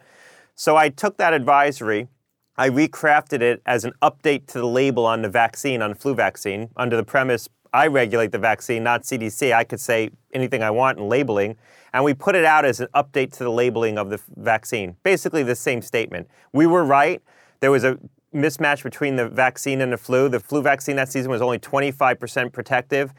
So 0.55 0.76
I 0.76 0.88
took 0.88 1.18
that 1.18 1.33
advisory, 1.33 2.09
I 2.57 2.70
recrafted 2.70 3.42
it 3.42 3.61
as 3.66 3.85
an 3.85 3.92
update 4.02 4.46
to 4.48 4.59
the 4.59 4.66
label 4.66 5.05
on 5.05 5.22
the 5.22 5.29
vaccine, 5.29 5.83
on 5.83 5.90
the 5.90 5.96
flu 5.96 6.14
vaccine, 6.14 6.70
under 6.76 6.96
the 6.96 7.05
premise 7.05 7.48
I 7.76 7.88
regulate 7.88 8.33
the 8.33 8.38
vaccine, 8.38 8.83
not 8.83 9.02
CDC. 9.02 9.52
I 9.52 9.62
could 9.62 9.81
say 9.81 10.09
anything 10.33 10.62
I 10.62 10.70
want 10.70 10.98
in 10.98 11.11
labeling. 11.11 11.57
And 11.92 12.05
we 12.05 12.14
put 12.14 12.35
it 12.35 12.44
out 12.44 12.64
as 12.64 12.81
an 12.81 12.88
update 12.94 13.33
to 13.33 13.44
the 13.44 13.50
labeling 13.50 13.98
of 13.98 14.09
the 14.09 14.18
vaccine. 14.37 14.96
Basically, 15.02 15.42
the 15.42 15.55
same 15.55 15.83
statement. 15.83 16.26
We 16.55 16.66
were 16.66 16.85
right. 16.85 17.20
There 17.61 17.70
was 17.70 17.85
a 17.85 17.98
mismatch 18.35 18.83
between 18.83 19.16
the 19.16 19.29
vaccine 19.29 19.83
and 19.83 19.92
the 19.92 19.98
flu. 19.98 20.31
The 20.31 20.40
flu 20.40 20.62
vaccine 20.62 20.96
that 20.96 21.11
season 21.11 21.31
was 21.31 21.42
only 21.42 21.59
25% 21.59 22.50
protective. 22.50 23.12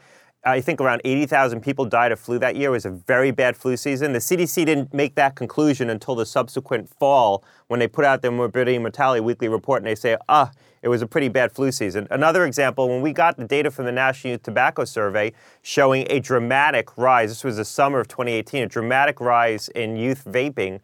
I 0.48 0.60
think 0.60 0.80
around 0.80 1.02
80,000 1.04 1.60
people 1.60 1.84
died 1.84 2.10
of 2.10 2.18
flu 2.18 2.38
that 2.38 2.56
year. 2.56 2.70
It 2.70 2.72
was 2.72 2.86
a 2.86 2.90
very 2.90 3.30
bad 3.30 3.56
flu 3.56 3.76
season. 3.76 4.12
The 4.12 4.18
CDC 4.18 4.64
didn't 4.64 4.94
make 4.94 5.14
that 5.16 5.36
conclusion 5.36 5.90
until 5.90 6.14
the 6.14 6.24
subsequent 6.24 6.88
fall 6.88 7.44
when 7.66 7.80
they 7.80 7.88
put 7.88 8.04
out 8.04 8.22
their 8.22 8.30
morbidity 8.30 8.76
and 8.76 8.82
mortality 8.82 9.20
weekly 9.20 9.48
report 9.48 9.82
and 9.82 9.86
they 9.86 9.94
say, 9.94 10.16
ah, 10.28 10.50
it 10.80 10.88
was 10.88 11.02
a 11.02 11.06
pretty 11.06 11.28
bad 11.28 11.52
flu 11.52 11.70
season. 11.70 12.06
Another 12.10 12.44
example, 12.46 12.88
when 12.88 13.02
we 13.02 13.12
got 13.12 13.36
the 13.36 13.44
data 13.44 13.70
from 13.70 13.84
the 13.84 13.92
National 13.92 14.32
Youth 14.32 14.42
Tobacco 14.42 14.84
Survey 14.84 15.32
showing 15.60 16.06
a 16.08 16.20
dramatic 16.20 16.96
rise, 16.96 17.30
this 17.30 17.44
was 17.44 17.56
the 17.56 17.64
summer 17.64 18.00
of 18.00 18.08
2018, 18.08 18.62
a 18.62 18.66
dramatic 18.66 19.20
rise 19.20 19.68
in 19.70 19.96
youth 19.96 20.24
vaping. 20.24 20.80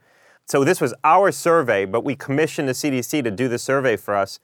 So 0.46 0.62
this 0.62 0.80
was 0.80 0.92
our 1.04 1.32
survey, 1.32 1.86
but 1.86 2.04
we 2.04 2.16
commissioned 2.16 2.68
the 2.68 2.72
CDC 2.72 3.24
to 3.24 3.30
do 3.30 3.48
the 3.48 3.58
survey 3.58 3.96
for 3.96 4.14
us. 4.14 4.40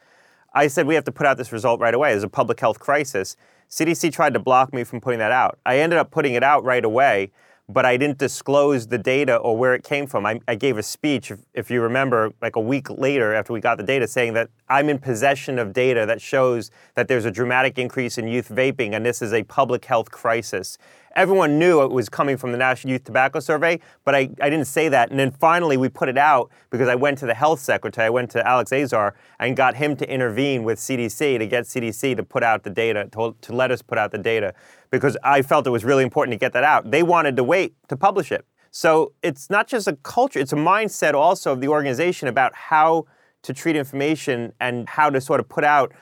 I 0.53 0.67
said 0.67 0.87
we 0.87 0.95
have 0.95 1.05
to 1.05 1.13
put 1.13 1.27
out 1.27 1.37
this 1.37 1.53
result 1.53 1.81
right 1.81 1.95
away 1.95 2.13
as 2.13 2.23
a 2.23 2.29
public 2.29 2.59
health 2.59 2.81
crisis. 2.81 3.37
CDC 3.71 4.13
tried 4.13 4.35
to 4.35 4.41
block 4.41 4.75
me 4.75 4.83
from 4.83 5.01
putting 5.01 5.21
that 5.21 5.31
out. 5.31 5.59
I 5.65 5.79
ended 5.79 5.99
up 5.99 6.11
putting 6.11 6.35
it 6.35 6.43
out 6.43 6.65
right 6.65 6.85
away, 6.85 7.31
but 7.69 7.87
I 7.87 7.97
didn't 7.97 8.19
disclose 8.19 8.89
the 8.89 8.99
data 8.99 9.37
or 9.37 9.57
where 9.57 9.75
it 9.75 9.85
came 9.85 10.09
from. 10.09 10.27
I, 10.27 10.41
I 10.49 10.57
gave 10.57 10.77
a 10.77 10.83
speech, 10.83 11.31
if, 11.31 11.39
if, 11.55 11.71
you 11.71 11.81
remember, 11.81 12.33
like 12.43 12.57
a 12.57 12.61
week 12.61 12.91
later 12.91 13.33
after 13.33 13.53
we 13.53 13.61
got 13.61 13.79
the 13.79 13.85
data, 13.85 14.09
saying 14.09 14.35
that 14.35 14.51
I'm 14.69 14.89
in 14.89 14.99
possession 14.99 15.57
of 15.57 15.73
data 15.73 16.05
that 16.07 16.21
shows 16.21 16.73
that 16.97 17.07
there's 17.07 17.27
a 17.27 17.31
dramatic 17.31 17.79
increase 17.79 18.19
in 18.19 18.27
youth 18.27 18.49
vaping 18.49 18.95
and 18.95 19.07
this 19.07 19.23
is 19.23 19.33
a 19.33 19.45
public 19.45 19.85
health 19.85 20.11
crisis. 20.11 20.77
Everyone 21.17 21.59
knew 21.59 21.83
it 21.83 21.91
was 21.91 22.09
coming 22.09 22.37
from 22.37 22.53
the 22.53 22.59
National 22.59 22.93
Youth 22.93 23.05
Tobacco 23.05 23.41
Survey, 23.41 23.81
but 24.05 24.15
I, 24.15 24.31
I 24.41 24.49
didn't 24.49 24.67
say 24.67 24.89
that. 24.89 25.11
And 25.11 25.19
then 25.19 25.31
finally, 25.31 25.77
we 25.77 25.89
put 25.89 26.09
it 26.09 26.19
out 26.19 26.51
because 26.71 26.89
I 26.89 26.95
went 26.95 27.19
to 27.19 27.27
the 27.27 27.35
health 27.35 27.61
secretary, 27.61 28.07
I 28.07 28.11
went 28.11 28.31
to 28.33 28.47
Alex 28.47 28.73
Azar, 28.73 29.15
and 29.39 29.57
got 29.57 29.75
him 29.75 29.97
to 29.97 30.13
intervene 30.13 30.63
with 30.63 30.79
CDC 30.79 31.39
to 31.39 31.47
get 31.47 31.65
CDC 31.65 32.17
to 32.17 32.23
put 32.23 32.43
out 32.43 32.63
the 32.63 32.71
data, 32.71 33.09
to, 33.13 33.35
to 33.41 33.53
let 33.53 33.71
us 33.71 33.83
put 33.83 33.99
out 33.99 34.13
the 34.13 34.19
data 34.19 34.55
because 34.91 35.17
I 35.23 35.43
felt 35.43 35.67
it 35.67 35.71
was 35.71 35.85
really 35.85 36.03
important 36.03 36.33
to 36.35 36.39
get 36.39 36.53
that 36.53 36.65
out. 36.65 36.91
They 36.91 37.03
wanted 37.03 37.37
to 37.37 37.45
wait 37.45 37.75
to 37.89 37.97
publish 37.97 38.31
it. 38.33 38.45
So 38.71 39.13
it's 39.23 39.51
not 39.51 39.67
just 39.67 39.89
a 39.89 39.97
culture, 39.97 40.39
it's 40.39 40.53
a 40.53 40.57
mindset 40.57 41.15
also 41.15 41.53
of 41.53 41.61
the 41.61 41.69
organization 41.69 42.29
about 42.29 42.55
how 42.55 43.07
to 43.43 43.53
treat 43.53 43.75
information 43.75 44.53
and 44.61 44.89
how 44.89 45.11
to 45.11 45.21
sort 45.21 45.41
of 45.41 45.49
put 45.49 45.65
out 45.65 45.93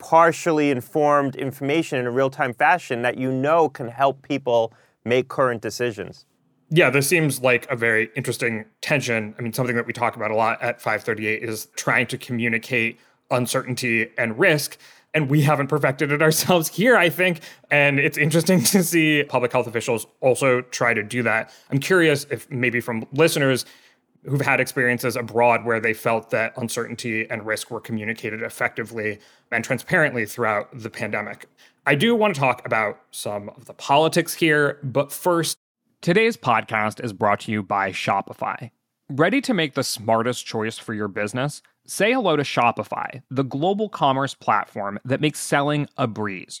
partially 0.00 0.70
informed 0.70 1.36
information 1.36 1.98
in 1.98 2.06
a 2.06 2.10
real 2.10 2.30
time 2.30 2.52
fashion 2.52 3.02
that 3.02 3.16
you 3.16 3.30
know 3.30 3.68
can 3.68 3.88
help 3.88 4.22
people 4.22 4.72
make 5.04 5.28
current 5.28 5.62
decisions. 5.62 6.26
Yeah, 6.70 6.90
this 6.90 7.06
seems 7.08 7.40
like 7.40 7.70
a 7.70 7.76
very 7.76 8.10
interesting 8.16 8.64
tension. 8.80 9.34
I 9.38 9.42
mean, 9.42 9.52
something 9.52 9.76
that 9.76 9.86
we 9.86 9.92
talk 9.92 10.16
about 10.16 10.30
a 10.30 10.36
lot 10.36 10.62
at 10.62 10.80
538 10.80 11.42
is 11.42 11.66
trying 11.76 12.06
to 12.08 12.18
communicate 12.18 12.98
uncertainty 13.30 14.08
and 14.18 14.38
risk 14.38 14.78
and 15.14 15.28
we 15.28 15.42
haven't 15.42 15.66
perfected 15.66 16.12
it 16.12 16.22
ourselves 16.28 16.68
here, 16.68 16.96
I 16.96 17.08
think. 17.08 17.40
And 17.70 17.98
it's 17.98 18.18
interesting 18.18 18.62
to 18.64 18.82
see 18.82 19.24
public 19.24 19.52
health 19.52 19.66
officials 19.66 20.06
also 20.20 20.62
try 20.62 20.94
to 20.94 21.02
do 21.02 21.22
that. 21.22 21.52
I'm 21.70 21.80
curious 21.80 22.26
if 22.30 22.50
maybe 22.50 22.80
from 22.80 23.06
listeners 23.12 23.64
who've 24.24 24.40
had 24.40 24.60
experiences 24.60 25.16
abroad 25.16 25.64
where 25.64 25.80
they 25.80 25.94
felt 25.94 26.30
that 26.30 26.52
uncertainty 26.56 27.28
and 27.30 27.46
risk 27.46 27.70
were 27.70 27.80
communicated 27.80 28.42
effectively 28.42 29.18
and 29.50 29.64
transparently 29.64 30.26
throughout 30.26 30.68
the 30.78 30.90
pandemic. 30.90 31.46
I 31.86 31.94
do 31.94 32.14
want 32.14 32.34
to 32.34 32.40
talk 32.40 32.64
about 32.66 33.00
some 33.10 33.48
of 33.50 33.64
the 33.64 33.74
politics 33.74 34.34
here, 34.34 34.78
but 34.82 35.10
first, 35.10 35.58
today's 36.02 36.36
podcast 36.36 37.02
is 37.02 37.12
brought 37.12 37.40
to 37.40 37.52
you 37.52 37.62
by 37.62 37.90
Shopify. 37.90 38.70
Ready 39.08 39.40
to 39.40 39.54
make 39.54 39.74
the 39.74 39.82
smartest 39.82 40.46
choice 40.46 40.78
for 40.78 40.94
your 40.94 41.08
business? 41.08 41.62
Say 41.86 42.12
hello 42.12 42.36
to 42.36 42.42
Shopify, 42.42 43.22
the 43.30 43.42
global 43.42 43.88
commerce 43.88 44.34
platform 44.34 45.00
that 45.04 45.20
makes 45.20 45.40
selling 45.40 45.88
a 45.96 46.06
breeze. 46.06 46.60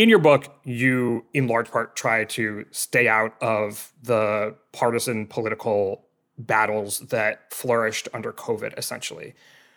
In 0.00 0.08
your 0.08 0.18
book, 0.18 0.46
you, 0.64 1.26
in 1.34 1.46
large 1.46 1.70
part, 1.70 1.94
try 1.94 2.24
to 2.24 2.64
stay 2.70 3.06
out 3.06 3.34
of 3.42 3.92
the 4.02 4.54
partisan 4.72 5.26
political 5.26 6.06
battles 6.38 7.00
that 7.10 7.52
flourished 7.52 8.08
under 8.14 8.32
COVID, 8.32 8.78
essentially. 8.78 9.34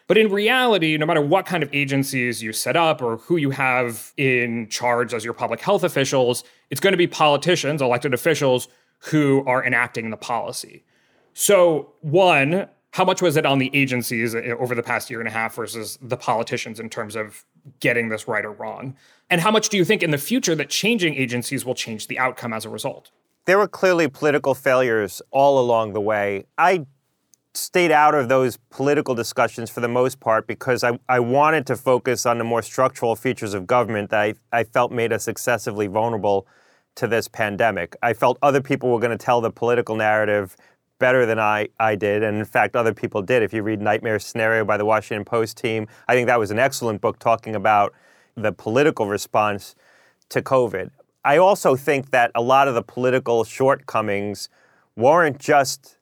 But 0.07 0.17
in 0.17 0.31
reality, 0.31 0.95
no 0.95 1.05
matter 1.05 1.19
what 1.19 1.45
kind 1.45 1.61
of 1.61 1.69
agencies 1.73 2.41
you 2.41 2.53
set 2.53 2.77
up 2.77 3.01
or 3.01 3.17
who 3.17 3.35
you 3.35 3.49
have 3.49 4.13
in 4.15 4.69
charge 4.69 5.13
as 5.13 5.25
your 5.25 5.33
public 5.33 5.59
health 5.59 5.83
officials, 5.83 6.45
it's 6.69 6.79
going 6.79 6.93
to 6.93 6.97
be 6.97 7.05
politicians, 7.05 7.81
elected 7.81 8.13
officials, 8.13 8.69
who 8.99 9.43
are 9.45 9.61
enacting 9.65 10.09
the 10.09 10.15
policy. 10.15 10.85
So, 11.33 11.91
one, 11.99 12.69
how 12.91 13.03
much 13.03 13.23
was 13.23 13.37
it 13.37 13.45
on 13.45 13.57
the 13.57 13.71
agencies 13.73 14.35
over 14.35 14.75
the 14.75 14.83
past 14.83 15.09
year 15.09 15.19
and 15.19 15.27
a 15.27 15.31
half 15.31 15.55
versus 15.55 15.97
the 15.99 16.15
politicians 16.15 16.79
in 16.79 16.89
terms 16.89 17.15
of 17.15 17.43
getting 17.79 18.09
this 18.09 18.27
right 18.27 18.45
or 18.45 18.51
wrong? 18.51 18.95
And 19.33 19.41
how 19.41 19.49
much 19.49 19.69
do 19.69 19.77
you 19.77 19.83
think 19.83 20.03
in 20.03 20.11
the 20.11 20.19
future 20.19 20.53
that 20.53 20.69
changing 20.69 21.15
agencies 21.15 21.65
will 21.65 21.73
change 21.73 22.05
the 22.05 22.19
outcome 22.19 22.53
as 22.53 22.65
a 22.65 22.69
result? 22.69 23.09
There 23.45 23.57
were 23.57 23.67
clearly 23.67 24.07
political 24.07 24.53
failures 24.53 25.23
all 25.31 25.59
along 25.59 25.93
the 25.93 26.01
way. 26.01 26.45
I 26.55 26.85
stayed 27.55 27.89
out 27.89 28.13
of 28.13 28.29
those 28.29 28.57
political 28.69 29.15
discussions 29.15 29.71
for 29.71 29.79
the 29.79 29.87
most 29.87 30.19
part 30.19 30.45
because 30.45 30.83
I, 30.83 30.99
I 31.09 31.19
wanted 31.19 31.65
to 31.65 31.75
focus 31.75 32.27
on 32.27 32.37
the 32.37 32.43
more 32.43 32.61
structural 32.61 33.15
features 33.15 33.55
of 33.55 33.65
government 33.65 34.11
that 34.11 34.21
I, 34.21 34.33
I 34.51 34.63
felt 34.65 34.91
made 34.91 35.11
us 35.11 35.27
excessively 35.27 35.87
vulnerable 35.87 36.45
to 36.93 37.07
this 37.07 37.27
pandemic. 37.27 37.95
I 38.03 38.13
felt 38.13 38.37
other 38.43 38.61
people 38.61 38.91
were 38.91 38.99
going 38.99 39.17
to 39.17 39.25
tell 39.25 39.41
the 39.41 39.49
political 39.49 39.95
narrative 39.95 40.55
better 40.99 41.25
than 41.25 41.39
I, 41.39 41.69
I 41.79 41.95
did. 41.95 42.21
And 42.21 42.37
in 42.37 42.45
fact, 42.45 42.75
other 42.75 42.93
people 42.93 43.23
did. 43.23 43.41
If 43.41 43.51
you 43.51 43.63
read 43.63 43.81
Nightmare 43.81 44.19
Scenario 44.19 44.63
by 44.63 44.77
the 44.77 44.85
Washington 44.85 45.25
Post 45.25 45.57
team, 45.57 45.87
I 46.07 46.13
think 46.13 46.27
that 46.27 46.37
was 46.37 46.51
an 46.51 46.59
excellent 46.59 47.01
book 47.01 47.17
talking 47.17 47.55
about 47.55 47.95
the 48.35 48.51
political 48.51 49.07
response 49.07 49.75
to 50.29 50.41
COVID. 50.41 50.91
I 51.25 51.37
also 51.37 51.75
think 51.75 52.11
that 52.11 52.31
a 52.35 52.41
lot 52.41 52.67
of 52.67 52.75
the 52.75 52.81
political 52.81 53.43
shortcomings 53.43 54.49
weren't 54.95 55.39
just 55.39 55.97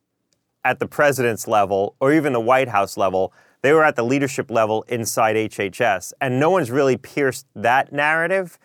at 0.63 0.79
the 0.79 0.87
president's 0.87 1.47
level 1.47 1.95
or 1.99 2.13
even 2.13 2.33
the 2.33 2.39
White 2.39 2.69
House 2.69 2.97
level. 2.97 3.33
They 3.61 3.73
were 3.73 3.83
at 3.83 3.95
the 3.95 4.03
leadership 4.03 4.49
level 4.49 4.83
inside 4.87 5.35
HHS. 5.35 6.13
And 6.19 6.39
no 6.39 6.49
one's 6.49 6.71
really 6.71 6.97
pierced 6.97 7.45
that 7.55 7.91
narrative 7.91 8.57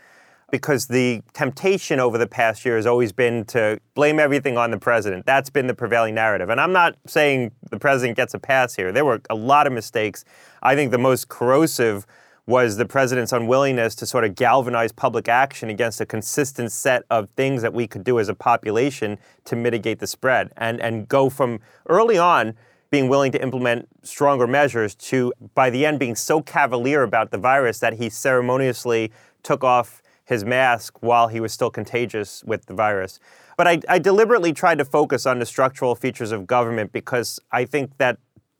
because 0.50 0.86
the 0.86 1.22
temptation 1.32 1.98
over 1.98 2.18
the 2.18 2.26
past 2.26 2.64
year 2.64 2.76
has 2.76 2.86
always 2.86 3.12
been 3.12 3.44
to 3.46 3.80
blame 3.94 4.20
everything 4.20 4.56
on 4.56 4.70
the 4.70 4.78
president. 4.78 5.26
That's 5.26 5.50
been 5.50 5.66
the 5.66 5.74
prevailing 5.74 6.14
narrative. 6.14 6.50
And 6.50 6.60
I'm 6.60 6.72
not 6.72 6.96
saying 7.06 7.50
the 7.70 7.78
president 7.78 8.16
gets 8.16 8.32
a 8.32 8.38
pass 8.38 8.74
here. 8.74 8.92
There 8.92 9.04
were 9.04 9.20
a 9.28 9.34
lot 9.34 9.66
of 9.66 9.72
mistakes. 9.72 10.24
I 10.62 10.74
think 10.74 10.92
the 10.92 10.98
most 10.98 11.28
corrosive 11.28 12.06
was 12.46 12.76
the 12.76 12.86
president's 12.86 13.32
unwillingness 13.32 13.94
to 13.96 14.06
sort 14.06 14.24
of 14.24 14.34
galvanize 14.36 14.92
public 14.92 15.28
action 15.28 15.68
against 15.68 16.00
a 16.00 16.06
consistent 16.06 16.70
set 16.70 17.02
of 17.10 17.28
things 17.30 17.60
that 17.62 17.74
we 17.74 17.86
could 17.86 18.04
do 18.04 18.20
as 18.20 18.28
a 18.28 18.34
population 18.34 19.18
to 19.44 19.56
mitigate 19.56 19.98
the 19.98 20.06
spread 20.06 20.52
and, 20.56 20.80
and 20.80 21.08
go 21.08 21.28
from 21.28 21.58
early 21.88 22.16
on 22.16 22.54
being 22.90 23.08
willing 23.08 23.32
to 23.32 23.42
implement 23.42 23.88
stronger 24.02 24.46
measures 24.46 24.94
to 24.94 25.32
by 25.54 25.70
the 25.70 25.84
end 25.84 25.98
being 25.98 26.14
so 26.14 26.40
cavalier 26.40 27.02
about 27.02 27.32
the 27.32 27.38
virus 27.38 27.80
that 27.80 27.94
he 27.94 28.08
ceremoniously 28.08 29.10
took 29.42 29.64
off 29.64 30.00
his 30.24 30.44
mask 30.44 31.02
while 31.02 31.28
he 31.28 31.40
was 31.40 31.52
still 31.52 31.70
contagious 31.70 32.44
with 32.44 32.66
the 32.66 32.74
virus. 32.74 33.18
But 33.56 33.66
I, 33.66 33.80
I, 33.88 33.98
deliberately 33.98 34.52
tried 34.52 34.78
to 34.78 34.84
focus 34.84 35.24
on 35.24 35.38
the 35.38 35.46
structural 35.46 35.94
features 35.94 36.32
of 36.32 36.46
government 36.46 36.92
because 36.92 37.40
I 37.50 37.64
think 37.64 37.96
that 37.98 38.18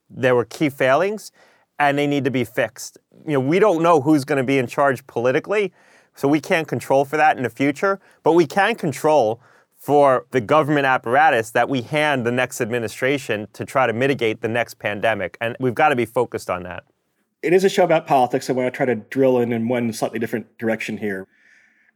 there 0.08 0.34
were 0.34 0.44
key 0.44 0.70
failings 0.70 1.32
and 1.78 1.98
they 1.98 2.06
need 2.06 2.24
to 2.24 2.30
be 2.30 2.44
fixed. 2.44 2.98
You 3.26 3.34
know, 3.34 3.40
we 3.40 3.58
don't 3.58 3.82
know 3.82 4.00
who's 4.00 4.24
going 4.24 4.38
to 4.38 4.44
be 4.44 4.58
in 4.58 4.66
charge 4.66 5.06
politically, 5.06 5.72
so 6.14 6.28
we 6.28 6.40
can't 6.40 6.66
control 6.66 7.04
for 7.04 7.16
that 7.16 7.36
in 7.36 7.42
the 7.42 7.50
future, 7.50 8.00
but 8.22 8.32
we 8.32 8.46
can 8.46 8.74
control 8.74 9.40
for 9.74 10.26
the 10.30 10.40
government 10.40 10.86
apparatus 10.86 11.50
that 11.50 11.68
we 11.68 11.82
hand 11.82 12.26
the 12.26 12.32
next 12.32 12.60
administration 12.60 13.46
to 13.52 13.64
try 13.64 13.86
to 13.86 13.92
mitigate 13.92 14.40
the 14.40 14.48
next 14.48 14.78
pandemic. 14.78 15.36
And 15.40 15.56
we've 15.60 15.74
got 15.74 15.90
to 15.90 15.96
be 15.96 16.06
focused 16.06 16.50
on 16.50 16.62
that. 16.64 16.84
It 17.42 17.52
is 17.52 17.62
a 17.62 17.68
show 17.68 17.84
about 17.84 18.06
politics. 18.06 18.50
I 18.50 18.54
want 18.54 18.72
to 18.72 18.76
try 18.76 18.86
to 18.86 18.96
drill 18.96 19.38
in 19.38 19.52
in 19.52 19.68
one 19.68 19.92
slightly 19.92 20.18
different 20.18 20.58
direction 20.58 20.96
here. 20.96 21.28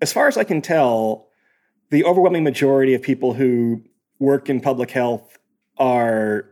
As 0.01 0.13
far 0.13 0.29
as 0.29 0.37
I 0.37 0.45
can 0.45 0.63
tell, 0.63 1.29
the 1.91 2.05
overwhelming 2.05 2.45
majority 2.45 2.95
of 2.95 3.03
people 3.03 3.35
who 3.35 3.83
work 4.19 4.49
in 4.49 4.61
public 4.61 4.91
health 4.93 5.39
are, 5.79 6.51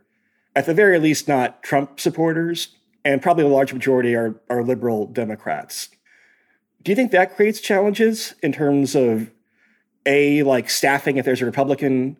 at 0.56 0.66
the 0.66 0.74
very 0.74 0.98
least, 0.98 1.28
not 1.28 1.62
Trump 1.62 2.00
supporters, 2.00 2.77
and 3.04 3.22
probably 3.22 3.44
a 3.44 3.48
large 3.48 3.72
majority 3.72 4.14
are, 4.14 4.40
are 4.50 4.62
liberal 4.62 5.06
Democrats. 5.06 5.88
Do 6.82 6.92
you 6.92 6.96
think 6.96 7.10
that 7.12 7.36
creates 7.36 7.60
challenges 7.60 8.34
in 8.42 8.52
terms 8.52 8.94
of 8.94 9.30
A, 10.06 10.42
like 10.42 10.70
staffing 10.70 11.16
if 11.16 11.24
there's 11.24 11.42
a 11.42 11.46
Republican 11.46 12.16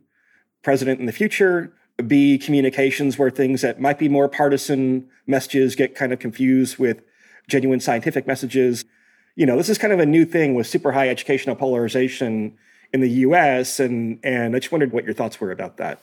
president 0.63 1.01
in 1.01 1.07
the 1.07 1.13
future, 1.13 1.73
B, 2.07 2.39
communications 2.39 3.19
where 3.19 3.31
things 3.31 3.63
that 3.63 3.81
might 3.81 3.99
be 3.99 4.09
more 4.09 4.29
partisan 4.29 5.09
messages 5.27 5.75
get 5.75 5.95
kind 5.95 6.13
of 6.13 6.19
confused 6.19 6.79
with 6.79 7.03
genuine 7.49 7.81
scientific 7.81 8.27
messages? 8.27 8.85
You 9.37 9.47
know, 9.47 9.57
this 9.57 9.69
is 9.69 9.79
kind 9.79 9.93
of 9.93 10.01
a 10.01 10.07
new 10.07 10.25
thing 10.25 10.55
with 10.55 10.67
super 10.67 10.93
high 10.93 11.09
educational 11.09 11.55
polarization 11.55 12.57
in 12.93 13.01
the 13.01 13.11
US, 13.11 13.81
and, 13.81 14.19
and 14.25 14.57
I 14.57 14.59
just 14.59 14.73
wondered 14.73 14.93
what 14.93 15.05
your 15.05 15.15
thoughts 15.15 15.41
were 15.41 15.53
about 15.53 15.77
that. 15.77 16.01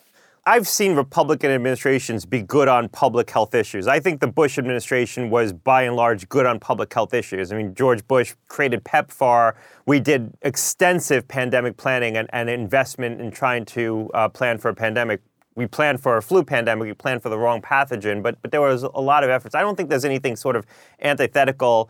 I've 0.47 0.67
seen 0.67 0.95
Republican 0.95 1.49
administrations 1.49 2.23
be 2.23 2.43
good 2.43 2.67
on 2.67 2.87
public 2.89 3.31
health 3.31 3.55
issues. 3.55 3.87
I 3.87 3.99
think 3.99 4.19
the 4.19 4.27
Bush 4.27 4.59
administration 4.59 5.31
was 5.31 5.51
by 5.51 5.81
and 5.83 5.95
large 5.95 6.29
good 6.29 6.45
on 6.45 6.59
public 6.59 6.93
health 6.93 7.15
issues. 7.15 7.51
I 7.51 7.57
mean, 7.57 7.73
George 7.73 8.07
Bush 8.07 8.35
created 8.47 8.83
PEPFAR. 8.83 9.55
We 9.87 9.99
did 9.99 10.37
extensive 10.43 11.27
pandemic 11.27 11.77
planning 11.77 12.15
and, 12.15 12.29
and 12.31 12.47
investment 12.47 13.21
in 13.21 13.31
trying 13.31 13.65
to 13.65 14.11
uh, 14.13 14.29
plan 14.29 14.59
for 14.59 14.69
a 14.69 14.75
pandemic. 14.75 15.21
We 15.55 15.65
planned 15.65 15.99
for 15.99 16.17
a 16.17 16.21
flu 16.21 16.43
pandemic, 16.43 16.85
we 16.85 16.93
planned 16.93 17.23
for 17.23 17.29
the 17.29 17.39
wrong 17.39 17.59
pathogen, 17.59 18.21
but, 18.21 18.39
but 18.43 18.51
there 18.51 18.61
was 18.61 18.83
a 18.83 18.89
lot 18.89 19.23
of 19.23 19.31
efforts. 19.31 19.55
I 19.55 19.61
don't 19.61 19.75
think 19.75 19.89
there's 19.89 20.05
anything 20.05 20.35
sort 20.35 20.55
of 20.55 20.67
antithetical 21.01 21.89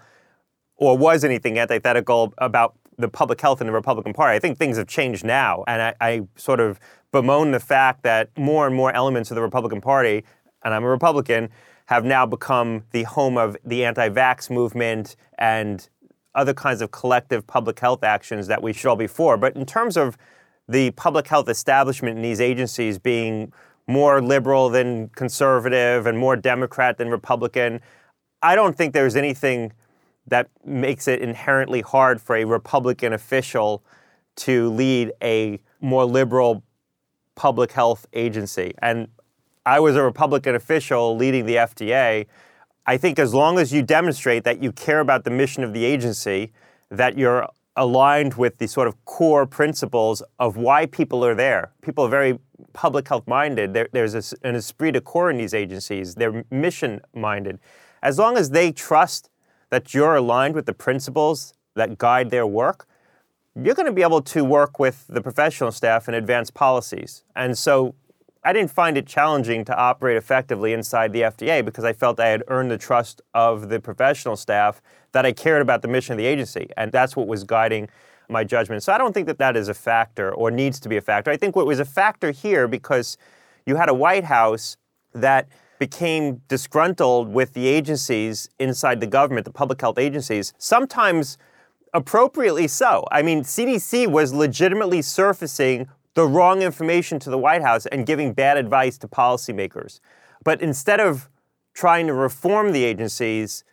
or 0.77 0.97
was 0.97 1.25
anything 1.25 1.59
antithetical 1.59 2.33
about 2.37 2.75
the 2.97 3.09
public 3.09 3.41
health 3.41 3.61
in 3.61 3.67
the 3.67 3.73
Republican 3.73 4.13
Party. 4.13 4.35
I 4.35 4.39
think 4.39 4.57
things 4.57 4.77
have 4.77 4.87
changed 4.87 5.23
now, 5.23 5.63
and 5.67 5.81
I, 5.81 5.95
I, 5.99 6.21
sort 6.35 6.59
of 6.59 6.79
bemoan 7.11 7.51
the 7.51 7.59
fact 7.59 8.03
that 8.03 8.29
more 8.37 8.67
and 8.67 8.75
more 8.75 8.93
elements 8.93 9.31
of 9.31 9.35
the 9.35 9.41
Republican 9.41 9.81
Party, 9.81 10.23
and 10.63 10.73
I'm 10.73 10.83
a 10.83 10.89
Republican, 10.89 11.49
have 11.87 12.03
now 12.03 12.25
become 12.25 12.83
the 12.91 13.03
home 13.03 13.37
of 13.37 13.55
the 13.63 13.85
anti-vax 13.85 14.49
movement 14.49 15.15
and 15.37 15.87
other 16.33 16.53
kinds 16.53 16.81
of 16.81 16.91
collective 16.91 17.45
public 17.47 17.79
health 17.79 18.03
actions 18.03 18.47
that 18.47 18.61
we 18.61 18.73
should 18.73 18.89
all 18.89 18.95
be 18.95 19.07
for. 19.07 19.37
But 19.37 19.55
in 19.55 19.65
terms 19.65 19.95
of 19.95 20.17
the 20.67 20.91
public 20.91 21.27
health 21.27 21.47
establishment 21.47 22.17
in 22.17 22.23
these 22.23 22.41
agencies 22.41 22.97
being 22.97 23.53
more 23.87 24.21
liberal 24.21 24.69
than 24.69 25.09
conservative 25.09 26.07
and 26.07 26.17
more 26.17 26.35
Democrat 26.35 26.97
than 26.97 27.09
Republican, 27.09 27.81
I 28.41 28.55
don't 28.55 28.75
think 28.75 28.93
there's 28.93 29.15
anything 29.15 29.71
that 30.28 30.49
makes 30.65 31.07
it 31.07 31.21
inherently 31.21 31.82
hard 31.82 32.21
for 32.21 32.36
a 32.36 32.45
Republican 32.45 33.13
official 33.13 33.84
to 34.36 34.69
lead 34.69 35.11
a 35.21 35.59
more 35.82 36.05
liberal 36.05 36.63
public 37.36 37.71
health 37.71 38.05
agency. 38.13 38.73
And 38.82 39.07
I 39.65 39.80
was 39.80 39.95
a 39.95 40.03
Republican 40.03 40.55
official 40.55 41.15
leading 41.15 41.45
the 41.45 41.55
FDA. 41.55 42.28
I 42.86 42.97
think 42.97 43.19
as 43.19 43.34
long 43.34 43.57
as 43.59 43.73
you 43.73 43.82
demonstrate 43.82 44.43
that 44.43 44.61
you 44.61 44.71
care 44.71 44.99
about 44.99 45.23
the 45.23 45.32
mission 45.32 45.63
of 45.63 45.73
the 45.73 45.86
agency, 45.86 46.53
that 46.89 47.17
you're 47.17 47.47
aligned 47.76 48.36
with 48.36 48.57
the 48.57 48.67
sort 48.67 48.88
of 48.88 49.03
core 49.05 49.45
principles 49.45 50.23
of 50.39 50.55
why 50.55 50.86
people 50.86 51.26
are 51.26 51.36
there. 51.36 51.71
People 51.82 52.05
are 52.05 52.09
very 52.09 52.39
public 52.73 53.07
health 53.07 53.28
minded. 53.28 53.73
There, 53.73 53.89
there's 53.91 54.15
a, 54.15 54.47
an 54.47 54.55
esprit 54.55 54.91
de 54.91 55.01
corps 55.01 55.30
in 55.30 55.38
these 55.38 55.53
agencies. 55.53 56.15
They're 56.15 56.45
mission 56.51 57.01
minded. 57.13 57.59
As 58.01 58.17
long 58.17 58.38
as 58.38 58.51
they 58.51 58.71
trust 58.71 59.30
that 59.76 59.93
you're 59.93 60.15
aligned 60.15 60.55
with 60.55 60.65
the 60.65 60.73
principles 60.73 61.53
that 61.76 61.97
guide 61.97 62.30
their 62.30 62.47
work, 62.47 62.88
you're 63.61 63.76
going 63.76 63.86
to 63.86 63.91
be 63.91 64.03
able 64.03 64.21
to 64.21 64.41
work 64.41 64.80
with 64.80 65.05
the 65.09 65.19
professional 65.19 65.69
staff 65.69 66.07
and 66.07 66.15
advance 66.15 66.49
policies. 66.49 67.26
And 67.36 67.57
so 67.57 67.93
I 68.45 68.53
didn't 68.53 68.71
find 68.71 68.97
it 68.97 69.05
challenging 69.05 69.65
to 69.65 69.76
operate 69.76 70.15
effectively 70.15 70.71
inside 70.71 71.11
the 71.11 71.23
FDA 71.23 71.65
because 71.65 71.84
I 71.84 71.91
felt 71.91 72.21
I 72.21 72.30
had 72.30 72.41
earned 72.47 72.71
the 72.71 72.78
trust 72.78 73.21
of 73.34 73.67
the 73.67 73.82
professional 73.82 74.38
staff 74.38 74.82
that 75.11 75.26
I 75.26 75.34
cared 75.34 75.61
about 75.61 75.82
the 75.82 75.89
mission 75.89 76.13
of 76.13 76.19
the 76.19 76.26
agency. 76.26 76.69
And 76.78 76.89
that's 76.89 77.17
what 77.17 77.28
was 77.28 77.43
guiding 77.43 77.89
my 78.30 78.45
judgment. 78.45 78.82
So 78.82 78.93
I 78.93 78.97
don't 78.97 79.11
think 79.11 79.28
that 79.28 79.39
that 79.39 79.57
is 79.57 79.67
a 79.67 79.73
factor 79.73 80.34
or 80.34 80.51
needs 80.51 80.80
to 80.80 80.88
be 80.88 80.95
a 80.95 81.01
factor. 81.01 81.32
I 81.32 81.36
think 81.36 81.53
what 81.53 81.65
was 81.65 81.82
a 81.82 81.86
factor 81.86 82.32
here 82.32 82.69
because 82.69 83.17
you 83.65 83.76
had 83.76 83.89
a 83.89 83.93
White 83.93 84.23
House 84.23 84.78
that 85.13 85.49
became 85.80 86.41
disgruntled 86.47 87.30
with 87.30 87.53
the 87.53 87.67
agencies 87.67 88.49
inside 88.59 88.99
the 88.99 89.07
government, 89.07 89.45
the 89.45 89.51
public 89.51 89.82
health 89.82 89.97
agencies. 89.97 90.53
Sometimes 90.57 91.38
appropriately 91.93 92.67
so. 92.67 93.05
I 93.11 93.21
mean, 93.21 93.41
CDC 93.43 94.07
was 94.07 94.34
legitimately 94.34 95.01
surfacing 95.01 95.88
the 96.13 96.26
wrong 96.26 96.61
information 96.61 97.19
to 97.19 97.30
the 97.30 97.38
White 97.38 97.61
House 97.61 97.86
and 97.88 98.05
giving 98.05 98.34
bad 98.34 98.57
advice 98.57 98.97
to 98.99 99.07
policymakers. 99.07 99.99
But 100.43 100.61
instead 100.61 100.99
of 100.99 101.30
trying 101.73 102.07
to 102.07 102.13
reform 102.13 102.71
the 102.71 102.84
agencies, 102.84 103.63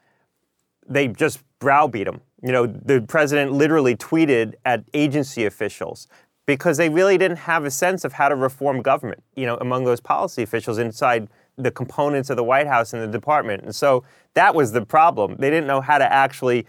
they 0.89 1.09
just 1.09 1.41
browbeat 1.59 2.07
them. 2.07 2.21
You 2.43 2.53
know, 2.53 2.67
the 2.67 3.01
president 3.03 3.53
literally 3.53 3.97
tweeted 3.97 4.55
at 4.65 4.85
agency 4.93 5.45
officials 5.45 6.09
because 6.47 6.77
they 6.77 6.89
really 6.89 7.17
didn't 7.17 7.39
have 7.39 7.65
a 7.65 7.71
sense 7.71 8.05
of 8.05 8.13
how 8.15 8.29
to 8.29 8.35
reform 8.35 8.83
government, 8.83 9.23
you 9.37 9.47
know, 9.47 9.57
among 9.61 9.85
those 9.85 10.01
policy 10.01 10.43
officials 10.43 10.79
inside 10.79 11.29
the 11.57 11.71
components 11.71 12.31
of 12.31 12.37
the 12.37 12.45
White 12.45 12.67
House 12.67 12.93
and 12.93 13.03
the 13.03 13.07
department. 13.07 13.63
And 13.63 13.75
so 13.75 14.05
that 14.35 14.55
was 14.55 14.73
the 14.73 14.85
problem. 14.85 15.37
They 15.39 15.51
didn't 15.51 15.67
know 15.67 15.81
how 15.81 15.99
to 15.99 16.13
actually 16.13 16.67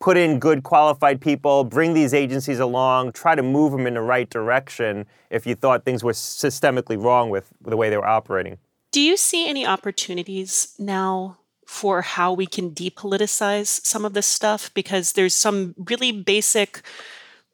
put 0.00 0.16
in 0.16 0.38
good 0.38 0.62
qualified 0.64 1.20
people, 1.20 1.64
bring 1.64 1.94
these 1.94 2.12
agencies 2.12 2.58
along, 2.58 3.12
try 3.12 3.34
to 3.34 3.42
move 3.42 3.72
them 3.72 3.86
in 3.86 3.94
the 3.94 4.02
right 4.02 4.28
direction 4.28 5.06
if 5.30 5.46
you 5.46 5.54
thought 5.54 5.84
things 5.84 6.04
were 6.04 6.12
systemically 6.12 7.02
wrong 7.02 7.30
with 7.30 7.48
the 7.62 7.76
way 7.76 7.88
they 7.88 7.96
were 7.96 8.06
operating. 8.06 8.58
Do 8.92 9.00
you 9.00 9.16
see 9.16 9.48
any 9.48 9.66
opportunities 9.66 10.74
now 10.78 11.38
for 11.66 12.02
how 12.02 12.32
we 12.32 12.46
can 12.46 12.72
depoliticize 12.72 13.84
some 13.84 14.04
of 14.04 14.12
this 14.12 14.26
stuff? 14.26 14.72
Because 14.74 15.12
there's 15.12 15.34
some 15.34 15.74
really 15.78 16.12
basic 16.12 16.82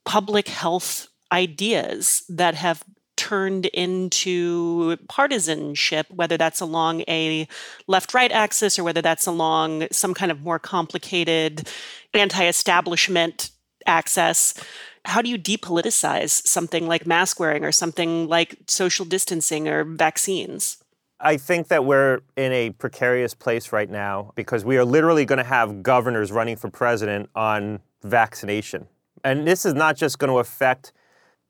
public 0.04 0.48
health 0.48 1.08
ideas 1.30 2.24
that 2.28 2.56
have 2.56 2.82
turned 3.20 3.66
into 3.66 4.96
partisanship, 5.08 6.06
whether 6.10 6.38
that's 6.38 6.58
along 6.58 7.02
a 7.06 7.46
left 7.86 8.14
right 8.14 8.32
axis 8.32 8.78
or 8.78 8.82
whether 8.82 9.02
that's 9.02 9.26
along 9.26 9.86
some 9.92 10.14
kind 10.14 10.32
of 10.32 10.40
more 10.40 10.58
complicated 10.58 11.68
anti 12.14 12.46
establishment 12.46 13.50
access. 13.84 14.54
How 15.04 15.20
do 15.20 15.28
you 15.28 15.38
depoliticize 15.38 16.46
something 16.46 16.88
like 16.88 17.06
mask 17.06 17.38
wearing 17.38 17.62
or 17.62 17.72
something 17.72 18.26
like 18.26 18.56
social 18.68 19.04
distancing 19.04 19.68
or 19.68 19.84
vaccines? 19.84 20.78
I 21.20 21.36
think 21.36 21.68
that 21.68 21.84
we're 21.84 22.20
in 22.38 22.52
a 22.52 22.70
precarious 22.70 23.34
place 23.34 23.70
right 23.70 23.90
now 23.90 24.32
because 24.34 24.64
we 24.64 24.78
are 24.78 24.84
literally 24.84 25.26
going 25.26 25.36
to 25.36 25.44
have 25.44 25.82
governors 25.82 26.32
running 26.32 26.56
for 26.56 26.70
president 26.70 27.28
on 27.34 27.80
vaccination. 28.02 28.86
And 29.22 29.46
this 29.46 29.66
is 29.66 29.74
not 29.74 29.96
just 29.96 30.18
going 30.18 30.32
to 30.32 30.38
affect 30.38 30.92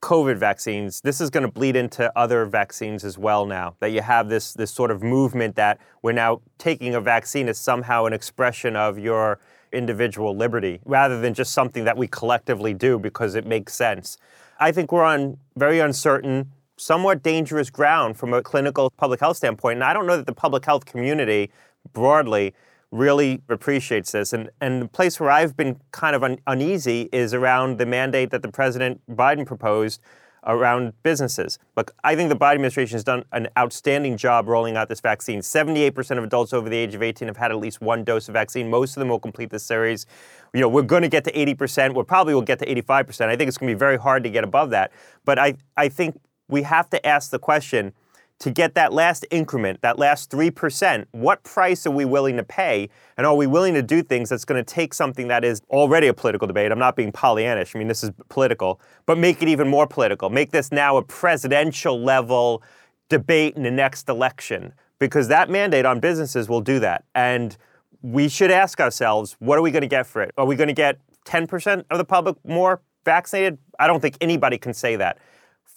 COVID 0.02 0.38
vaccines, 0.38 1.00
this 1.02 1.20
is 1.20 1.28
going 1.28 1.42
to 1.42 1.52
bleed 1.52 1.76
into 1.76 2.10
other 2.18 2.46
vaccines 2.46 3.04
as 3.04 3.18
well 3.18 3.44
now. 3.44 3.76
That 3.80 3.90
you 3.90 4.00
have 4.00 4.28
this, 4.28 4.54
this 4.54 4.70
sort 4.70 4.90
of 4.90 5.02
movement 5.02 5.56
that 5.56 5.78
we're 6.02 6.12
now 6.12 6.40
taking 6.58 6.94
a 6.94 7.00
vaccine 7.00 7.48
as 7.48 7.58
somehow 7.58 8.06
an 8.06 8.12
expression 8.12 8.76
of 8.76 8.98
your 8.98 9.38
individual 9.72 10.34
liberty 10.34 10.80
rather 10.84 11.20
than 11.20 11.34
just 11.34 11.52
something 11.52 11.84
that 11.84 11.96
we 11.96 12.08
collectively 12.08 12.74
do 12.74 12.98
because 12.98 13.34
it 13.34 13.46
makes 13.46 13.74
sense. 13.74 14.16
I 14.58 14.72
think 14.72 14.90
we're 14.90 15.04
on 15.04 15.38
very 15.56 15.80
uncertain, 15.80 16.50
somewhat 16.76 17.22
dangerous 17.22 17.70
ground 17.70 18.16
from 18.16 18.32
a 18.32 18.42
clinical 18.42 18.90
public 18.90 19.20
health 19.20 19.36
standpoint. 19.36 19.76
And 19.76 19.84
I 19.84 19.92
don't 19.92 20.06
know 20.06 20.16
that 20.16 20.26
the 20.26 20.34
public 20.34 20.64
health 20.64 20.86
community 20.86 21.50
broadly 21.92 22.54
really 22.90 23.42
appreciates 23.48 24.12
this. 24.12 24.32
And, 24.32 24.50
and 24.60 24.82
the 24.82 24.88
place 24.88 25.20
where 25.20 25.30
I've 25.30 25.56
been 25.56 25.80
kind 25.92 26.16
of 26.16 26.24
un- 26.24 26.38
uneasy 26.46 27.08
is 27.12 27.32
around 27.32 27.78
the 27.78 27.86
mandate 27.86 28.30
that 28.30 28.42
the 28.42 28.50
President 28.50 29.00
Biden 29.08 29.46
proposed 29.46 30.00
around 30.44 30.94
businesses. 31.02 31.58
Look, 31.76 31.94
I 32.02 32.16
think 32.16 32.30
the 32.30 32.36
Biden 32.36 32.54
administration 32.54 32.94
has 32.94 33.04
done 33.04 33.24
an 33.32 33.48
outstanding 33.58 34.16
job 34.16 34.48
rolling 34.48 34.76
out 34.76 34.88
this 34.88 35.00
vaccine. 35.00 35.40
78% 35.40 36.18
of 36.18 36.24
adults 36.24 36.52
over 36.52 36.68
the 36.68 36.76
age 36.76 36.94
of 36.94 37.02
18 37.02 37.28
have 37.28 37.36
had 37.36 37.50
at 37.50 37.58
least 37.58 37.80
one 37.80 38.04
dose 38.04 38.28
of 38.28 38.32
vaccine. 38.32 38.70
Most 38.70 38.96
of 38.96 39.00
them 39.00 39.08
will 39.08 39.20
complete 39.20 39.50
this 39.50 39.62
series. 39.62 40.06
You 40.54 40.60
know, 40.60 40.68
we're 40.68 40.82
going 40.82 41.02
to 41.02 41.08
get 41.08 41.24
to 41.24 41.32
80%. 41.32 41.94
We 41.94 42.02
probably 42.04 42.34
will 42.34 42.42
get 42.42 42.58
to 42.60 42.66
85%. 42.66 43.26
I 43.26 43.36
think 43.36 43.48
it's 43.48 43.58
going 43.58 43.68
to 43.68 43.74
be 43.74 43.78
very 43.78 43.98
hard 43.98 44.24
to 44.24 44.30
get 44.30 44.44
above 44.44 44.70
that. 44.70 44.92
But 45.24 45.38
I, 45.38 45.54
I 45.76 45.88
think 45.88 46.18
we 46.48 46.62
have 46.62 46.88
to 46.90 47.06
ask 47.06 47.30
the 47.30 47.38
question, 47.38 47.92
to 48.40 48.50
get 48.50 48.74
that 48.74 48.92
last 48.92 49.26
increment, 49.30 49.82
that 49.82 49.98
last 49.98 50.30
3%, 50.30 51.04
what 51.12 51.42
price 51.42 51.86
are 51.86 51.90
we 51.90 52.06
willing 52.06 52.38
to 52.38 52.42
pay? 52.42 52.88
And 53.18 53.26
are 53.26 53.36
we 53.36 53.46
willing 53.46 53.74
to 53.74 53.82
do 53.82 54.02
things 54.02 54.30
that's 54.30 54.46
going 54.46 54.62
to 54.62 54.74
take 54.74 54.94
something 54.94 55.28
that 55.28 55.44
is 55.44 55.60
already 55.68 56.06
a 56.06 56.14
political 56.14 56.48
debate? 56.48 56.72
I'm 56.72 56.78
not 56.78 56.96
being 56.96 57.12
Pollyannish. 57.12 57.76
I 57.76 57.78
mean, 57.78 57.88
this 57.88 58.02
is 58.02 58.10
political, 58.30 58.80
but 59.04 59.18
make 59.18 59.42
it 59.42 59.48
even 59.48 59.68
more 59.68 59.86
political. 59.86 60.30
Make 60.30 60.52
this 60.52 60.72
now 60.72 60.96
a 60.96 61.02
presidential 61.02 62.02
level 62.02 62.62
debate 63.10 63.56
in 63.56 63.62
the 63.62 63.70
next 63.70 64.08
election 64.08 64.72
because 64.98 65.28
that 65.28 65.50
mandate 65.50 65.84
on 65.84 66.00
businesses 66.00 66.48
will 66.48 66.62
do 66.62 66.78
that. 66.80 67.04
And 67.14 67.56
we 68.00 68.28
should 68.30 68.50
ask 68.50 68.80
ourselves, 68.80 69.36
what 69.38 69.58
are 69.58 69.62
we 69.62 69.70
going 69.70 69.82
to 69.82 69.88
get 69.88 70.06
for 70.06 70.22
it? 70.22 70.32
Are 70.38 70.46
we 70.46 70.56
going 70.56 70.68
to 70.68 70.74
get 70.74 70.98
10% 71.26 71.84
of 71.90 71.98
the 71.98 72.04
public 72.06 72.36
more 72.44 72.80
vaccinated? 73.04 73.58
I 73.78 73.86
don't 73.86 74.00
think 74.00 74.16
anybody 74.22 74.56
can 74.56 74.72
say 74.72 74.96
that. 74.96 75.18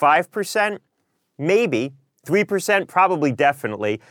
5%? 0.02 0.80
Maybe. 1.38 1.92
3%? 2.26 2.88
Probably, 2.88 3.32
definitely. 3.32 4.02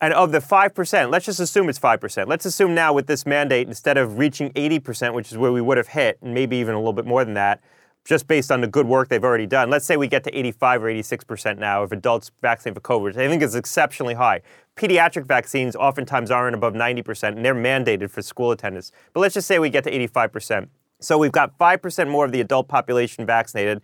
And 0.00 0.12
of 0.12 0.32
the 0.32 0.40
5%, 0.40 1.10
let's 1.10 1.24
just 1.24 1.40
assume 1.40 1.68
it's 1.68 1.78
5%. 1.78 2.26
Let's 2.26 2.44
assume 2.44 2.74
now 2.74 2.92
with 2.92 3.06
this 3.06 3.24
mandate, 3.24 3.68
instead 3.68 3.96
of 3.96 4.18
reaching 4.18 4.50
80%, 4.50 5.14
which 5.14 5.32
is 5.32 5.38
where 5.38 5.52
we 5.52 5.60
would 5.60 5.78
have 5.78 5.88
hit, 5.88 6.18
and 6.20 6.34
maybe 6.34 6.56
even 6.56 6.74
a 6.74 6.78
little 6.78 6.92
bit 6.92 7.06
more 7.06 7.24
than 7.24 7.34
that, 7.34 7.62
just 8.04 8.26
based 8.26 8.52
on 8.52 8.60
the 8.60 8.66
good 8.66 8.86
work 8.86 9.08
they've 9.08 9.24
already 9.24 9.46
done. 9.46 9.70
Let's 9.70 9.86
say 9.86 9.96
we 9.96 10.08
get 10.08 10.24
to 10.24 10.38
85 10.38 10.84
or 10.84 10.86
86% 10.88 11.58
now 11.58 11.82
of 11.82 11.92
adults 11.92 12.30
vaccinated 12.42 12.82
for 12.82 12.86
COVID. 12.86 13.02
which 13.02 13.16
I 13.16 13.28
think 13.28 13.42
it's 13.42 13.54
exceptionally 13.54 14.14
high. 14.14 14.42
Pediatric 14.76 15.24
vaccines 15.24 15.74
oftentimes 15.74 16.30
aren't 16.30 16.54
above 16.54 16.74
90%, 16.74 17.28
and 17.28 17.44
they're 17.44 17.54
mandated 17.54 18.10
for 18.10 18.20
school 18.20 18.50
attendance. 18.50 18.92
But 19.14 19.20
let's 19.20 19.34
just 19.34 19.46
say 19.46 19.58
we 19.58 19.70
get 19.70 19.84
to 19.84 19.90
85%. 19.90 20.68
So 21.00 21.16
we've 21.16 21.32
got 21.32 21.56
5% 21.58 22.10
more 22.10 22.24
of 22.24 22.32
the 22.32 22.40
adult 22.40 22.68
population 22.68 23.24
vaccinated. 23.24 23.80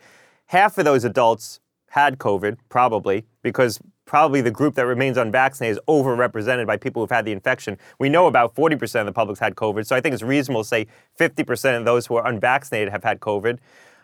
Half 0.47 0.77
of 0.79 0.85
those 0.85 1.05
adults 1.05 1.61
had 1.91 2.19
COVID, 2.19 2.57
probably, 2.69 3.27
because 3.43 3.81
probably 4.07 4.41
the 4.41 4.51
group 4.51 4.77
that 4.77 4.87
remains 4.87 5.17
unvaccinated 5.17 5.77
is 5.77 5.83
overrepresented 5.89 6.65
by 6.65 6.77
people 6.77 7.03
who've 7.03 7.11
had 7.11 7.25
the 7.25 7.33
infection. 7.33 7.77
We 7.99 8.09
know 8.09 8.27
about 8.27 8.55
40% 8.55 9.01
of 9.01 9.07
the 9.07 9.13
public's 9.13 9.41
had 9.41 9.57
COVID, 9.57 9.85
so 9.87 9.97
I 9.97 10.01
think 10.01 10.15
it's 10.15 10.23
reasonable 10.23 10.63
to 10.63 10.69
say 10.69 10.87
50% 11.19 11.79
of 11.79 11.85
those 11.85 12.07
who 12.07 12.15
are 12.15 12.27
unvaccinated 12.27 12.93
have 12.93 13.03
had 13.03 13.19
COVID. 13.19 13.59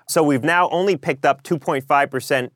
So 0.09 0.22
we've 0.24 0.43
now 0.43 0.68
only 0.70 0.97
picked 0.97 1.24
up 1.24 1.45
2.5% 1.45 2.51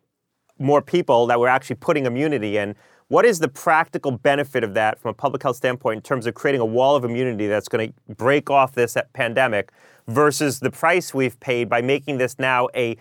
more 0.58 0.82
people 0.82 1.26
that 1.28 1.38
we're 1.38 1.48
actually 1.48 1.76
putting 1.76 2.06
immunity 2.06 2.56
in. 2.56 2.74
What 3.06 3.24
is 3.24 3.38
the 3.38 3.48
practical 3.48 4.10
benefit 4.10 4.64
of 4.64 4.74
that 4.74 4.98
from 4.98 5.10
a 5.10 5.14
public 5.14 5.42
health 5.42 5.56
standpoint 5.56 5.96
in 5.98 6.02
terms 6.02 6.26
of 6.26 6.34
creating 6.34 6.60
a 6.60 6.66
wall 6.66 6.96
of 6.96 7.04
immunity 7.04 7.46
that's 7.46 7.68
going 7.68 7.88
to 7.88 8.14
break 8.14 8.50
off 8.50 8.72
this 8.72 8.96
pandemic 9.12 9.70
versus 10.08 10.58
the 10.60 10.70
price 10.70 11.14
we've 11.14 11.38
paid 11.40 11.68
by 11.68 11.82
making 11.82 12.18
this 12.18 12.38
now 12.38 12.68
a 12.74 12.96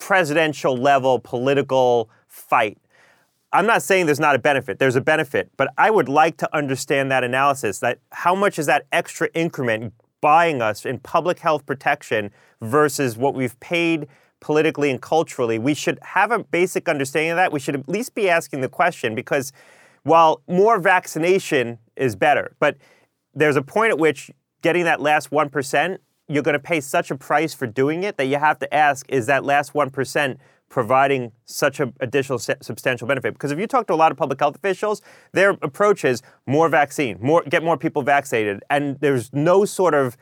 presidential 0.00 0.76
level 0.76 1.20
political 1.20 2.10
fight? 2.26 2.78
I'm 3.52 3.66
not 3.66 3.82
saying 3.82 4.06
there's 4.06 4.20
not 4.20 4.34
a 4.34 4.38
benefit. 4.38 4.78
There's 4.80 4.96
a 4.96 5.00
benefit, 5.00 5.50
but 5.56 5.72
I 5.78 5.90
would 5.90 6.08
like 6.08 6.36
to 6.38 6.56
understand 6.56 7.10
that 7.12 7.22
analysis 7.22 7.78
that 7.80 7.98
how 8.10 8.34
much 8.34 8.58
is 8.58 8.66
that 8.66 8.86
extra 8.90 9.28
increment 9.34 9.92
buying 10.20 10.60
us 10.60 10.84
in 10.84 10.98
public 10.98 11.38
health 11.38 11.66
protection 11.66 12.30
versus 12.60 13.16
what 13.16 13.34
we've 13.34 13.58
paid 13.60 14.08
politically 14.40 14.90
and 14.90 15.00
culturally, 15.00 15.58
we 15.58 15.74
should 15.74 15.98
have 16.02 16.30
a 16.30 16.38
basic 16.38 16.88
understanding 16.88 17.32
of 17.32 17.36
that. 17.36 17.52
We 17.52 17.60
should 17.60 17.74
at 17.74 17.88
least 17.88 18.14
be 18.14 18.28
asking 18.28 18.62
the 18.62 18.68
question 18.68 19.14
because 19.14 19.52
while 20.02 20.42
more 20.48 20.78
vaccination 20.78 21.78
is 21.96 22.16
better, 22.16 22.54
but 22.58 22.76
there's 23.34 23.56
a 23.56 23.62
point 23.62 23.90
at 23.90 23.98
which 23.98 24.30
getting 24.62 24.84
that 24.84 25.00
last 25.00 25.30
1%, 25.30 25.98
you're 26.30 26.42
going 26.42 26.54
to 26.54 26.60
pay 26.60 26.80
such 26.80 27.10
a 27.10 27.16
price 27.16 27.52
for 27.52 27.66
doing 27.66 28.04
it 28.04 28.16
that 28.16 28.26
you 28.26 28.38
have 28.38 28.58
to 28.60 28.72
ask 28.72 29.04
is 29.08 29.26
that 29.26 29.44
last 29.44 29.72
1% 29.72 30.36
providing 30.68 31.32
such 31.44 31.80
an 31.80 31.92
additional 32.00 32.38
substantial 32.38 33.08
benefit? 33.08 33.34
Because 33.34 33.50
if 33.50 33.58
you 33.58 33.66
talk 33.66 33.88
to 33.88 33.94
a 33.94 33.96
lot 33.96 34.12
of 34.12 34.16
public 34.16 34.38
health 34.38 34.54
officials, 34.54 35.02
their 35.32 35.50
approach 35.62 36.04
is 36.04 36.22
more 36.46 36.68
vaccine, 36.68 37.18
more 37.20 37.42
get 37.42 37.64
more 37.64 37.76
people 37.76 38.02
vaccinated, 38.02 38.62
and 38.70 38.98
there's 39.00 39.32
no 39.32 39.64
sort 39.64 39.94
of 39.94 40.16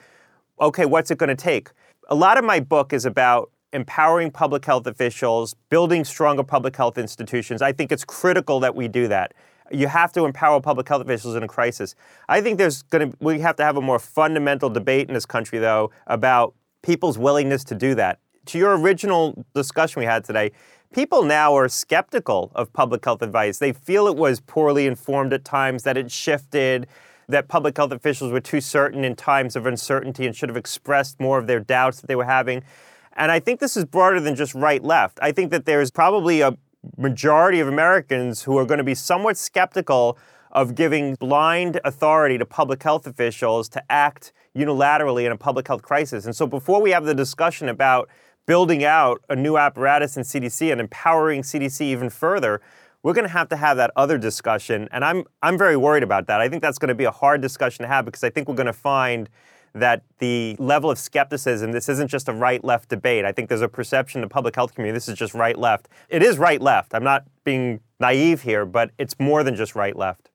okay, 0.61 0.87
what's 0.87 1.11
it 1.11 1.19
going 1.19 1.29
to 1.29 1.37
take? 1.37 1.69
A 2.09 2.15
lot 2.15 2.39
of 2.39 2.45
my 2.45 2.59
book 2.59 2.93
is 2.93 3.05
about 3.05 3.53
empowering 3.73 4.31
public 4.31 4.65
health 4.65 4.87
officials, 4.87 5.55
building 5.69 6.05
stronger 6.05 6.43
public 6.43 6.75
health 6.75 6.99
institutions. 6.99 7.63
I 7.63 7.73
think 7.73 7.93
it's 7.93 8.05
critical 8.05 8.61
that 8.61 8.75
we 8.75 8.89
do 8.89 9.09
that. 9.09 9.35
You 9.71 9.89
have 9.89 10.13
to 10.13 10.25
empower 10.25 10.61
public 10.61 10.89
health 10.89 11.03
officials 11.03 11.35
in 11.35 11.43
a 11.43 11.49
crisis. 11.49 11.95
I 12.29 12.41
think 12.41 12.59
there's 12.59 12.83
going 12.83 13.13
to 13.13 13.17
we 13.21 13.41
have 13.41 13.57
to 13.57 13.65
have 13.65 13.77
a 13.77 13.81
more 13.81 13.99
fundamental 13.99 14.71
debate 14.71 15.09
in 15.09 15.15
this 15.15 15.27
country 15.27 15.59
though 15.59 15.91
about 16.07 16.55
people's 16.83 17.19
willingness 17.19 17.65
to 17.65 17.75
do 17.75 17.95
that. 17.97 18.21
To 18.47 18.59
your 18.59 18.79
original 18.79 19.45
discussion 19.55 20.01
we 20.01 20.07
had 20.07 20.25
today, 20.25 20.53
people 20.93 21.23
now 21.23 21.57
are 21.57 21.69
skeptical 21.69 22.51
of 22.55 22.73
public 22.73 23.05
health 23.05 23.23
advice. 23.23 23.59
They 23.59 23.73
feel 23.73 24.07
it 24.07 24.17
was 24.17 24.41
poorly 24.41 24.87
informed 24.87 25.33
at 25.33 25.45
times, 25.45 25.83
that 25.83 25.97
it 25.97 26.11
shifted, 26.11 26.87
that 27.29 27.49
public 27.49 27.77
health 27.77 27.93
officials 27.93 28.33
were 28.33 28.41
too 28.41 28.61
certain 28.61 29.05
in 29.05 29.15
times 29.15 29.55
of 29.55 29.67
uncertainty 29.67 30.27
and 30.27 30.35
should 30.35 30.49
have 30.49 30.57
expressed 30.57 31.21
more 31.21 31.39
of 31.39 31.47
their 31.47 31.61
doubts 31.61 32.01
that 32.01 32.07
they 32.07 32.17
were 32.17 32.25
having. 32.25 32.63
And 33.15 33.31
I 33.31 33.41
think 33.41 33.61
this 33.61 33.77
is 33.77 33.85
broader 33.85 34.21
than 34.21 34.35
just 34.35 34.55
right 34.55 34.83
left. 34.83 35.19
I 35.21 35.33
think 35.33 35.51
that 35.51 35.67
there's 35.67 35.91
probably 35.91 36.41
a 36.41 36.57
majority 36.97 37.61
of 37.61 37.69
Americans 37.69 38.43
who 38.43 38.57
are 38.59 38.65
going 38.65 38.79
to 38.79 38.85
be 38.85 38.95
somewhat 38.95 39.37
skeptical 39.37 40.19
of 40.53 40.75
giving 40.75 41.15
blind 41.17 41.81
authority 41.85 42.39
to 42.39 42.47
public 42.47 42.83
health 42.83 43.07
officials 43.07 43.69
to 43.69 43.93
act 43.93 44.33
unilaterally 44.57 45.25
in 45.25 45.33
a 45.33 45.37
public 45.37 45.69
health 45.69 45.83
crisis. 45.83 46.25
And 46.25 46.35
so 46.35 46.47
before 46.47 46.81
we 46.81 46.91
have 46.91 47.05
the 47.05 47.15
discussion 47.15 47.69
about 47.69 48.09
building 48.47 48.83
out 48.83 49.23
a 49.29 49.37
new 49.37 49.59
apparatus 49.59 50.17
in 50.17 50.23
CDC 50.23 50.73
and 50.73 50.81
empowering 50.81 51.43
CDC 51.43 51.83
even 51.83 52.09
further, 52.09 52.61
we're 53.03 53.13
going 53.13 53.27
to 53.27 53.33
have 53.33 53.49
to 53.51 53.57
have 53.57 53.77
that 53.77 53.91
other 53.95 54.19
discussion. 54.19 54.89
And 54.91 55.05
I'm, 55.05 55.25
I'm 55.43 55.57
very 55.57 55.77
worried 55.77 56.03
about 56.03 56.27
that. 56.27 56.41
I 56.41 56.49
think 56.49 56.63
that's 56.63 56.79
going 56.79 56.89
to 56.89 56.95
be 56.95 57.05
a 57.05 57.11
hard 57.11 57.41
discussion 57.41 57.83
to 57.83 57.89
have 57.89 58.05
because 58.05 58.25
I 58.25 58.31
think 58.31 58.49
we're 58.49 58.55
going 58.55 58.67
to 58.67 58.73
find 58.73 59.29
that 59.75 60.03
the 60.19 60.57
level 60.59 60.91
of 60.91 60.99
skepticism, 60.99 61.73
this 61.73 61.89
isn't 61.89 62.09
just 62.09 62.29
a 62.29 62.33
right 62.33 62.63
left 62.65 62.89
debate. 62.89 63.25
I 63.25 63.33
think 63.33 63.49
there's 63.49 63.63
a 63.63 63.69
perception 63.69 64.21
in 64.21 64.23
the 64.29 64.33
public 64.33 64.55
health 64.55 64.75
community 64.75 64.95
this 64.95 65.09
is 65.09 65.19
just 65.19 65.35
right 65.35 65.59
left. 65.59 65.89
It 66.09 66.23
is 66.23 66.39
right 66.39 66.61
left. 66.61 66.95
I'm 66.95 67.05
not 67.05 67.25
being 67.45 67.81
naive 68.01 68.43
here, 68.43 68.65
but 68.65 68.91
it's 68.99 69.19
more 69.19 69.43
than 69.43 69.55
just 69.55 69.75
right 69.75 69.97
left. 69.97 70.31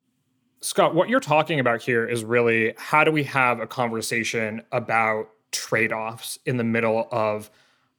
Scott, 0.61 0.95
what 0.95 1.09
you're 1.09 1.19
talking 1.19 1.59
about 1.59 1.81
here 1.81 2.07
is 2.07 2.23
really 2.23 2.73
how 2.77 3.03
do 3.03 3.11
we 3.11 3.23
have 3.23 3.59
a 3.59 3.67
conversation 3.67 4.61
about 4.71 5.29
trade 5.51 5.91
offs 5.91 6.39
in 6.45 6.57
the 6.57 6.63
middle 6.63 7.07
of 7.11 7.49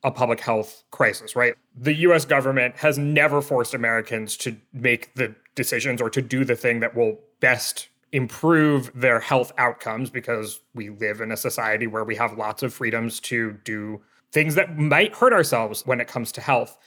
a 0.03 0.11
public 0.11 0.41
health 0.41 0.85
crisis, 0.91 1.35
right? 1.35 1.55
The 1.74 1.95
US 1.95 2.24
government 2.24 2.76
has 2.76 2.99
never 2.99 3.41
forced 3.41 3.74
Americans 3.74 4.37
to 4.39 4.57
make 4.72 5.14
the 5.14 5.35
decisions 5.55 6.01
or 6.01 6.11
to 6.11 6.20
do 6.20 6.45
the 6.45 6.57
thing 6.57 6.80
that 6.80 6.95
will 6.95 7.20
best 7.41 7.89
improve 8.15 8.93
their 8.95 9.19
health 9.19 9.51
outcomes 9.59 10.09
because 10.09 10.61
we 10.73 10.89
live 10.89 11.21
in 11.21 11.33
a 11.33 11.37
society 11.37 11.89
where 11.89 12.05
we 12.05 12.15
have 12.15 12.39
lots 12.39 12.62
of 12.62 12.73
freedoms 12.73 13.19
to 13.19 13.55
do 13.65 14.01
things 14.31 14.55
that 14.55 14.79
might 14.79 15.17
hurt 15.17 15.33
ourselves 15.33 15.85
when 15.85 16.01
it 16.01 16.07
comes 16.07 16.31
to 16.31 16.41
health. 16.41 16.79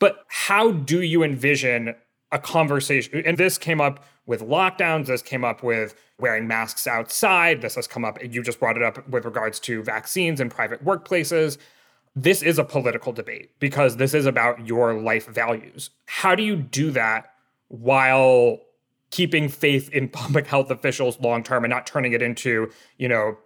But 0.00 0.24
how 0.26 0.72
do 0.72 1.02
you 1.02 1.22
envision 1.22 1.94
a 2.32 2.40
conversation? 2.40 3.22
And 3.24 3.38
this 3.38 3.58
came 3.58 3.80
up 3.80 4.04
with 4.26 4.40
lockdowns, 4.40 5.06
this 5.06 5.22
came 5.22 5.44
up 5.44 5.62
with 5.62 5.94
wearing 6.18 6.48
masks 6.48 6.88
outside, 6.88 7.60
this 7.60 7.76
has 7.76 7.86
come 7.86 8.04
up, 8.04 8.18
you 8.20 8.42
just 8.42 8.58
brought 8.58 8.76
it 8.76 8.82
up 8.82 9.08
with 9.08 9.24
regards 9.24 9.60
to 9.60 9.84
vaccines 9.84 10.40
and 10.40 10.50
private 10.50 10.84
workplaces. 10.84 11.58
This 12.16 12.42
is 12.42 12.58
a 12.58 12.64
political 12.64 13.12
debate 13.12 13.52
because 13.60 13.98
this 13.98 14.14
is 14.14 14.26
about 14.26 14.66
your 14.66 14.94
life 14.94 15.28
values. 15.28 15.90
How 16.06 16.34
do 16.34 16.42
you 16.42 16.56
do 16.56 16.90
that 16.90 17.34
while 17.68 18.58
keeping 19.10 19.48
faith 19.48 19.88
in 19.90 20.08
public 20.08 20.46
health 20.46 20.70
officials 20.70 21.18
long 21.20 21.42
term 21.42 21.64
and 21.64 21.70
not 21.70 21.86
turning 21.86 22.12
it 22.12 22.22
into, 22.22 22.70
you 22.98 23.08
know, 23.08 23.36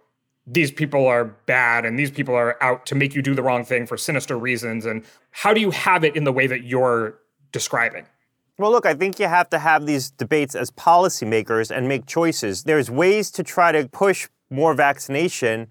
these 0.47 0.71
people 0.71 1.07
are 1.07 1.25
bad 1.25 1.85
and 1.85 1.97
these 1.97 2.11
people 2.11 2.33
are 2.33 2.61
out 2.63 2.85
to 2.87 2.95
make 2.95 3.13
you 3.13 3.21
do 3.21 3.35
the 3.35 3.43
wrong 3.43 3.63
thing 3.63 3.85
for 3.85 3.95
sinister 3.95 4.37
reasons. 4.37 4.85
And 4.85 5.03
how 5.31 5.53
do 5.53 5.61
you 5.61 5.71
have 5.71 6.03
it 6.03 6.15
in 6.15 6.23
the 6.23 6.31
way 6.31 6.47
that 6.47 6.63
you're 6.63 7.19
describing? 7.51 8.05
Well, 8.57 8.71
look, 8.71 8.85
I 8.85 8.93
think 8.93 9.19
you 9.19 9.27
have 9.27 9.49
to 9.49 9.59
have 9.59 9.85
these 9.85 10.11
debates 10.11 10.55
as 10.55 10.69
policymakers 10.71 11.75
and 11.75 11.87
make 11.87 12.05
choices. 12.05 12.63
There's 12.63 12.91
ways 12.91 13.31
to 13.31 13.43
try 13.43 13.71
to 13.71 13.87
push 13.87 14.27
more 14.49 14.73
vaccination 14.73 15.67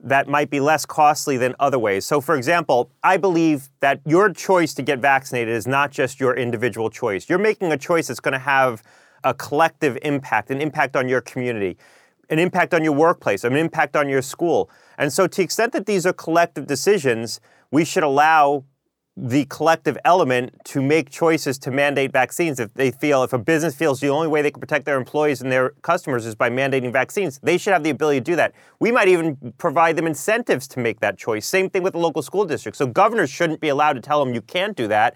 that 0.00 0.28
might 0.28 0.50
be 0.50 0.60
less 0.60 0.84
costly 0.84 1.36
than 1.36 1.54
other 1.60 1.78
ways. 1.78 2.04
So, 2.04 2.20
for 2.20 2.36
example, 2.36 2.90
I 3.02 3.16
believe 3.16 3.68
that 3.80 4.00
your 4.04 4.32
choice 4.32 4.74
to 4.74 4.82
get 4.82 4.98
vaccinated 4.98 5.54
is 5.54 5.66
not 5.66 5.92
just 5.92 6.20
your 6.20 6.34
individual 6.34 6.90
choice. 6.90 7.28
You're 7.28 7.38
making 7.38 7.72
a 7.72 7.78
choice 7.78 8.08
that's 8.08 8.20
going 8.20 8.32
to 8.32 8.38
have 8.38 8.82
a 9.24 9.34
collective 9.34 9.98
impact, 10.02 10.50
an 10.50 10.60
impact 10.60 10.96
on 10.96 11.08
your 11.08 11.20
community, 11.20 11.76
an 12.30 12.38
impact 12.38 12.74
on 12.74 12.84
your 12.84 12.92
workplace, 12.92 13.44
an 13.44 13.56
impact 13.56 13.96
on 13.96 14.08
your 14.08 14.22
school. 14.22 14.70
And 14.98 15.12
so, 15.12 15.26
to 15.26 15.36
the 15.36 15.42
extent 15.42 15.72
that 15.72 15.86
these 15.86 16.06
are 16.06 16.12
collective 16.12 16.66
decisions, 16.66 17.40
we 17.70 17.84
should 17.84 18.02
allow 18.02 18.64
the 19.16 19.44
collective 19.44 19.96
element 20.04 20.52
to 20.64 20.82
make 20.82 21.08
choices 21.08 21.56
to 21.56 21.70
mandate 21.70 22.12
vaccines. 22.12 22.58
If 22.58 22.74
they 22.74 22.90
feel 22.90 23.22
if 23.22 23.32
a 23.32 23.38
business 23.38 23.74
feels 23.74 24.00
the 24.00 24.08
only 24.08 24.26
way 24.26 24.42
they 24.42 24.50
can 24.50 24.60
protect 24.60 24.86
their 24.86 24.96
employees 24.96 25.40
and 25.40 25.52
their 25.52 25.70
customers 25.82 26.26
is 26.26 26.34
by 26.34 26.50
mandating 26.50 26.92
vaccines 26.92 27.38
they 27.40 27.56
should 27.56 27.72
have 27.72 27.84
the 27.84 27.90
ability 27.90 28.18
to 28.18 28.24
do 28.24 28.36
that. 28.36 28.54
We 28.80 28.90
might 28.90 29.06
even 29.06 29.54
provide 29.56 29.96
them 29.96 30.08
incentives 30.08 30.66
to 30.68 30.80
make 30.80 30.98
that 30.98 31.16
choice. 31.16 31.46
Same 31.46 31.70
thing 31.70 31.84
with 31.84 31.92
the 31.92 32.00
local 32.00 32.22
school 32.22 32.44
district. 32.44 32.76
So 32.76 32.88
governors 32.88 33.30
shouldn't 33.30 33.60
be 33.60 33.68
allowed 33.68 33.92
to 33.92 34.00
tell 34.00 34.24
them 34.24 34.34
you 34.34 34.42
can't 34.42 34.76
do 34.76 34.88
that 34.88 35.14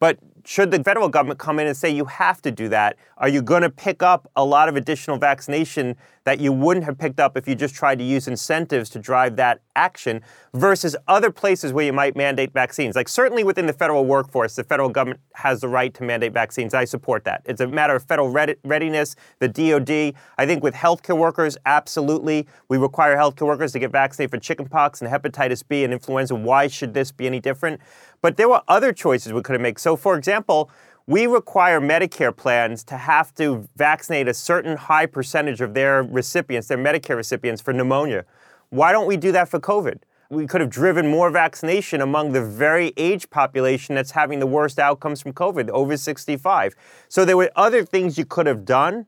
but 0.00 0.18
should 0.48 0.70
the 0.70 0.82
federal 0.82 1.10
government 1.10 1.38
come 1.38 1.58
in 1.58 1.66
and 1.66 1.76
say 1.76 1.90
you 1.90 2.06
have 2.06 2.40
to 2.40 2.50
do 2.50 2.70
that, 2.70 2.96
are 3.18 3.28
you 3.28 3.42
going 3.42 3.60
to 3.60 3.68
pick 3.68 4.02
up 4.02 4.30
a 4.34 4.42
lot 4.42 4.66
of 4.66 4.76
additional 4.76 5.18
vaccination 5.18 5.94
that 6.24 6.40
you 6.40 6.52
wouldn't 6.52 6.86
have 6.86 6.96
picked 6.96 7.20
up 7.20 7.36
if 7.36 7.46
you 7.46 7.54
just 7.54 7.74
tried 7.74 7.98
to 7.98 8.04
use 8.04 8.28
incentives 8.28 8.88
to 8.88 8.98
drive 8.98 9.36
that 9.36 9.60
action 9.76 10.22
versus 10.54 10.96
other 11.06 11.30
places 11.30 11.72
where 11.74 11.84
you 11.84 11.92
might 11.92 12.16
mandate 12.16 12.50
vaccines? 12.52 12.96
Like, 12.96 13.08
certainly 13.08 13.44
within 13.44 13.66
the 13.66 13.74
federal 13.74 14.06
workforce, 14.06 14.56
the 14.56 14.64
federal 14.64 14.88
government 14.88 15.20
has 15.34 15.60
the 15.60 15.68
right 15.68 15.92
to 15.92 16.02
mandate 16.02 16.32
vaccines. 16.32 16.72
I 16.72 16.86
support 16.86 17.24
that. 17.24 17.42
It's 17.44 17.60
a 17.60 17.66
matter 17.66 17.94
of 17.94 18.04
federal 18.04 18.30
readiness, 18.30 19.16
the 19.40 19.48
DoD. 19.48 20.14
I 20.38 20.46
think 20.46 20.62
with 20.62 20.74
healthcare 20.74 21.16
workers, 21.16 21.58
absolutely. 21.66 22.46
We 22.68 22.78
require 22.78 23.16
healthcare 23.16 23.46
workers 23.46 23.72
to 23.72 23.78
get 23.78 23.92
vaccinated 23.92 24.30
for 24.30 24.38
chickenpox 24.38 25.02
and 25.02 25.10
hepatitis 25.10 25.62
B 25.66 25.84
and 25.84 25.92
influenza. 25.92 26.34
Why 26.34 26.68
should 26.68 26.94
this 26.94 27.12
be 27.12 27.26
any 27.26 27.38
different? 27.38 27.82
But 28.20 28.36
there 28.36 28.48
were 28.48 28.62
other 28.68 28.92
choices 28.92 29.32
we 29.32 29.42
could 29.42 29.52
have 29.52 29.60
made. 29.60 29.78
So, 29.78 29.96
for 29.96 30.16
example, 30.16 30.70
we 31.06 31.26
require 31.26 31.80
Medicare 31.80 32.36
plans 32.36 32.84
to 32.84 32.96
have 32.96 33.34
to 33.36 33.66
vaccinate 33.76 34.28
a 34.28 34.34
certain 34.34 34.76
high 34.76 35.06
percentage 35.06 35.60
of 35.60 35.72
their 35.72 36.02
recipients, 36.02 36.68
their 36.68 36.78
Medicare 36.78 37.16
recipients, 37.16 37.62
for 37.62 37.72
pneumonia. 37.72 38.24
Why 38.70 38.92
don't 38.92 39.06
we 39.06 39.16
do 39.16 39.32
that 39.32 39.48
for 39.48 39.58
COVID? 39.58 40.00
We 40.30 40.46
could 40.46 40.60
have 40.60 40.68
driven 40.68 41.08
more 41.08 41.30
vaccination 41.30 42.02
among 42.02 42.32
the 42.32 42.44
very 42.44 42.92
age 42.98 43.30
population 43.30 43.94
that's 43.94 44.10
having 44.10 44.40
the 44.40 44.46
worst 44.46 44.78
outcomes 44.78 45.22
from 45.22 45.32
COVID, 45.32 45.70
over 45.70 45.96
65. 45.96 46.74
So 47.08 47.24
there 47.24 47.38
were 47.38 47.50
other 47.56 47.82
things 47.82 48.18
you 48.18 48.26
could 48.26 48.46
have 48.46 48.66
done 48.66 49.06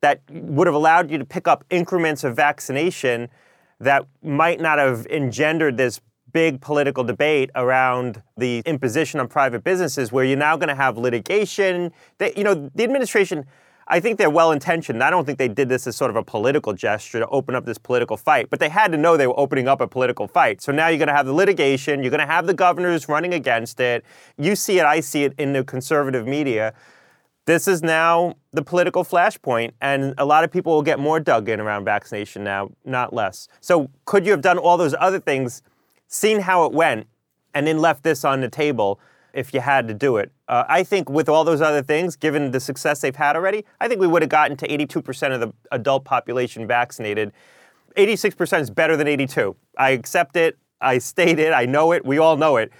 that 0.00 0.20
would 0.30 0.68
have 0.68 0.74
allowed 0.74 1.10
you 1.10 1.18
to 1.18 1.24
pick 1.24 1.48
up 1.48 1.64
increments 1.70 2.22
of 2.22 2.36
vaccination 2.36 3.28
that 3.80 4.06
might 4.22 4.60
not 4.60 4.78
have 4.78 5.06
engendered 5.06 5.76
this 5.76 6.00
big 6.32 6.60
political 6.60 7.04
debate 7.04 7.50
around 7.54 8.22
the 8.36 8.62
imposition 8.66 9.20
on 9.20 9.28
private 9.28 9.64
businesses 9.64 10.12
where 10.12 10.24
you're 10.24 10.36
now 10.36 10.56
going 10.56 10.68
to 10.68 10.74
have 10.74 10.96
litigation. 10.96 11.92
You 12.36 12.44
know, 12.44 12.70
the 12.74 12.84
administration, 12.84 13.46
I 13.88 14.00
think 14.00 14.18
they're 14.18 14.30
well 14.30 14.52
intentioned. 14.52 15.02
I 15.02 15.10
don't 15.10 15.24
think 15.24 15.38
they 15.38 15.48
did 15.48 15.68
this 15.68 15.86
as 15.86 15.96
sort 15.96 16.10
of 16.10 16.16
a 16.16 16.22
political 16.22 16.72
gesture 16.72 17.18
to 17.18 17.26
open 17.28 17.54
up 17.54 17.64
this 17.64 17.78
political 17.78 18.16
fight, 18.16 18.48
but 18.50 18.60
they 18.60 18.68
had 18.68 18.92
to 18.92 18.98
know 18.98 19.16
they 19.16 19.26
were 19.26 19.38
opening 19.38 19.68
up 19.68 19.80
a 19.80 19.88
political 19.88 20.28
fight. 20.28 20.62
So 20.62 20.72
now 20.72 20.88
you're 20.88 20.98
going 20.98 21.08
to 21.08 21.14
have 21.14 21.26
the 21.26 21.32
litigation, 21.32 22.02
you're 22.02 22.10
going 22.10 22.20
to 22.20 22.26
have 22.26 22.46
the 22.46 22.54
governors 22.54 23.08
running 23.08 23.34
against 23.34 23.80
it. 23.80 24.04
You 24.38 24.54
see 24.54 24.78
it, 24.78 24.84
I 24.84 25.00
see 25.00 25.24
it 25.24 25.34
in 25.38 25.52
the 25.52 25.64
conservative 25.64 26.26
media. 26.26 26.74
This 27.46 27.66
is 27.66 27.82
now 27.82 28.36
the 28.52 28.62
political 28.62 29.02
flashpoint, 29.02 29.72
and 29.80 30.14
a 30.18 30.24
lot 30.24 30.44
of 30.44 30.52
people 30.52 30.72
will 30.72 30.82
get 30.82 31.00
more 31.00 31.18
dug 31.18 31.48
in 31.48 31.58
around 31.58 31.84
vaccination 31.84 32.44
now, 32.44 32.70
not 32.84 33.12
less. 33.12 33.48
So, 33.60 33.90
could 34.04 34.24
you 34.24 34.30
have 34.30 34.40
done 34.40 34.56
all 34.56 34.76
those 34.76 34.94
other 35.00 35.18
things 35.18 35.62
seen 36.10 36.40
how 36.40 36.64
it 36.66 36.72
went, 36.72 37.06
and 37.54 37.66
then 37.66 37.78
left 37.78 38.02
this 38.02 38.24
on 38.24 38.40
the 38.40 38.48
table 38.48 39.00
if 39.32 39.54
you 39.54 39.60
had 39.60 39.88
to 39.88 39.94
do 39.94 40.16
it. 40.16 40.32
Uh, 40.48 40.64
I 40.68 40.82
think 40.82 41.08
with 41.08 41.28
all 41.28 41.44
those 41.44 41.60
other 41.60 41.82
things, 41.82 42.16
given 42.16 42.50
the 42.50 42.60
success 42.60 43.00
they've 43.00 43.14
had 43.14 43.36
already, 43.36 43.64
I 43.80 43.88
think 43.88 44.00
we 44.00 44.06
would 44.06 44.22
have 44.22 44.28
gotten 44.28 44.56
to 44.58 44.68
82% 44.68 45.32
of 45.32 45.40
the 45.40 45.52
adult 45.70 46.04
population 46.04 46.66
vaccinated. 46.66 47.32
86% 47.96 48.60
is 48.60 48.70
better 48.70 48.96
than 48.96 49.06
82. 49.06 49.56
I 49.78 49.90
accept 49.90 50.36
it. 50.36 50.58
I 50.80 50.98
state 50.98 51.38
it. 51.38 51.52
I 51.52 51.66
know 51.66 51.92
it. 51.92 52.04
We 52.04 52.18
all 52.18 52.36
know 52.36 52.56
it. 52.56 52.72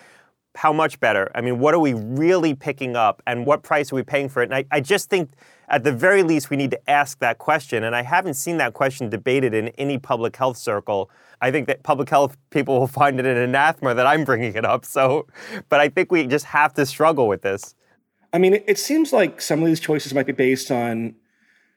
How 0.57 0.73
much 0.73 0.99
better? 0.99 1.31
I 1.35 1.41
mean, 1.41 1.61
what 1.61 1.75
are 1.75 1.79
we 1.79 1.95
really 1.95 2.55
picking 2.55 2.97
up 2.97 3.23
and 3.27 3.47
what 3.47 3.63
price 3.63 3.93
are 3.93 3.97
we 3.97 4.03
paying 4.03 4.29
for 4.29 4.43
it? 4.43 4.47
And 4.47 4.55
I, 4.55 4.65
I 4.73 4.81
just 4.81 5.09
think 5.09 5.31
at 5.71 5.85
the 5.85 5.93
very 5.93 6.23
least 6.23 6.51
we 6.51 6.57
need 6.57 6.73
to 6.73 6.91
ask 6.91 7.19
that 7.21 7.39
question. 7.39 7.85
And 7.85 7.97
I 7.97 8.03
haven't 8.03 8.35
seen 8.35 8.59
that 8.59 8.75
question 8.75 9.09
debated 9.09 9.55
in 9.55 9.69
any 9.69 9.99
public 9.99 10.37
health 10.37 10.59
circle 10.59 11.11
I 11.41 11.51
think 11.51 11.67
that 11.69 11.83
public 11.83 12.11
health 12.11 12.37
people 12.51 12.79
will 12.79 12.87
find 12.87 13.19
it 13.19 13.27
an 13.27 13.37
anathema 13.37 13.95
that 13.95 14.07
I'm 14.07 14.25
bringing 14.25 14.55
it 14.55 14.65
up. 14.65 14.85
So, 14.85 15.27
but 15.69 15.81
I 15.81 15.89
think 15.89 16.13
we 16.13 16.27
just 16.27 16.47
have 16.47 16.75
to 16.75 16.85
struggle 16.85 17.29
with 17.29 17.43
this. 17.43 17.75
I 18.33 18.39
mean, 18.39 18.63
it, 18.67 18.79
seems 18.79 19.13
like 19.13 19.41
some 19.41 19.61
of 19.61 19.67
these 19.67 19.81
choices 19.81 20.15
might 20.15 20.27
be 20.27 20.33
based 20.33 20.71
on 20.71 21.17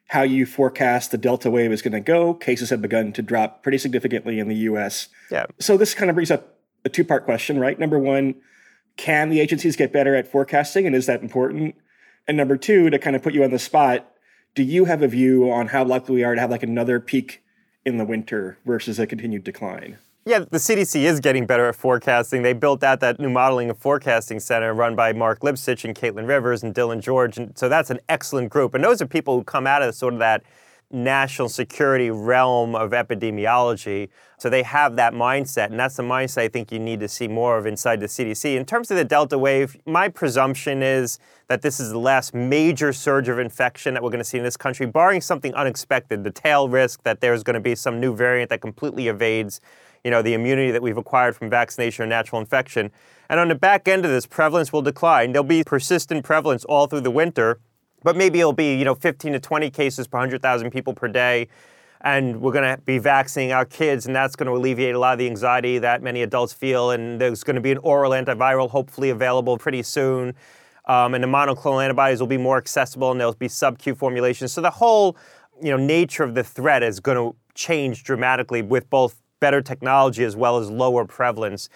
how 0.07 0.21
you 0.21 0.45
forecast 0.45 1.11
the 1.11 1.17
Delta 1.17 1.49
wave 1.49 1.71
is 1.71 1.81
going 1.81 1.93
to 1.93 1.99
go. 1.99 2.33
Cases 2.33 2.69
have 2.69 2.81
begun 2.81 3.11
to 3.13 3.21
drop 3.21 3.63
pretty 3.63 3.77
significantly 3.77 4.37
in 4.37 4.49
the 4.49 4.55
US. 4.55 5.07
Yeah. 5.31 5.45
So 5.59 5.77
this 5.77 5.95
kind 5.95 6.11
of 6.11 6.15
brings 6.15 6.29
up 6.29 6.59
a 6.85 6.89
two 6.89 7.03
part 7.03 7.25
question, 7.25 7.59
right? 7.59 7.79
Number 7.79 7.97
one, 7.97 8.35
can 8.97 9.29
the 9.29 9.39
agencies 9.39 9.75
get 9.75 9.91
better 9.91 10.13
at 10.13 10.27
forecasting 10.27 10.85
and 10.85 10.95
is 10.95 11.07
that 11.07 11.23
important? 11.23 11.75
And 12.27 12.37
number 12.37 12.57
two, 12.57 12.89
to 12.89 12.99
kind 12.99 13.15
of 13.15 13.21
put 13.21 13.33
you 13.33 13.43
on 13.43 13.51
the 13.51 13.59
spot, 13.59 14.09
do 14.55 14.63
you 14.63 14.85
have 14.85 15.01
a 15.01 15.07
view 15.07 15.51
on 15.51 15.67
how 15.67 15.83
likely 15.83 16.15
we 16.15 16.23
are 16.23 16.35
to 16.35 16.41
have 16.41 16.51
like 16.51 16.63
another 16.63 16.99
peak 16.99 17.43
in 17.85 17.97
the 17.97 18.05
winter 18.05 18.57
versus 18.65 18.99
a 18.99 19.07
continued 19.07 19.43
decline. 19.43 19.97
Yeah, 20.25 20.39
the 20.39 20.57
CDC 20.57 21.03
is 21.03 21.19
getting 21.19 21.45
better 21.45 21.67
at 21.67 21.75
forecasting. 21.75 22.43
They 22.43 22.53
built 22.53 22.81
out 22.81 23.01
that 23.01 23.19
new 23.19 23.29
modeling 23.29 23.69
and 23.69 23.77
forecasting 23.77 24.39
center 24.39 24.73
run 24.73 24.95
by 24.95 25.11
Marc 25.11 25.41
Lipsitch 25.41 25.83
and 25.83 25.93
Caitlin 25.93 26.27
Rivers 26.27 26.63
and 26.63 26.73
Dylan 26.73 27.01
George. 27.01 27.37
And 27.37 27.57
so 27.57 27.67
that's 27.67 27.89
an 27.89 27.99
excellent 28.07 28.49
group. 28.49 28.73
And 28.73 28.81
those 28.81 29.01
are 29.01 29.05
people 29.05 29.37
who 29.37 29.43
come 29.43 29.67
out 29.67 29.81
of 29.81 29.93
sort 29.95 30.13
of 30.13 30.19
that 30.19 30.43
national 30.93 31.49
security 31.49 32.11
realm 32.11 32.75
of 32.75 32.91
epidemiology. 32.91 34.09
So 34.37 34.49
they 34.49 34.63
have 34.63 34.95
that 34.97 35.13
mindset, 35.13 35.67
and 35.67 35.79
that's 35.79 35.95
the 35.95 36.03
mindset 36.03 36.43
I 36.43 36.47
think 36.47 36.71
you 36.71 36.79
need 36.79 36.99
to 36.99 37.07
see 37.07 37.27
more 37.27 37.57
of 37.57 37.65
inside 37.65 37.99
the 37.99 38.05
CDC. 38.05 38.55
In 38.55 38.65
terms 38.65 38.91
of 38.91 38.97
the 38.97 39.03
Delta 39.03 39.37
wave, 39.37 39.75
my 39.85 40.07
presumption 40.07 40.83
is 40.83 41.17
that 41.47 41.61
this 41.61 41.79
is 41.79 41.91
the 41.91 41.99
last 41.99 42.33
major 42.33 42.93
surge 42.93 43.27
of 43.27 43.39
infection 43.39 43.93
that 43.95 44.03
we're 44.03 44.11
going 44.11 44.19
to 44.19 44.25
see 44.25 44.37
in 44.37 44.43
this 44.43 44.57
country, 44.57 44.85
barring 44.85 45.21
something 45.21 45.53
unexpected, 45.55 46.23
the 46.23 46.31
tail 46.31 46.69
risk 46.69 47.03
that 47.03 47.21
there's 47.21 47.43
going 47.43 47.55
to 47.55 47.59
be 47.59 47.75
some 47.75 47.99
new 47.99 48.15
variant 48.15 48.49
that 48.49 48.61
completely 48.61 49.07
evades 49.07 49.59
you 50.03 50.11
know, 50.11 50.21
the 50.21 50.33
immunity 50.33 50.71
that 50.71 50.81
we've 50.81 50.97
acquired 50.97 51.35
from 51.35 51.49
vaccination 51.49 52.03
or 52.03 52.07
natural 52.07 52.41
infection. 52.41 52.91
And 53.29 53.39
on 53.39 53.47
the 53.47 53.55
back 53.55 53.87
end 53.87 54.03
of 54.05 54.11
this, 54.11 54.25
prevalence 54.25 54.73
will 54.73 54.81
decline. 54.81 55.31
There'll 55.31 55.45
be 55.45 55.63
persistent 55.63 56.25
prevalence 56.25 56.65
all 56.65 56.87
through 56.87 57.01
the 57.01 57.11
winter 57.11 57.59
but 58.03 58.15
maybe 58.15 58.39
it'll 58.39 58.53
be 58.53 58.75
you 58.75 58.85
know 58.85 58.95
15 58.95 59.33
to 59.33 59.39
20 59.39 59.69
cases 59.69 60.07
per 60.07 60.17
100,000 60.17 60.71
people 60.71 60.93
per 60.93 61.07
day, 61.07 61.47
and 62.01 62.41
we're 62.41 62.51
going 62.51 62.75
to 62.75 62.81
be 62.83 62.97
vaccinating 62.97 63.53
our 63.53 63.65
kids, 63.65 64.05
and 64.05 64.15
that's 64.15 64.35
going 64.35 64.47
to 64.47 64.53
alleviate 64.53 64.93
a 64.93 64.99
lot 64.99 65.13
of 65.13 65.19
the 65.19 65.27
anxiety 65.27 65.79
that 65.79 66.01
many 66.01 66.21
adults 66.21 66.53
feel. 66.53 66.91
And 66.91 67.19
there's 67.19 67.43
going 67.43 67.55
to 67.55 67.61
be 67.61 67.71
an 67.71 67.77
oral 67.79 68.11
antiviral 68.11 68.69
hopefully 68.69 69.09
available 69.09 69.57
pretty 69.57 69.83
soon, 69.83 70.35
um, 70.85 71.13
and 71.13 71.23
the 71.23 71.27
monoclonal 71.27 71.83
antibodies 71.83 72.19
will 72.19 72.27
be 72.27 72.37
more 72.37 72.57
accessible, 72.57 73.11
and 73.11 73.19
there'll 73.19 73.33
be 73.33 73.47
sub-Q 73.47 73.95
formulations. 73.95 74.51
So 74.51 74.61
the 74.61 74.71
whole 74.71 75.17
you 75.61 75.69
know 75.69 75.77
nature 75.77 76.23
of 76.23 76.35
the 76.35 76.43
threat 76.43 76.83
is 76.83 76.99
going 76.99 77.17
to 77.17 77.35
change 77.55 78.03
dramatically 78.03 78.61
with 78.61 78.89
both 78.89 79.21
better 79.39 79.61
technology 79.61 80.23
as 80.23 80.35
well 80.35 80.57
as 80.57 80.69
lower 80.69 81.05
prevalence. 81.05 81.69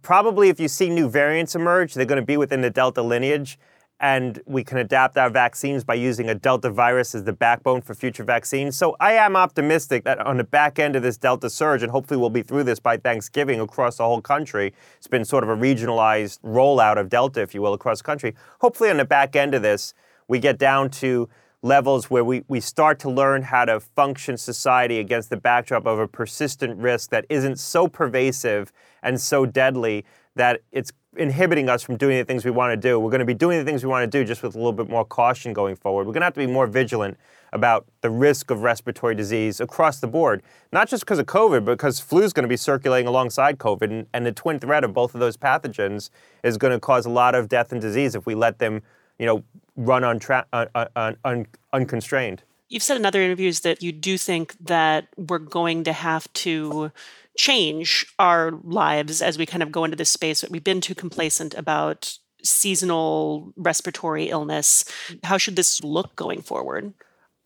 Probably 0.00 0.48
if 0.48 0.58
you 0.58 0.66
see 0.66 0.88
new 0.88 1.08
variants 1.08 1.54
emerge, 1.54 1.94
they're 1.94 2.06
going 2.06 2.20
to 2.20 2.26
be 2.26 2.36
within 2.36 2.60
the 2.60 2.70
Delta 2.70 3.02
lineage 3.02 3.58
and 4.02 4.42
we 4.46 4.64
can 4.64 4.78
adapt 4.78 5.16
our 5.16 5.30
vaccines 5.30 5.84
by 5.84 5.94
using 5.94 6.28
a 6.28 6.34
Delta 6.34 6.68
virus 6.68 7.14
as 7.14 7.22
the 7.22 7.32
backbone 7.32 7.80
for 7.80 7.94
future 7.94 8.24
vaccines. 8.24 8.76
So 8.76 8.96
I 8.98 9.12
am 9.12 9.36
optimistic 9.36 10.02
that 10.04 10.18
on 10.18 10.38
the 10.38 10.44
back 10.44 10.80
end 10.80 10.96
of 10.96 11.04
this 11.04 11.16
Delta 11.16 11.48
surge, 11.48 11.84
and 11.84 11.92
hopefully 11.92 12.18
we'll 12.18 12.28
be 12.28 12.42
through 12.42 12.64
this 12.64 12.80
by 12.80 12.96
Thanksgiving 12.96 13.60
across 13.60 13.98
the 13.98 14.04
whole 14.04 14.20
country, 14.20 14.74
it's 14.96 15.06
been 15.06 15.24
sort 15.24 15.44
of 15.44 15.50
a 15.50 15.56
regionalized 15.56 16.40
rollout 16.40 16.98
of 16.98 17.08
Delta, 17.08 17.40
if 17.40 17.54
you 17.54 17.62
will, 17.62 17.74
across 17.74 17.98
the 17.98 18.04
country. 18.04 18.34
Hopefully 18.60 18.90
on 18.90 18.96
the 18.96 19.04
back 19.04 19.36
end 19.36 19.54
of 19.54 19.62
this, 19.62 19.94
we 20.26 20.40
get 20.40 20.58
down 20.58 20.90
to 20.90 21.28
levels 21.62 22.10
where 22.10 22.24
we, 22.24 22.42
we 22.48 22.58
start 22.58 22.98
to 22.98 23.08
learn 23.08 23.42
how 23.42 23.64
to 23.64 23.78
function 23.78 24.36
society 24.36 24.98
against 24.98 25.30
the 25.30 25.36
backdrop 25.36 25.86
of 25.86 26.00
a 26.00 26.08
persistent 26.08 26.76
risk 26.76 27.10
that 27.10 27.24
isn't 27.28 27.56
so 27.56 27.86
pervasive 27.86 28.72
and 29.00 29.20
so 29.20 29.46
deadly 29.46 30.04
that 30.34 30.60
it's 30.72 30.92
inhibiting 31.16 31.68
us 31.68 31.82
from 31.82 31.96
doing 31.96 32.16
the 32.16 32.24
things 32.24 32.44
we 32.44 32.50
want 32.50 32.72
to 32.72 32.76
do. 32.76 32.98
We're 32.98 33.10
going 33.10 33.20
to 33.20 33.24
be 33.26 33.34
doing 33.34 33.58
the 33.58 33.64
things 33.64 33.84
we 33.84 33.90
want 33.90 34.10
to 34.10 34.18
do 34.18 34.24
just 34.24 34.42
with 34.42 34.54
a 34.54 34.58
little 34.58 34.72
bit 34.72 34.88
more 34.88 35.04
caution 35.04 35.52
going 35.52 35.76
forward. 35.76 36.06
We're 36.06 36.14
going 36.14 36.22
to 36.22 36.26
have 36.26 36.34
to 36.34 36.40
be 36.40 36.46
more 36.46 36.66
vigilant 36.66 37.18
about 37.52 37.86
the 38.00 38.08
risk 38.08 38.50
of 38.50 38.62
respiratory 38.62 39.14
disease 39.14 39.60
across 39.60 40.00
the 40.00 40.06
board, 40.06 40.42
not 40.72 40.88
just 40.88 41.04
because 41.04 41.18
of 41.18 41.26
COVID, 41.26 41.66
but 41.66 41.72
because 41.72 42.00
flu 42.00 42.22
is 42.22 42.32
going 42.32 42.44
to 42.44 42.48
be 42.48 42.56
circulating 42.56 43.06
alongside 43.06 43.58
COVID. 43.58 43.82
And, 43.82 44.06
and, 44.14 44.24
the 44.24 44.32
twin 44.32 44.58
threat 44.58 44.84
of 44.84 44.94
both 44.94 45.14
of 45.14 45.20
those 45.20 45.36
pathogens 45.36 46.08
is 46.42 46.56
going 46.56 46.72
to 46.72 46.80
cause 46.80 47.04
a 47.04 47.10
lot 47.10 47.34
of 47.34 47.48
death 47.48 47.72
and 47.72 47.80
disease 47.80 48.14
if 48.14 48.24
we 48.24 48.34
let 48.34 48.58
them, 48.58 48.82
you 49.18 49.26
know, 49.26 49.44
run 49.76 50.02
untra- 50.02 50.44
un- 50.52 50.68
uh, 50.74 50.80
un- 50.80 50.88
uh, 50.96 50.98
uh, 50.98 51.12
un- 51.24 51.46
unconstrained. 51.74 52.42
You've 52.70 52.82
said 52.82 52.96
in 52.96 53.04
other 53.04 53.20
interviews 53.20 53.60
that 53.60 53.82
you 53.82 53.92
do 53.92 54.16
think 54.16 54.56
that 54.58 55.08
we're 55.18 55.38
going 55.38 55.84
to 55.84 55.92
have 55.92 56.32
to 56.32 56.90
change 57.36 58.06
our 58.18 58.52
lives 58.62 59.22
as 59.22 59.38
we 59.38 59.46
kind 59.46 59.62
of 59.62 59.72
go 59.72 59.84
into 59.84 59.96
this 59.96 60.10
space. 60.10 60.44
We've 60.50 60.64
been 60.64 60.80
too 60.80 60.94
complacent 60.94 61.54
about 61.54 62.18
seasonal 62.44 63.52
respiratory 63.56 64.28
illness. 64.28 64.84
How 65.24 65.38
should 65.38 65.56
this 65.56 65.82
look 65.82 66.14
going 66.16 66.42
forward? 66.42 66.92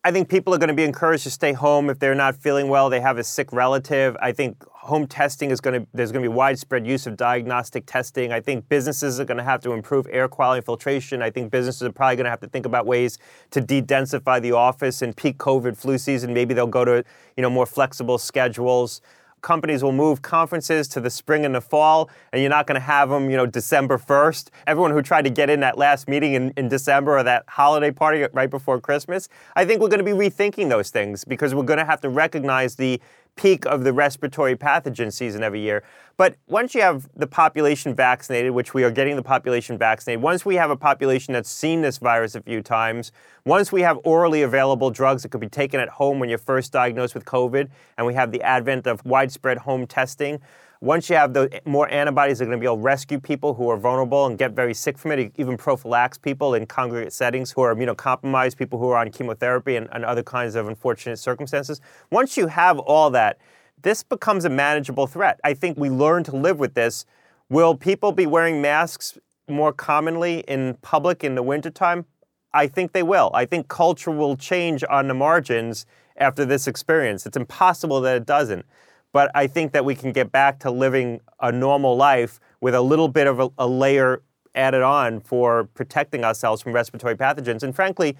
I 0.07 0.13
think 0.13 0.29
people 0.29 0.55
are 0.55 0.59
going 0.59 0.69
to 0.69 0.75
be 0.75 0.85
encouraged 0.85 1.25
to 1.25 1.33
stay 1.33 1.53
home 1.53 1.91
if 1.91 1.99
they're 1.99 2.15
not 2.15 2.37
feeling 2.37 2.69
well, 2.69 2.89
they 2.89 3.01
have 3.01 3.19
a 3.19 3.25
sick 3.25 3.53
relative. 3.53 4.17
I 4.23 4.31
think 4.31 4.65
home 4.69 5.09
testing 5.09 5.51
is 5.51 5.61
going 5.61 5.81
to 5.81 5.87
there's 5.95 6.13
going 6.13 6.23
to 6.23 6.31
be 6.31 6.33
widespread 6.33 6.87
use 6.87 7.09
of 7.09 7.17
diagnostic 7.17 7.87
testing. 7.87 8.33
I 8.33 8.41
think 8.41 8.69
businesses 8.69 9.19
are 9.19 9.25
going 9.25 9.39
to 9.39 9.43
have 9.43 9.61
to 9.63 9.73
improve 9.73 10.07
air 10.13 10.29
quality 10.29 10.59
and 10.59 10.65
filtration. 10.65 11.23
I 11.23 11.31
think 11.31 11.51
businesses 11.51 11.83
are 11.83 11.91
probably 11.91 12.15
going 12.15 12.25
to 12.27 12.31
have 12.31 12.39
to 12.41 12.49
think 12.49 12.67
about 12.67 12.87
ways 12.87 13.19
to 13.51 13.61
de-densify 13.61 14.41
the 14.41 14.53
office 14.53 15.03
in 15.03 15.13
peak 15.13 15.39
COVID 15.39 15.77
flu 15.77 15.99
season. 15.99 16.33
Maybe 16.33 16.55
they'll 16.55 16.69
go 16.69 16.85
to, 16.85 17.05
you 17.37 17.43
know, 17.43 17.51
more 17.51 17.67
flexible 17.67 18.17
schedules 18.17 19.01
companies 19.47 19.81
will 19.81 19.93
move 19.93 20.23
conferences 20.23 20.89
to 20.89 21.01
the 21.01 21.09
spring 21.09 21.45
and 21.45 21.55
the 21.55 21.61
fall, 21.61 22.11
and 22.33 22.43
you're 22.43 22.51
not 22.51 22.67
going 22.67 22.75
to 22.75 22.85
have 22.85 23.09
them, 23.11 23.31
you 23.31 23.37
know, 23.37 23.47
December 23.47 23.97
1st. 23.97 24.49
Everyone 24.67 24.91
who 24.91 25.01
tried 25.03 25.23
to 25.23 25.31
get 25.31 25.49
in 25.49 25.61
that 25.61 25.79
last 25.79 26.09
meeting 26.09 26.35
in, 26.35 26.53
in 26.57 26.69
December 26.69 27.17
or 27.17 27.23
that 27.23 27.45
holiday 27.47 27.93
party 27.93 28.27
right 28.33 28.51
before 28.51 28.81
Christmas, 28.81 29.29
I 29.55 29.65
think 29.65 29.81
we're 29.81 29.89
going 29.89 30.05
to 30.05 30.13
be 30.17 30.19
rethinking 30.19 30.69
those 30.69 30.91
things 30.91 31.25
because 31.25 31.55
we're 31.55 31.63
going 31.63 31.79
to 31.79 31.85
have 31.85 32.01
to 32.01 32.09
recognize 32.09 32.75
the 32.75 33.01
peak 33.37 33.65
of 33.67 33.85
the 33.85 33.93
respiratory 33.93 34.57
pathogen 34.57 35.13
season 35.13 35.43
every 35.43 35.61
year. 35.61 35.83
But 36.17 36.37
once 36.49 36.75
you 36.75 36.81
have 36.81 37.09
the 37.15 37.27
population 37.27 37.95
vaccinated, 37.95 38.53
which 38.53 38.73
we 38.73 38.83
are 38.83 38.91
getting 38.91 39.17
the 39.17 39.23
population 39.23 39.77
vaccinated, 39.77 40.23
once 40.23 40.47
we 40.47 40.55
have 40.55 40.71
a 40.71 40.77
population 40.77 41.35
that's 41.35 41.51
seen 41.51 41.83
this 41.83 41.99
virus 41.99 42.35
a 42.35 42.41
few 42.41 42.63
times, 42.63 43.13
once 43.45 43.71
we 43.71 43.83
have 43.83 43.99
orally 44.03 44.43
available 44.43 44.91
drugs 44.91 45.23
that 45.23 45.29
could 45.29 45.43
be 45.43 45.49
taken 45.49 45.79
at 45.79 45.91
home 45.91 46.19
when 46.19 46.31
you're 46.31 46.39
first 46.39 46.73
diagnosed 46.73 47.15
with 47.15 47.27
COVID, 47.27 47.69
and 47.99 48.07
we 48.07 48.15
have 48.15 48.33
the 48.33 48.43
advent 48.43 48.87
of 48.87 49.05
widespread 49.05 49.59
home 49.59 49.87
testing, 49.87 50.41
once 50.81 51.09
you 51.09 51.17
have 51.17 51.33
the 51.33 51.61
more 51.65 51.89
antibodies, 51.91 52.39
they're 52.39 52.47
going 52.47 52.59
to 52.59 52.61
be 52.61 52.67
able 52.67 52.77
to 52.77 52.83
rescue 52.83 53.19
people 53.19 53.55
who 53.55 53.69
are 53.71 53.77
vulnerable 53.77 54.27
and 54.27 54.39
get 54.39 54.53
very 54.53 54.75
sick 54.75 54.99
from 54.99 55.13
it, 55.13 55.33
even 55.37 55.57
prophylax 55.57 56.21
people 56.21 56.55
in 56.55 56.67
congregate 56.67 57.13
settings 57.13 57.51
who 57.51 57.63
are 57.63 57.75
immunocompromised, 57.75 58.57
people 58.57 58.79
who 58.79 58.89
are 58.91 58.99
on 58.99 59.11
chemotherapy 59.11 59.77
and, 59.77 59.89
and 59.93 60.05
other 60.05 60.23
kinds 60.23 60.55
of 60.55 60.69
unfortunate 60.69 61.19
circumstances. 61.19 61.81
Once 62.11 62.37
you 62.37 62.47
have 62.47 62.79
all 62.79 63.11
that, 63.11 63.39
this 63.83 64.03
becomes 64.03 64.45
a 64.45 64.51
manageable 64.51 65.07
threat. 65.07 65.41
I 65.45 65.55
think 65.55 65.79
we 65.79 65.91
learn 65.91 66.25
to 66.25 66.37
live 66.37 66.59
with 66.59 66.75
this. 66.75 67.07
Will 67.49 67.75
people 67.75 68.13
be 68.13 68.27
wearing 68.27 68.61
masks 68.61 69.19
more 69.49 69.73
commonly 69.73 70.41
in 70.49 70.75
public 70.83 71.25
in 71.25 71.35
the 71.35 71.43
wintertime? 71.43 72.05
I 72.53 72.67
think 72.67 72.93
they 72.93 73.03
will. 73.03 73.31
I 73.35 73.45
think 73.45 73.69
culture 73.69 74.11
will 74.11 74.37
change 74.37 74.83
on 74.89 75.09
the 75.09 75.15
margins 75.15 75.87
after 76.17 76.45
this 76.45 76.67
experience. 76.67 77.27
It's 77.27 77.37
impossible 77.37 78.01
that 78.01 78.17
it 78.17 78.27
doesn't 78.27 78.65
but 79.13 79.31
I 79.35 79.47
think 79.47 79.73
that 79.73 79.85
we 79.85 79.95
can 79.95 80.13
get 80.13 80.31
back 80.31 80.59
to 80.61 80.71
living 80.71 81.21
a 81.41 81.51
normal 81.51 81.97
life 81.97 82.41
with 82.61 82.75
a 82.75 82.81
little 82.81 83.09
bit 83.09 83.27
of 83.27 83.41
a, 83.41 83.49
a 83.59 83.67
layer 83.67 84.23
added 84.55 84.83
on 84.83 85.21
for 85.21 85.65
protecting 85.75 86.25
ourselves 86.25 86.63
from 86.63 86.73
respiratory 86.73 87.17
pathogens. 87.17 87.63
And 87.63 87.75
frankly, 87.75 88.17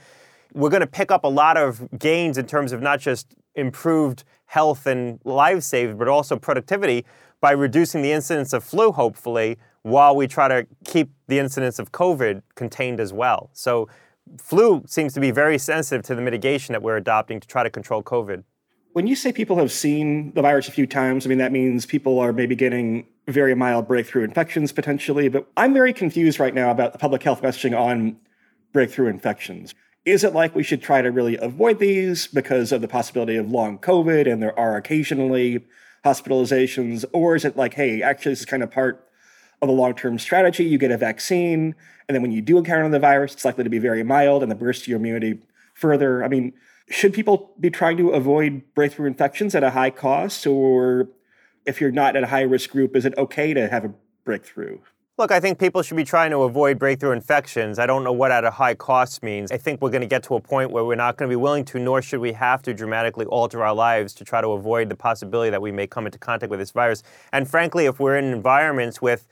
we're 0.53 0.71
going 0.71 0.81
to 0.81 0.87
pick 0.87 1.11
up 1.11 1.25
a 1.25 1.29
lot 1.29 1.57
of 1.57 1.87
gains 1.99 2.39
in 2.39 2.47
terms 2.47 2.73
of 2.73 2.81
not 2.81 3.01
just 3.01 3.35
improved 3.55 4.25
health 4.47 4.87
and 4.87 5.21
lives 5.25 5.67
saved, 5.67 5.99
but 5.99 6.09
also 6.09 6.37
productivity 6.37 7.05
by 7.41 7.51
reducing 7.51 8.03
the 8.03 8.13
incidence 8.13 8.53
of 8.53 8.65
flu, 8.65 8.93
hopefully, 8.93 9.59
while 9.83 10.17
we 10.17 10.27
try 10.27 10.49
to 10.49 10.67
keep 10.85 11.11
the 11.29 11.39
incidence 11.39 11.79
of 11.79 11.93
COVID 11.93 12.43
contained 12.55 13.01
as 13.01 13.13
well. 13.13 13.51
So, 13.53 13.89
flu 14.39 14.83
seems 14.87 15.13
to 15.15 15.21
be 15.21 15.31
very 15.31 15.59
sensitive 15.59 16.05
to 16.07 16.15
the 16.15 16.23
mitigation 16.23 16.73
that 16.73 16.83
we're 16.83 16.97
adopting 16.97 17.41
to 17.41 17.47
try 17.47 17.63
to 17.63 17.71
control 17.71 18.03
COVID. 18.03 18.43
When 18.97 19.07
you 19.07 19.15
say 19.15 19.31
people 19.31 19.59
have 19.59 19.71
seen 19.71 20.33
the 20.33 20.41
virus 20.41 20.69
a 20.69 20.73
few 20.73 20.87
times, 20.87 21.27
I 21.27 21.29
mean, 21.29 21.37
that 21.37 21.53
means 21.53 21.85
people 21.85 22.19
are 22.19 22.33
maybe 22.33 22.57
getting 22.57 23.05
very 23.29 23.55
mild 23.55 23.87
breakthrough 23.87 24.25
infections 24.25 24.73
potentially. 24.73 25.29
But 25.29 25.47
I'm 25.55 25.75
very 25.75 25.93
confused 25.93 26.41
right 26.41 26.55
now 26.55 26.71
about 26.71 26.95
the 26.95 26.99
public 26.99 27.23
health 27.23 27.43
messaging 27.43 27.79
on 27.79 28.17
breakthrough 28.73 29.09
infections. 29.09 29.75
Is 30.07 30.25
it 30.25 30.33
like 30.33 30.55
we 30.55 30.63
should 30.63 30.81
try 30.81 31.03
to 31.03 31.11
really 31.11 31.37
avoid 31.37 31.79
these 31.79 32.27
because 32.27 32.73
of 32.73 32.81
the 32.81 32.89
possibility 32.89 33.37
of 33.37 33.51
long 33.51 33.77
COVID 33.77 34.33
and 34.33 34.43
there 34.43 34.59
are 34.59 34.79
occasionally 34.79 35.63
hospitalizations? 36.03 37.05
Or 37.13 37.37
is 37.37 37.45
it 37.45 37.55
like, 37.55 37.75
hey, 37.75 38.01
actually, 38.01 38.33
this 38.33 38.41
is 38.41 38.47
kind 38.47 38.63
of 38.63 38.71
part 38.71 39.07
of 39.61 39.69
a 39.69 39.73
long 39.73 39.93
term 39.95 40.19
strategy? 40.19 40.65
You 40.65 40.79
get 40.79 40.91
a 40.91 40.97
vaccine, 40.97 41.75
and 42.09 42.15
then 42.15 42.23
when 42.23 42.33
you 42.33 42.41
do 42.41 42.57
encounter 42.57 42.89
the 42.89 42.99
virus, 42.99 43.35
it's 43.35 43.45
likely 43.45 43.65
to 43.65 43.69
be 43.69 43.79
very 43.79 44.03
mild 44.03 44.43
and 44.43 44.51
the 44.51 44.57
burst 44.57 44.89
your 44.89 44.97
immunity 44.97 45.41
further. 45.75 46.25
I 46.25 46.29
mean, 46.29 46.55
should 46.89 47.13
people 47.13 47.53
be 47.59 47.71
trying 47.71 47.97
to 47.97 48.11
avoid 48.11 48.63
breakthrough 48.75 49.07
infections 49.07 49.55
at 49.55 49.65
a 49.65 49.71
high 49.71 49.91
cost? 49.91 50.47
Or 50.47 51.09
if 51.65 51.81
you're 51.81 51.91
not 51.91 52.17
at 52.17 52.25
a 52.25 52.29
high 52.29 52.43
risk 52.43 52.71
group, 52.71 52.95
is 52.97 53.05
it 53.05 53.17
okay 53.19 53.55
to 53.55 53.69
have 53.69 53.85
a 53.85 53.95
breakthrough? 54.25 54.79
Look, 55.19 55.33
I 55.33 55.41
think 55.41 55.59
people 55.59 55.81
should 55.81 55.97
be 55.97 56.05
trying 56.05 56.31
to 56.33 56.43
avoid 56.43 56.79
breakthrough 56.79 57.13
infections. 57.13 57.79
I 57.79 57.87
don't 57.87 58.05
know 58.05 58.13
what 58.13 58.31
at 58.31 58.45
a 58.45 58.51
high 58.51 58.75
cost 58.75 59.23
means. 59.23 59.51
I 59.51 59.57
think 59.57 59.81
we're 59.81 59.91
going 59.91 60.03
to 60.03 60.07
get 60.07 60.23
to 60.25 60.35
a 60.35 60.41
point 60.41 60.71
where 60.71 60.85
we're 60.85 60.95
not 60.95 61.17
going 61.17 61.27
to 61.31 61.33
be 61.33 61.41
willing 61.41 61.65
to, 61.67 61.79
nor 61.79 62.03
should 62.03 62.21
we 62.21 62.33
have 62.33 62.61
to 62.63 62.75
dramatically 62.75 63.25
alter 63.25 63.65
our 63.65 63.75
lives 63.75 64.13
to 64.15 64.27
try 64.27 64.43
to 64.43 64.49
avoid 64.49 64.91
the 64.91 64.95
possibility 64.95 65.49
that 65.51 65.63
we 65.63 65.73
may 65.73 65.87
come 65.87 66.05
into 66.05 66.19
contact 66.19 66.51
with 66.51 66.61
this 66.61 66.71
virus. 66.71 67.03
And 67.33 67.49
frankly, 67.49 67.87
if 67.87 67.99
we're 67.99 68.19
in 68.19 68.27
environments 68.27 69.01
with 69.01 69.27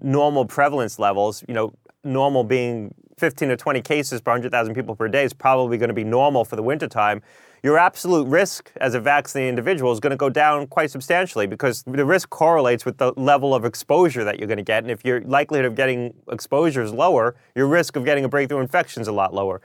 normal 0.00 0.46
prevalence 0.46 0.98
levels, 0.98 1.44
you 1.46 1.52
know, 1.52 1.74
normal 2.04 2.42
being 2.42 2.94
15 3.18 3.48
to 3.48 3.56
20 3.56 3.82
cases 3.82 4.20
per 4.20 4.30
100,000 4.32 4.74
people 4.74 4.94
per 4.94 5.08
day 5.08 5.24
is 5.24 5.32
probably 5.32 5.78
going 5.78 5.88
to 5.88 5.94
be 5.94 6.04
normal 6.04 6.44
for 6.44 6.56
the 6.56 6.62
wintertime, 6.62 7.22
your 7.62 7.76
absolute 7.76 8.28
risk 8.28 8.70
as 8.80 8.94
a 8.94 9.00
vaccinated 9.00 9.48
individual 9.48 9.92
is 9.92 10.00
going 10.00 10.12
to 10.12 10.16
go 10.16 10.30
down 10.30 10.66
quite 10.68 10.90
substantially 10.90 11.46
because 11.46 11.82
the 11.82 12.04
risk 12.04 12.30
correlates 12.30 12.84
with 12.84 12.98
the 12.98 13.12
level 13.16 13.54
of 13.54 13.64
exposure 13.64 14.22
that 14.24 14.38
you're 14.38 14.46
going 14.46 14.58
to 14.58 14.64
get. 14.64 14.84
And 14.84 14.90
if 14.90 15.04
your 15.04 15.20
likelihood 15.22 15.66
of 15.66 15.74
getting 15.74 16.14
exposure 16.30 16.82
is 16.82 16.92
lower, 16.92 17.34
your 17.56 17.66
risk 17.66 17.96
of 17.96 18.04
getting 18.04 18.24
a 18.24 18.28
breakthrough 18.28 18.60
infection 18.60 19.02
is 19.02 19.08
a 19.08 19.12
lot 19.12 19.34
lower. 19.34 19.60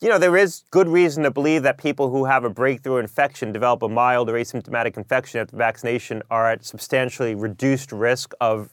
You 0.00 0.08
know, 0.08 0.18
there 0.18 0.36
is 0.36 0.64
good 0.70 0.88
reason 0.88 1.22
to 1.22 1.30
believe 1.30 1.62
that 1.62 1.78
people 1.78 2.10
who 2.10 2.24
have 2.24 2.44
a 2.44 2.50
breakthrough 2.50 2.96
infection 2.96 3.52
develop 3.52 3.82
a 3.82 3.88
mild 3.88 4.28
or 4.28 4.34
asymptomatic 4.34 4.96
infection 4.96 5.40
after 5.40 5.56
vaccination 5.56 6.22
are 6.30 6.50
at 6.50 6.64
substantially 6.64 7.34
reduced 7.34 7.92
risk 7.92 8.32
of 8.40 8.72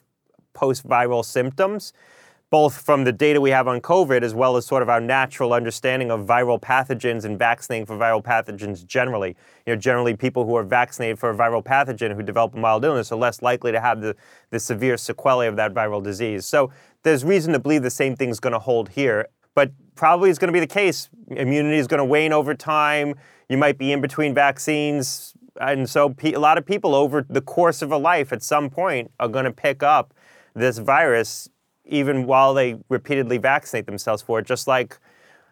post 0.53 0.87
viral 0.87 1.23
symptoms 1.23 1.93
both 2.51 2.81
from 2.81 3.05
the 3.05 3.13
data 3.13 3.39
we 3.39 3.49
have 3.49 3.65
on 3.69 3.79
COVID 3.79 4.23
as 4.23 4.35
well 4.35 4.57
as 4.57 4.65
sort 4.65 4.83
of 4.83 4.89
our 4.89 4.99
natural 4.99 5.53
understanding 5.53 6.11
of 6.11 6.27
viral 6.27 6.59
pathogens 6.59 7.23
and 7.23 7.39
vaccinating 7.39 7.85
for 7.85 7.95
viral 7.97 8.21
pathogens 8.21 8.85
generally. 8.85 9.37
You 9.65 9.73
know, 9.73 9.79
generally 9.79 10.17
people 10.17 10.45
who 10.45 10.55
are 10.57 10.63
vaccinated 10.63 11.17
for 11.17 11.29
a 11.29 11.35
viral 11.35 11.63
pathogen 11.63 12.13
who 12.13 12.21
develop 12.21 12.53
a 12.53 12.57
mild 12.57 12.83
illness 12.83 13.09
are 13.09 13.15
less 13.15 13.41
likely 13.41 13.71
to 13.71 13.79
have 13.79 14.01
the, 14.01 14.17
the 14.49 14.59
severe 14.59 14.97
sequelae 14.97 15.47
of 15.47 15.55
that 15.55 15.73
viral 15.73 16.03
disease. 16.03 16.45
So 16.45 16.71
there's 17.03 17.23
reason 17.23 17.53
to 17.53 17.59
believe 17.59 17.83
the 17.83 17.89
same 17.89 18.17
thing 18.17 18.29
is 18.29 18.41
going 18.41 18.53
to 18.53 18.59
hold 18.59 18.89
here. 18.89 19.29
But 19.55 19.71
probably 19.95 20.29
is 20.29 20.37
going 20.37 20.49
to 20.49 20.53
be 20.53 20.59
the 20.59 20.67
case. 20.67 21.09
Immunity 21.29 21.77
is 21.77 21.87
going 21.87 21.99
to 21.99 22.05
wane 22.05 22.33
over 22.33 22.53
time. 22.53 23.15
You 23.47 23.57
might 23.57 23.77
be 23.77 23.93
in 23.93 24.01
between 24.01 24.33
vaccines. 24.33 25.33
And 25.59 25.89
so 25.89 26.13
a 26.21 26.31
lot 26.31 26.57
of 26.57 26.65
people 26.65 26.95
over 26.95 27.25
the 27.29 27.41
course 27.41 27.81
of 27.81 27.93
a 27.93 27.97
life 27.97 28.33
at 28.33 28.43
some 28.43 28.69
point 28.69 29.11
are 29.21 29.29
going 29.29 29.45
to 29.45 29.51
pick 29.51 29.83
up 29.83 30.13
this 30.53 30.79
virus 30.79 31.47
even 31.91 32.25
while 32.25 32.53
they 32.53 32.77
repeatedly 32.89 33.37
vaccinate 33.37 33.85
themselves 33.85 34.23
for 34.23 34.39
it, 34.39 34.45
just 34.47 34.67
like 34.67 34.97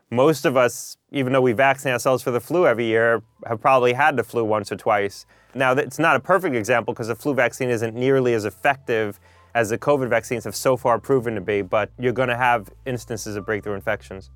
most 0.09 0.45
of 0.45 0.57
us, 0.57 0.97
even 1.11 1.33
though 1.33 1.41
we 1.41 1.51
vaccinate 1.51 1.93
ourselves 1.93 2.23
for 2.23 2.31
the 2.31 2.39
flu 2.39 2.65
every 2.65 2.85
year, 2.85 3.21
have 3.45 3.61
probably 3.61 3.93
had 3.93 4.15
the 4.15 4.23
flu 4.23 4.43
once 4.43 4.71
or 4.71 4.75
twice. 4.75 5.25
Now, 5.53 5.73
it's 5.73 5.99
not 5.99 6.15
a 6.15 6.19
perfect 6.19 6.55
example 6.55 6.93
because 6.93 7.07
the 7.07 7.15
flu 7.15 7.33
vaccine 7.33 7.69
isn't 7.69 7.93
nearly 7.93 8.33
as 8.33 8.45
effective 8.45 9.19
as 9.53 9.69
the 9.69 9.77
COVID 9.77 10.09
vaccines 10.09 10.43
have 10.45 10.55
so 10.55 10.77
far 10.77 10.99
proven 10.99 11.35
to 11.35 11.41
be, 11.41 11.61
but 11.61 11.91
you're 11.99 12.13
going 12.13 12.29
to 12.29 12.37
have 12.37 12.69
instances 12.85 13.35
of 13.35 13.45
breakthrough 13.45 13.73
infections. 13.73 14.29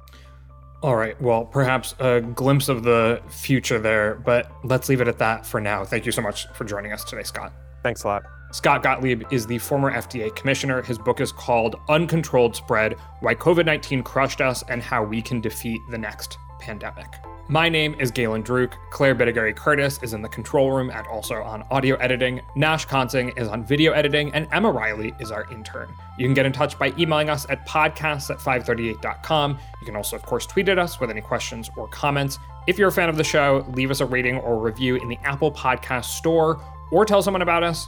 All 0.82 0.95
right. 0.95 1.20
Well, 1.22 1.45
perhaps 1.45 1.95
a 1.99 2.20
glimpse 2.20 2.68
of 2.68 2.84
the 2.84 3.22
future 3.30 3.80
there, 3.80 4.16
but 4.16 4.51
let's 4.66 4.89
leave 4.89 5.01
it 5.01 5.08
at 5.08 5.18
that 5.20 5.45
for 5.45 5.62
now. 5.62 5.86
Thank 5.86 6.06
you 6.06 6.12
so 6.12 6.22
much 6.22 6.47
for 6.49 6.66
joining 6.66 6.91
us 6.91 7.04
today, 7.04 7.24
Scott. 7.24 7.54
Thanks 7.84 8.04
a 8.04 8.08
lot. 8.08 8.24
Scott 8.54 8.84
Gottlieb 8.84 9.24
is 9.32 9.47
the 9.47 9.58
former 9.58 9.91
FDA 9.91 10.34
commissioner. 10.36 10.84
His 10.84 10.99
book 10.99 11.20
is 11.20 11.32
called 11.32 11.76
Uncontrolled 11.89 12.56
Spread 12.56 12.99
Why 13.22 13.34
COVID 13.34 13.66
19 13.66 14.04
Crushed 14.04 14.41
Us 14.41 14.64
and 14.70 14.80
How 14.80 15.04
We 15.04 15.24
Can 15.24 15.41
Defeat 15.41 15.82
the 15.89 15.97
Next 15.97 16.38
Pandemic. 16.60 17.08
My 17.47 17.68
name 17.68 17.95
is 17.99 18.12
Galen 18.12 18.43
Druke. 18.43 18.76
Claire 18.91 19.16
Bidigare 19.16 19.56
Curtis 19.56 19.99
is 20.04 20.14
in 20.14 20.22
the 20.22 20.30
control 20.30 20.72
room 20.72 20.91
and 20.91 21.08
also 21.08 21.41
on 21.41 21.64
audio 21.72 21.95
editing. 21.95 22.41
Nash 22.56 22.86
Consing 22.86 23.36
is 23.38 23.47
on 23.47 23.66
video 23.66 23.91
editing, 23.91 24.32
and 24.36 24.47
Emma 24.51 24.72
Riley 24.72 25.16
is 25.20 25.32
our 25.32 25.51
intern. 25.51 25.91
You 26.20 26.28
can 26.28 26.36
get 26.36 26.45
in 26.45 26.51
touch 26.51 26.78
by 26.78 26.93
emailing 26.99 27.32
us 27.32 27.47
at 27.49 27.68
podcasts 27.68 28.30
at 28.30 28.38
538.com. 28.38 29.58
You 29.82 29.86
can 29.88 29.95
also, 29.95 30.16
of 30.16 30.22
course, 30.22 30.45
tweet 30.45 30.70
at 30.70 30.78
us 30.78 30.99
with 30.99 31.10
any 31.10 31.22
questions 31.22 31.72
or 31.76 31.88
comments. 31.88 32.38
If 32.68 32.78
you're 32.78 32.89
a 32.89 32.93
fan 32.93 33.10
of 33.10 33.18
the 33.18 33.24
show, 33.24 33.66
leave 33.72 33.89
us 33.89 33.99
a 33.99 34.06
rating 34.06 34.38
or 34.38 34.60
review 34.60 34.97
in 34.97 35.10
the 35.10 35.18
Apple 35.24 35.51
Podcast 35.51 36.06
Store 36.06 36.62
or 36.91 37.04
tell 37.04 37.24
someone 37.24 37.41
about 37.41 37.64
us. 37.64 37.88